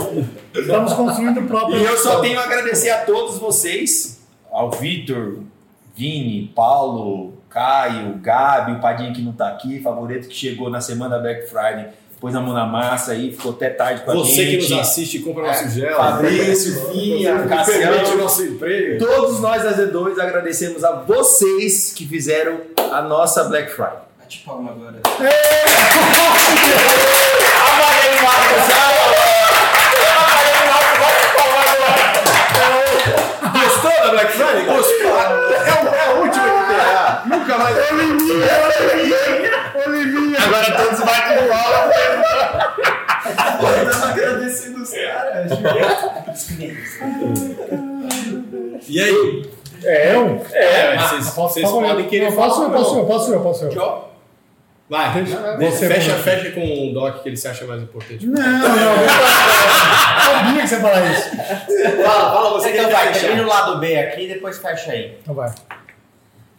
Estamos 0.55 0.93
construindo 0.93 1.40
o 1.40 1.47
próprio. 1.47 1.79
E 1.79 1.85
eu 1.85 1.97
só 1.97 2.21
tenho 2.21 2.38
a 2.38 2.45
agradecer 2.45 2.90
a 2.90 3.05
todos 3.05 3.38
vocês, 3.38 4.21
ao 4.51 4.71
Vitor, 4.71 5.40
Vini, 5.95 6.53
Paulo, 6.55 7.35
Caio, 7.49 8.14
Gabi, 8.23 8.73
o 8.73 8.81
Padinha 8.81 9.12
que 9.12 9.23
não 9.23 9.33
tá 9.33 9.49
aqui, 9.49 9.81
favorito 9.81 10.29
que 10.29 10.35
chegou 10.35 10.71
na 10.71 10.81
semana 10.81 11.16
da 11.16 11.23
Black 11.23 11.49
Friday, 11.49 11.88
pôs 12.20 12.35
a 12.35 12.40
mão 12.40 12.52
na 12.52 12.66
massa 12.66 13.12
aí, 13.12 13.33
ficou 13.33 13.52
até 13.52 13.70
tarde 13.70 14.02
com 14.02 14.11
a 14.11 14.14
Você 14.14 14.44
que 14.44 14.61
gente. 14.61 14.70
nos 14.70 14.78
assiste 14.80 15.16
e 15.16 15.20
compra 15.20 15.46
nosso 15.46 15.70
gel. 15.70 15.96
Fabrício, 15.96 16.88
Vinha, 16.90 17.35
Você 17.37 17.42
que 17.42 17.48
permite 17.48 18.00
o 18.00 18.02
Cassião. 18.04 18.16
nosso 18.18 18.42
emprego. 18.44 19.04
Todos 19.04 19.40
nós 19.40 19.62
da 19.62 19.72
Z2 19.72 20.18
agradecemos 20.20 20.85
a 20.85 20.92
vocês 20.92 21.92
que 21.94 22.06
fizeram 22.06 22.61
a 22.92 23.00
nossa 23.02 23.44
Black 23.44 23.70
Friday. 23.72 23.98
Bate 24.18 24.38
palma 24.44 24.70
agora. 24.72 25.00
Gostou 33.52 33.90
da 33.90 34.11
Black 34.11 34.33
Friday? 34.33 34.64
Gostou? 34.66 35.18
É, 35.18 35.83
o- 35.83 35.94
é 35.94 36.06
a 36.06 36.12
última 36.12 36.44
que 36.44 36.74
terá. 36.74 37.22
Nunca 37.26 37.59
mais. 37.59 37.76
Agora 40.44 40.76
todos 40.76 41.00
batem 41.00 41.37
no 41.46 41.53
alto. 41.53 41.90
Estamos 43.31 44.03
agradecendo 44.03 44.83
os 44.83 44.90
caras. 44.90 45.50
E 48.88 49.00
aí? 49.00 49.50
É, 49.85 50.14
eu? 50.14 50.44
É, 50.53 50.98
vocês, 50.98 51.29
vocês 51.35 51.66
Favorito. 51.66 51.90
podem 51.90 52.09
querer 52.09 52.26
Eu 52.29 52.33
posso, 52.33 52.57
falar. 52.57 52.68
eu 52.68 52.72
posso, 52.72 52.98
eu 52.98 53.05
posso, 53.07 53.33
eu 53.33 53.40
posso. 53.40 53.64
eu. 53.66 54.11
Vai, 54.90 55.24
Você 55.61 55.87
fecha, 55.87 56.16
fecha 56.16 56.50
com 56.50 56.90
o 56.90 56.92
Doc 56.92 57.22
que 57.22 57.29
ele 57.29 57.37
se 57.37 57.46
acha 57.46 57.64
mais 57.64 57.81
importante. 57.81 58.26
Não, 58.26 58.42
não. 58.42 58.96
eu 59.03 59.09
Sabia 60.24 60.62
que 60.62 60.66
você 60.68 60.74
ia 60.74 60.81
falar 60.81 61.11
isso. 61.12 61.31
Fala, 62.03 62.33
fala 62.33 62.50
você 62.50 62.70
Então 62.70 62.87
que 62.87 62.90
vai, 62.92 63.12
Termina 63.12 63.42
o 63.44 63.46
lado 63.46 63.79
B 63.79 63.96
aqui 63.96 64.22
e 64.24 64.29
depois 64.35 64.59
fecha 64.59 64.90
aí. 64.90 65.16
Então 65.22 65.33
vai. 65.33 65.48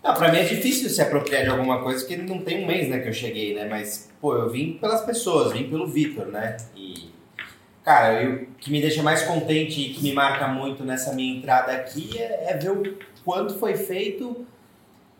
Não, 0.03 0.15
pra 0.15 0.31
mim 0.31 0.39
é 0.39 0.43
difícil 0.43 0.89
se 0.89 0.99
apropriar 0.99 1.43
de 1.43 1.49
alguma 1.49 1.83
coisa 1.83 1.99
porque 1.99 2.17
não 2.17 2.39
tem 2.41 2.63
um 2.63 2.67
mês, 2.67 2.89
né, 2.89 2.99
que 2.99 3.09
eu 3.09 3.13
cheguei, 3.13 3.53
né? 3.53 3.67
Mas, 3.69 4.09
pô, 4.19 4.35
eu 4.35 4.49
vim 4.49 4.73
pelas 4.73 5.01
pessoas, 5.05 5.53
vim 5.53 5.69
pelo 5.69 5.85
Vitor, 5.85 6.25
né? 6.25 6.57
E, 6.75 7.11
cara, 7.83 8.27
o 8.27 8.45
que 8.55 8.71
me 8.71 8.81
deixa 8.81 9.03
mais 9.03 9.21
contente 9.21 9.79
e 9.79 9.93
que 9.93 10.01
me 10.01 10.11
marca 10.11 10.47
muito 10.47 10.83
nessa 10.83 11.13
minha 11.13 11.37
entrada 11.37 11.71
aqui 11.71 12.17
é, 12.19 12.51
é 12.51 12.57
ver 12.57 12.71
o 12.71 12.97
quanto 13.23 13.53
foi 13.59 13.75
feito 13.75 14.43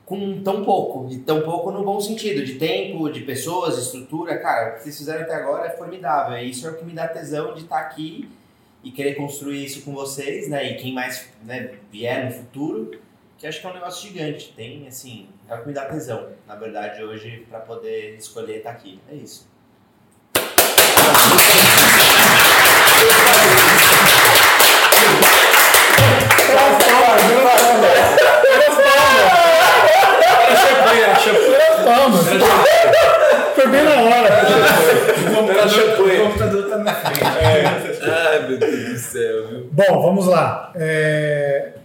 com 0.03 0.41
tão 0.41 0.65
pouco. 0.65 1.13
E 1.13 1.19
tão 1.19 1.43
pouco 1.43 1.71
no 1.71 1.83
bom 1.83 2.01
sentido, 2.01 2.43
de 2.43 2.55
tempo, 2.55 3.07
de 3.11 3.21
pessoas, 3.21 3.77
estrutura. 3.77 4.39
Cara, 4.39 4.71
o 4.71 4.73
que 4.73 4.83
vocês 4.83 4.97
fizeram 4.97 5.21
até 5.21 5.35
agora 5.35 5.67
é 5.67 5.77
formidável. 5.77 6.35
E 6.37 6.49
isso 6.49 6.67
é 6.67 6.71
o 6.71 6.77
que 6.77 6.83
me 6.83 6.93
dá 6.93 7.07
tesão 7.07 7.53
de 7.53 7.61
estar 7.61 7.79
aqui 7.79 8.27
e 8.83 8.89
querer 8.89 9.13
construir 9.13 9.63
isso 9.63 9.83
com 9.83 9.93
vocês, 9.93 10.49
né? 10.49 10.71
E 10.71 10.75
quem 10.77 10.91
mais 10.91 11.29
né, 11.45 11.75
vier 11.91 12.25
no 12.25 12.31
futuro 12.31 12.99
que 13.41 13.47
acho 13.47 13.59
que 13.59 13.65
é 13.65 13.69
um 13.71 13.73
negócio 13.73 14.07
gigante. 14.07 14.53
Tem, 14.55 14.87
assim, 14.87 15.27
é 15.49 15.55
o 15.55 15.61
que 15.61 15.67
me 15.67 15.73
dá 15.73 15.85
tesão, 15.85 16.29
na 16.47 16.55
verdade, 16.55 17.03
hoje, 17.03 17.43
pra 17.49 17.59
poder 17.59 18.15
escolher 18.15 18.57
estar 18.57 18.69
aqui. 18.69 19.01
É 19.11 19.15
isso. 19.15 19.49
Foi 33.55 33.67
bem 33.67 33.83
na 33.83 34.01
hora. 34.01 34.27
Era 34.27 35.67
O 35.67 36.27
computador 36.27 36.69
tá 36.69 36.77
na 36.77 36.93
frente. 36.93 37.23
Ai, 38.03 38.47
meu 38.47 38.57
Deus 38.59 38.89
do 38.89 38.97
céu, 38.97 39.47
viu? 39.47 39.69
Bom, 39.71 40.01
vamos 40.01 40.27
lá. 40.27 40.71
É, 40.75 41.80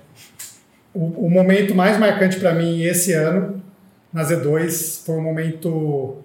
O, 0.97 1.27
o 1.27 1.31
momento 1.31 1.75
mais 1.75 1.99
marcante 1.99 2.41
para 2.41 2.55
mim 2.55 2.83
esse 2.83 3.13
ano, 3.13 3.63
na 4.11 4.23
Z2, 4.23 5.05
foi 5.05 5.17
um 5.17 5.23
momento 5.23 6.17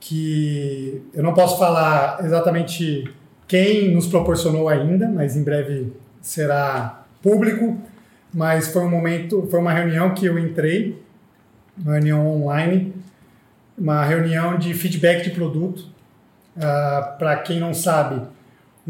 que 0.00 1.02
eu 1.12 1.22
não 1.22 1.34
posso 1.34 1.58
falar 1.58 2.24
exatamente 2.24 3.04
quem 3.46 3.94
nos 3.94 4.06
proporcionou 4.06 4.70
ainda, 4.70 5.06
mas 5.06 5.36
em 5.36 5.42
breve 5.44 5.92
será 6.22 7.04
público. 7.22 7.76
Mas 8.32 8.68
foi 8.68 8.82
um 8.82 8.90
momento, 8.90 9.46
foi 9.50 9.60
uma 9.60 9.72
reunião 9.72 10.14
que 10.14 10.24
eu 10.24 10.38
entrei, 10.38 10.98
uma 11.76 11.92
reunião 11.92 12.26
online, 12.26 12.94
uma 13.76 14.02
reunião 14.02 14.58
de 14.58 14.72
feedback 14.72 15.24
de 15.24 15.30
produto. 15.30 15.86
Para 17.18 17.36
quem 17.36 17.60
não 17.60 17.74
sabe, 17.74 18.22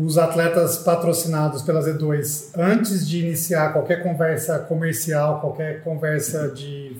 os 0.01 0.16
atletas 0.16 0.78
patrocinados 0.78 1.62
pela 1.62 1.80
Z2, 1.80 2.51
antes 2.57 3.07
de 3.09 3.18
iniciar 3.26 3.72
qualquer 3.72 4.01
conversa 4.03 4.59
comercial, 4.61 5.40
qualquer 5.40 5.82
conversa 5.82 6.49
de 6.49 6.96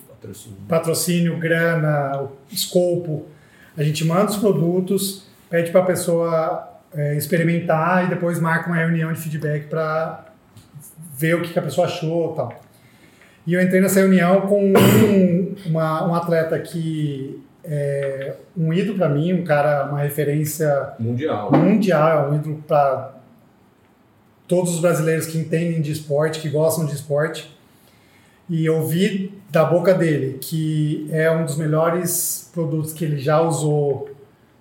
patrocínio, 0.69 1.39
grana, 1.39 2.27
escopo, 2.51 3.27
a 3.77 3.83
gente 3.85 4.05
manda 4.05 4.31
os 4.33 4.37
produtos, 4.37 5.23
pede 5.49 5.71
para 5.71 5.83
a 5.83 5.87
pessoa 5.87 6.69
é, 6.93 7.17
experimentar 7.17 8.05
e 8.07 8.09
depois 8.09 8.41
marca 8.41 8.67
uma 8.69 8.77
reunião 8.77 9.13
de 9.13 9.21
feedback 9.21 9.69
para 9.69 10.25
ver 11.17 11.37
o 11.37 11.43
que, 11.43 11.53
que 11.53 11.59
a 11.59 11.63
pessoa 11.63 11.87
achou 11.87 12.33
e 12.33 12.37
tal. 12.37 12.61
E 13.47 13.55
eu 13.55 13.63
entrei 13.63 13.81
nessa 13.81 14.01
reunião 14.01 14.41
com 14.43 14.73
um, 14.73 15.55
uma- 15.67 16.09
um 16.09 16.15
atleta 16.15 16.59
que 16.59 17.41
é 17.65 18.35
um 18.57 18.73
ídolo 18.73 18.99
para 18.99 19.09
mim, 19.09 19.33
um 19.33 19.45
cara, 19.45 19.87
uma 19.87 20.01
referência 20.01 20.95
Mundial. 20.99 21.53
mundial, 21.53 22.11
é 22.11 22.31
um 22.31 22.37
ídolo 22.37 22.63
para 22.67 23.15
todos 24.47 24.75
os 24.75 24.81
brasileiros 24.81 25.27
que 25.27 25.39
entendem 25.39 25.81
de 25.81 25.93
esporte, 25.93 26.41
que 26.41 26.49
gostam 26.49 26.87
de 26.87 26.95
esporte. 26.95 27.55
E 28.49 28.69
ouvir 28.71 29.43
da 29.51 29.65
boca 29.65 29.93
dele 29.93 30.39
que 30.41 31.07
é 31.11 31.31
um 31.31 31.45
dos 31.45 31.57
melhores 31.57 32.51
produtos 32.53 32.95
que 32.95 33.05
ele 33.05 33.19
já 33.19 33.41
usou 33.41 34.09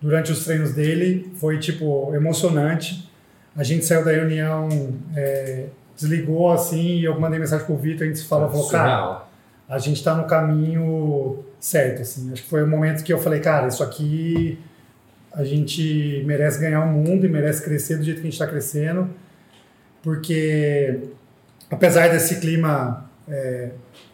durante 0.01 0.31
os 0.31 0.43
treinos 0.43 0.73
dele 0.73 1.31
foi 1.35 1.57
tipo 1.57 2.13
emocionante. 2.13 3.09
A 3.55 3.63
gente 3.63 3.85
saiu 3.85 4.03
da 4.03 4.11
reunião, 4.11 4.67
é, 5.15 5.67
desligou 5.95 6.51
assim, 6.51 6.97
e 6.97 7.05
eu 7.05 7.19
mandei 7.19 7.39
mensagem 7.39 7.65
pro 7.65 7.75
Vitor, 7.75 8.03
a 8.03 8.07
gente 8.07 8.19
se 8.19 8.25
falou, 8.25 8.49
falou, 8.49 8.67
cara, 8.69 9.23
a 9.67 9.79
gente 9.79 9.97
está 9.97 10.13
no 10.13 10.25
caminho 10.25 11.43
certo, 11.67 12.01
assim. 12.01 12.31
Acho 12.31 12.43
que 12.43 12.49
foi 12.49 12.63
o 12.63 12.67
momento 12.67 13.03
que 13.03 13.11
eu 13.11 13.19
falei, 13.19 13.39
cara, 13.39 13.67
isso 13.67 13.83
aqui 13.83 14.57
a 15.33 15.43
gente 15.43 16.23
merece 16.25 16.59
ganhar 16.59 16.81
o 16.81 16.87
mundo 16.87 17.25
e 17.25 17.29
merece 17.29 17.61
crescer 17.61 17.97
do 17.97 18.03
jeito 18.03 18.21
que 18.21 18.21
a 18.21 18.29
gente 18.29 18.33
está 18.33 18.47
crescendo, 18.47 19.09
porque 20.01 21.01
apesar 21.69 22.07
desse 22.07 22.39
clima 22.39 23.09
é, 23.27 23.71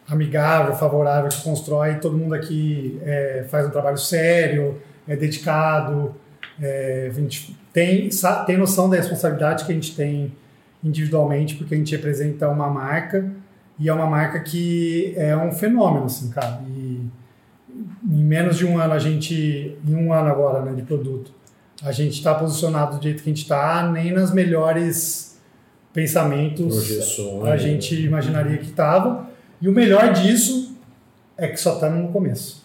amigável, 0.10 0.76
favorável 0.76 1.30
que 1.30 1.42
constrói, 1.44 1.96
todo 1.96 2.18
mundo 2.18 2.34
aqui 2.34 3.00
é, 3.04 3.46
faz 3.48 3.68
um 3.68 3.70
trabalho 3.70 3.98
sério, 3.98 4.82
é 5.08 5.16
dedicado, 5.16 6.16
é, 6.60 7.10
a 7.10 7.14
gente 7.14 7.56
tem, 7.72 8.10
tem 8.46 8.58
noção 8.58 8.90
da 8.90 8.98
responsabilidade 8.98 9.64
que 9.64 9.72
a 9.72 9.76
gente 9.76 9.96
tem 9.96 10.34
individualmente, 10.84 11.56
porque 11.56 11.76
a 11.76 11.78
gente 11.78 11.96
representa 11.96 12.50
uma 12.50 12.70
marca 12.70 13.32
e 13.80 13.90
é 13.90 13.94
uma 13.94 14.08
marca 14.08 14.40
que 14.40 15.14
é 15.16 15.36
um 15.38 15.52
fenômeno, 15.52 16.06
assim, 16.06 16.30
cara. 16.30 16.62
Em 18.06 18.24
menos 18.24 18.58
de 18.58 18.66
um 18.66 18.78
ano 18.78 18.94
a 18.94 19.00
gente, 19.00 19.78
em 19.88 19.96
um 19.96 20.12
ano 20.12 20.30
agora, 20.30 20.62
né, 20.62 20.74
de 20.74 20.82
produto, 20.82 21.32
a 21.82 21.92
gente 21.92 22.14
está 22.14 22.34
posicionado 22.34 22.98
do 22.98 23.04
jeito 23.04 23.24
que 23.24 23.30
a 23.30 23.34
gente 23.34 23.44
está, 23.44 23.90
nem 23.92 24.12
nas 24.12 24.34
melhores 24.34 25.40
pensamentos 25.94 26.76
Projeções. 26.76 27.48
a 27.50 27.58
gente 27.58 27.96
imaginaria 28.04 28.58
que 28.58 28.70
estava. 28.70 29.30
E 29.62 29.70
o 29.70 29.72
melhor 29.72 30.12
disso 30.12 30.76
é 31.38 31.48
que 31.48 31.58
só 31.58 31.76
estamos 31.76 32.02
no 32.02 32.10
começo. 32.10 32.64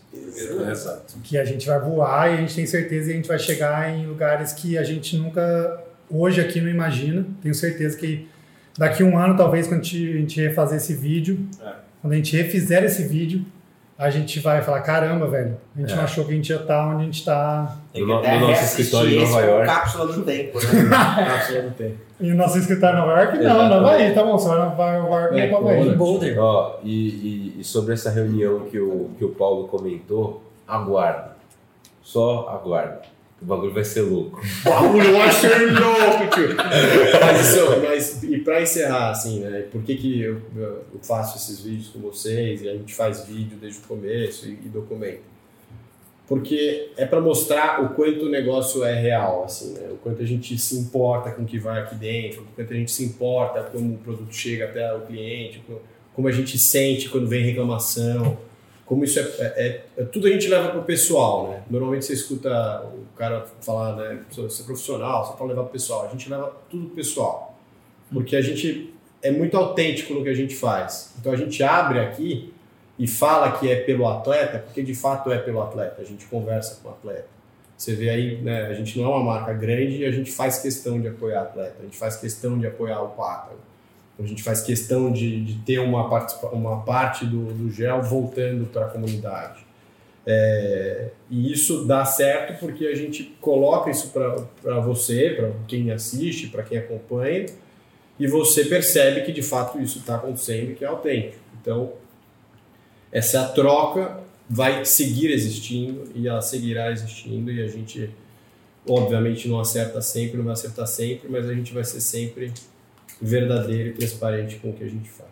Exato. 0.70 1.14
Que 1.22 1.36
a 1.36 1.44
gente 1.44 1.66
vai 1.66 1.80
voar 1.80 2.30
e 2.30 2.34
a 2.34 2.36
gente 2.38 2.54
tem 2.54 2.66
certeza 2.66 3.06
que 3.06 3.12
a 3.12 3.16
gente 3.16 3.28
vai 3.28 3.38
chegar 3.38 3.90
em 3.90 4.06
lugares 4.06 4.52
que 4.52 4.78
a 4.78 4.84
gente 4.84 5.16
nunca, 5.16 5.82
hoje 6.10 6.40
aqui, 6.40 6.60
não 6.60 6.70
imagina. 6.70 7.26
Tenho 7.42 7.54
certeza 7.54 7.96
que 7.96 8.28
daqui 8.76 9.02
a 9.02 9.06
um 9.06 9.18
ano, 9.18 9.36
talvez, 9.36 9.66
quando 9.66 9.80
a 9.80 9.82
gente, 9.82 10.12
a 10.12 10.16
gente 10.16 10.40
refazer 10.40 10.76
esse 10.76 10.94
vídeo, 10.94 11.46
quando 12.00 12.12
a 12.12 12.16
gente 12.16 12.36
refizer 12.36 12.84
esse 12.84 13.02
vídeo, 13.02 13.44
a 13.98 14.08
gente 14.10 14.38
vai 14.40 14.62
falar: 14.62 14.80
caramba, 14.82 15.26
velho, 15.26 15.56
a 15.76 15.80
gente 15.80 15.92
É. 15.92 15.96
não 15.96 16.04
achou 16.04 16.24
que 16.24 16.32
a 16.32 16.34
gente 16.36 16.48
ia 16.50 16.56
estar 16.56 16.86
onde 16.86 17.02
a 17.02 17.04
gente 17.04 17.18
está. 17.18 17.76
No- 17.94 18.06
no 18.06 18.40
nosso 18.48 18.64
escritório 18.64 19.10
em 19.10 19.18
Nova 19.20 19.40
York. 19.40 19.66
cápsula 19.66 20.06
do 20.06 20.22
tempo, 20.22 20.58
né? 20.58 20.64
Cápsula 21.28 21.62
do 21.62 21.70
tempo. 21.72 21.96
E 22.20 22.30
o 22.32 22.34
nosso 22.36 22.58
escritório 22.58 22.96
em 22.96 23.00
Nova 23.00 23.20
York? 23.22 23.38
Não, 23.38 23.68
não 23.68 23.82
vai, 23.82 24.12
tá 24.14 24.22
bom, 24.24 24.38
você 24.38 24.48
vai 24.48 24.68
vai- 24.76 25.00
vai 25.02 25.40
É, 25.40 25.46
para 25.48 25.58
Havaí. 25.58 25.94
Boulder. 25.96 26.38
Ó, 26.40 26.76
e, 26.82 27.08
e- 27.56 27.60
e 27.60 27.64
sobre 27.64 27.92
essa 27.94 28.10
reunião 28.10 28.60
que 28.70 28.78
o, 28.78 29.10
que 29.18 29.24
o 29.24 29.30
Paulo 29.30 29.66
comentou, 29.68 30.42
aguarda. 30.66 31.36
Só 32.02 32.48
aguarda. 32.48 33.02
O 33.40 33.44
bagulho 33.44 33.72
vai 33.72 33.84
ser 33.84 34.02
louco. 34.02 34.42
Bagulho 34.64 35.12
vai 35.16 35.30
ser 35.30 35.72
louco, 35.72 36.26
tio. 36.34 36.56
Mas, 36.56 37.82
mas 37.88 38.22
e 38.24 38.38
pra 38.38 38.60
encerrar, 38.60 39.10
assim, 39.10 39.40
né? 39.40 39.64
Por 39.70 39.82
que, 39.82 39.94
que 39.96 40.20
eu, 40.20 40.42
eu 40.56 40.84
faço 41.02 41.36
esses 41.38 41.60
vídeos 41.64 41.88
com 41.88 42.00
vocês 42.00 42.62
e 42.62 42.68
a 42.68 42.72
gente 42.72 42.92
faz 42.94 43.24
vídeo 43.26 43.56
desde 43.60 43.78
o 43.78 43.82
começo 43.82 44.48
e, 44.48 44.52
e 44.52 44.68
documenta? 44.68 45.20
Porque 46.26 46.90
é 46.96 47.06
para 47.06 47.20
mostrar 47.22 47.82
o 47.82 47.90
quanto 47.94 48.26
o 48.26 48.28
negócio 48.28 48.84
é 48.84 48.92
real, 49.00 49.44
assim, 49.44 49.72
né? 49.72 49.88
O 49.90 49.96
quanto 49.96 50.20
a 50.20 50.26
gente 50.26 50.58
se 50.58 50.76
importa 50.76 51.30
com 51.30 51.42
o 51.42 51.46
que 51.46 51.58
vai 51.58 51.80
aqui 51.80 51.94
dentro, 51.94 52.42
o 52.42 52.46
quanto 52.54 52.72
a 52.72 52.76
gente 52.76 52.90
se 52.90 53.02
importa 53.04 53.62
como 53.62 53.94
o 53.94 53.98
produto 53.98 54.34
chega 54.34 54.64
até 54.66 54.92
o 54.94 55.00
cliente, 55.02 55.62
co- 55.66 55.80
como 56.14 56.28
a 56.28 56.32
gente 56.32 56.58
sente 56.58 57.08
quando 57.08 57.26
vem 57.28 57.44
reclamação, 57.44 58.36
como 58.88 59.04
isso 59.04 59.20
é, 59.20 59.22
é- 59.22 59.84
é- 59.98 60.04
tudo 60.04 60.26
a 60.26 60.30
gente 60.30 60.48
leva 60.48 60.70
pro 60.70 60.82
pessoal, 60.82 61.50
né? 61.50 61.62
Normalmente 61.68 62.06
você 62.06 62.14
escuta 62.14 62.48
o 62.86 63.16
cara 63.16 63.44
falar, 63.60 63.94
né, 63.96 64.20
você 64.30 64.62
é 64.62 64.64
profissional, 64.64 65.26
só 65.26 65.32
para 65.32 65.46
levar 65.46 65.64
pro 65.64 65.72
pessoal. 65.72 66.06
A 66.06 66.08
gente 66.08 66.28
leva 66.30 66.56
tudo 66.70 66.86
pro 66.86 66.96
pessoal. 66.96 67.54
Porque 68.10 68.34
a 68.34 68.40
gente 68.40 68.94
é 69.22 69.30
muito 69.30 69.54
autêntico 69.58 70.14
no 70.14 70.22
que 70.22 70.30
a 70.30 70.34
gente 70.34 70.56
faz. 70.56 71.12
Então 71.20 71.30
a 71.30 71.36
gente 71.36 71.62
abre 71.62 72.00
aqui 72.00 72.54
e 72.98 73.06
fala 73.06 73.52
que 73.52 73.70
é 73.70 73.76
pelo 73.76 74.08
atleta, 74.08 74.58
porque 74.58 74.82
de 74.82 74.94
fato 74.94 75.30
é 75.30 75.38
pelo 75.38 75.60
atleta. 75.60 76.00
A 76.00 76.04
gente 76.04 76.24
conversa 76.24 76.80
com 76.82 76.88
o 76.88 76.92
atleta. 76.92 77.28
Você 77.76 77.94
vê 77.94 78.08
aí, 78.08 78.38
né, 78.38 78.66
a 78.68 78.74
gente 78.74 78.98
não 78.98 79.04
é 79.04 79.16
uma 79.16 79.22
marca 79.22 79.52
grande 79.52 79.98
e 79.98 80.06
a 80.06 80.10
gente 80.10 80.32
faz 80.32 80.58
questão 80.60 80.98
de 80.98 81.08
apoiar 81.08 81.42
atleta. 81.42 81.76
A 81.78 81.82
gente 81.84 81.96
faz 81.96 82.16
questão 82.16 82.58
de 82.58 82.66
apoiar 82.66 83.02
o 83.02 83.10
Pata. 83.10 83.50
A 84.18 84.26
gente 84.26 84.42
faz 84.42 84.60
questão 84.60 85.12
de, 85.12 85.44
de 85.44 85.54
ter 85.60 85.78
uma, 85.78 86.08
uma 86.52 86.82
parte 86.82 87.24
do, 87.24 87.52
do 87.52 87.70
gel 87.70 88.02
voltando 88.02 88.66
para 88.66 88.86
a 88.86 88.88
comunidade. 88.88 89.68
É, 90.26 91.08
e 91.30 91.52
isso 91.52 91.86
dá 91.86 92.04
certo 92.04 92.58
porque 92.60 92.86
a 92.86 92.94
gente 92.94 93.34
coloca 93.40 93.90
isso 93.90 94.10
para 94.10 94.80
você, 94.80 95.30
para 95.30 95.52
quem 95.66 95.90
assiste, 95.90 96.48
para 96.48 96.62
quem 96.62 96.76
acompanha, 96.76 97.46
e 98.18 98.26
você 98.26 98.64
percebe 98.64 99.22
que 99.22 99.32
de 99.32 99.40
fato 99.40 99.80
isso 99.80 100.00
está 100.00 100.16
acontecendo 100.16 100.72
e 100.72 100.74
que 100.74 100.84
é 100.84 100.88
autêntico. 100.88 101.38
Então, 101.60 101.92
essa 103.10 103.48
troca 103.48 104.20
vai 104.50 104.84
seguir 104.84 105.30
existindo 105.30 106.04
e 106.14 106.28
ela 106.28 106.42
seguirá 106.42 106.90
existindo 106.90 107.50
e 107.50 107.62
a 107.62 107.68
gente, 107.68 108.10
obviamente, 108.86 109.48
não 109.48 109.60
acerta 109.60 110.02
sempre, 110.02 110.36
não 110.36 110.44
vai 110.44 110.54
acertar 110.54 110.86
sempre, 110.86 111.28
mas 111.30 111.48
a 111.48 111.54
gente 111.54 111.72
vai 111.72 111.84
ser 111.84 112.00
sempre 112.00 112.52
verdadeiro 113.20 113.90
e 113.90 113.92
transparente 113.92 114.56
com 114.56 114.70
o 114.70 114.72
que 114.72 114.84
a 114.84 114.88
gente 114.88 115.08
faz. 115.08 115.27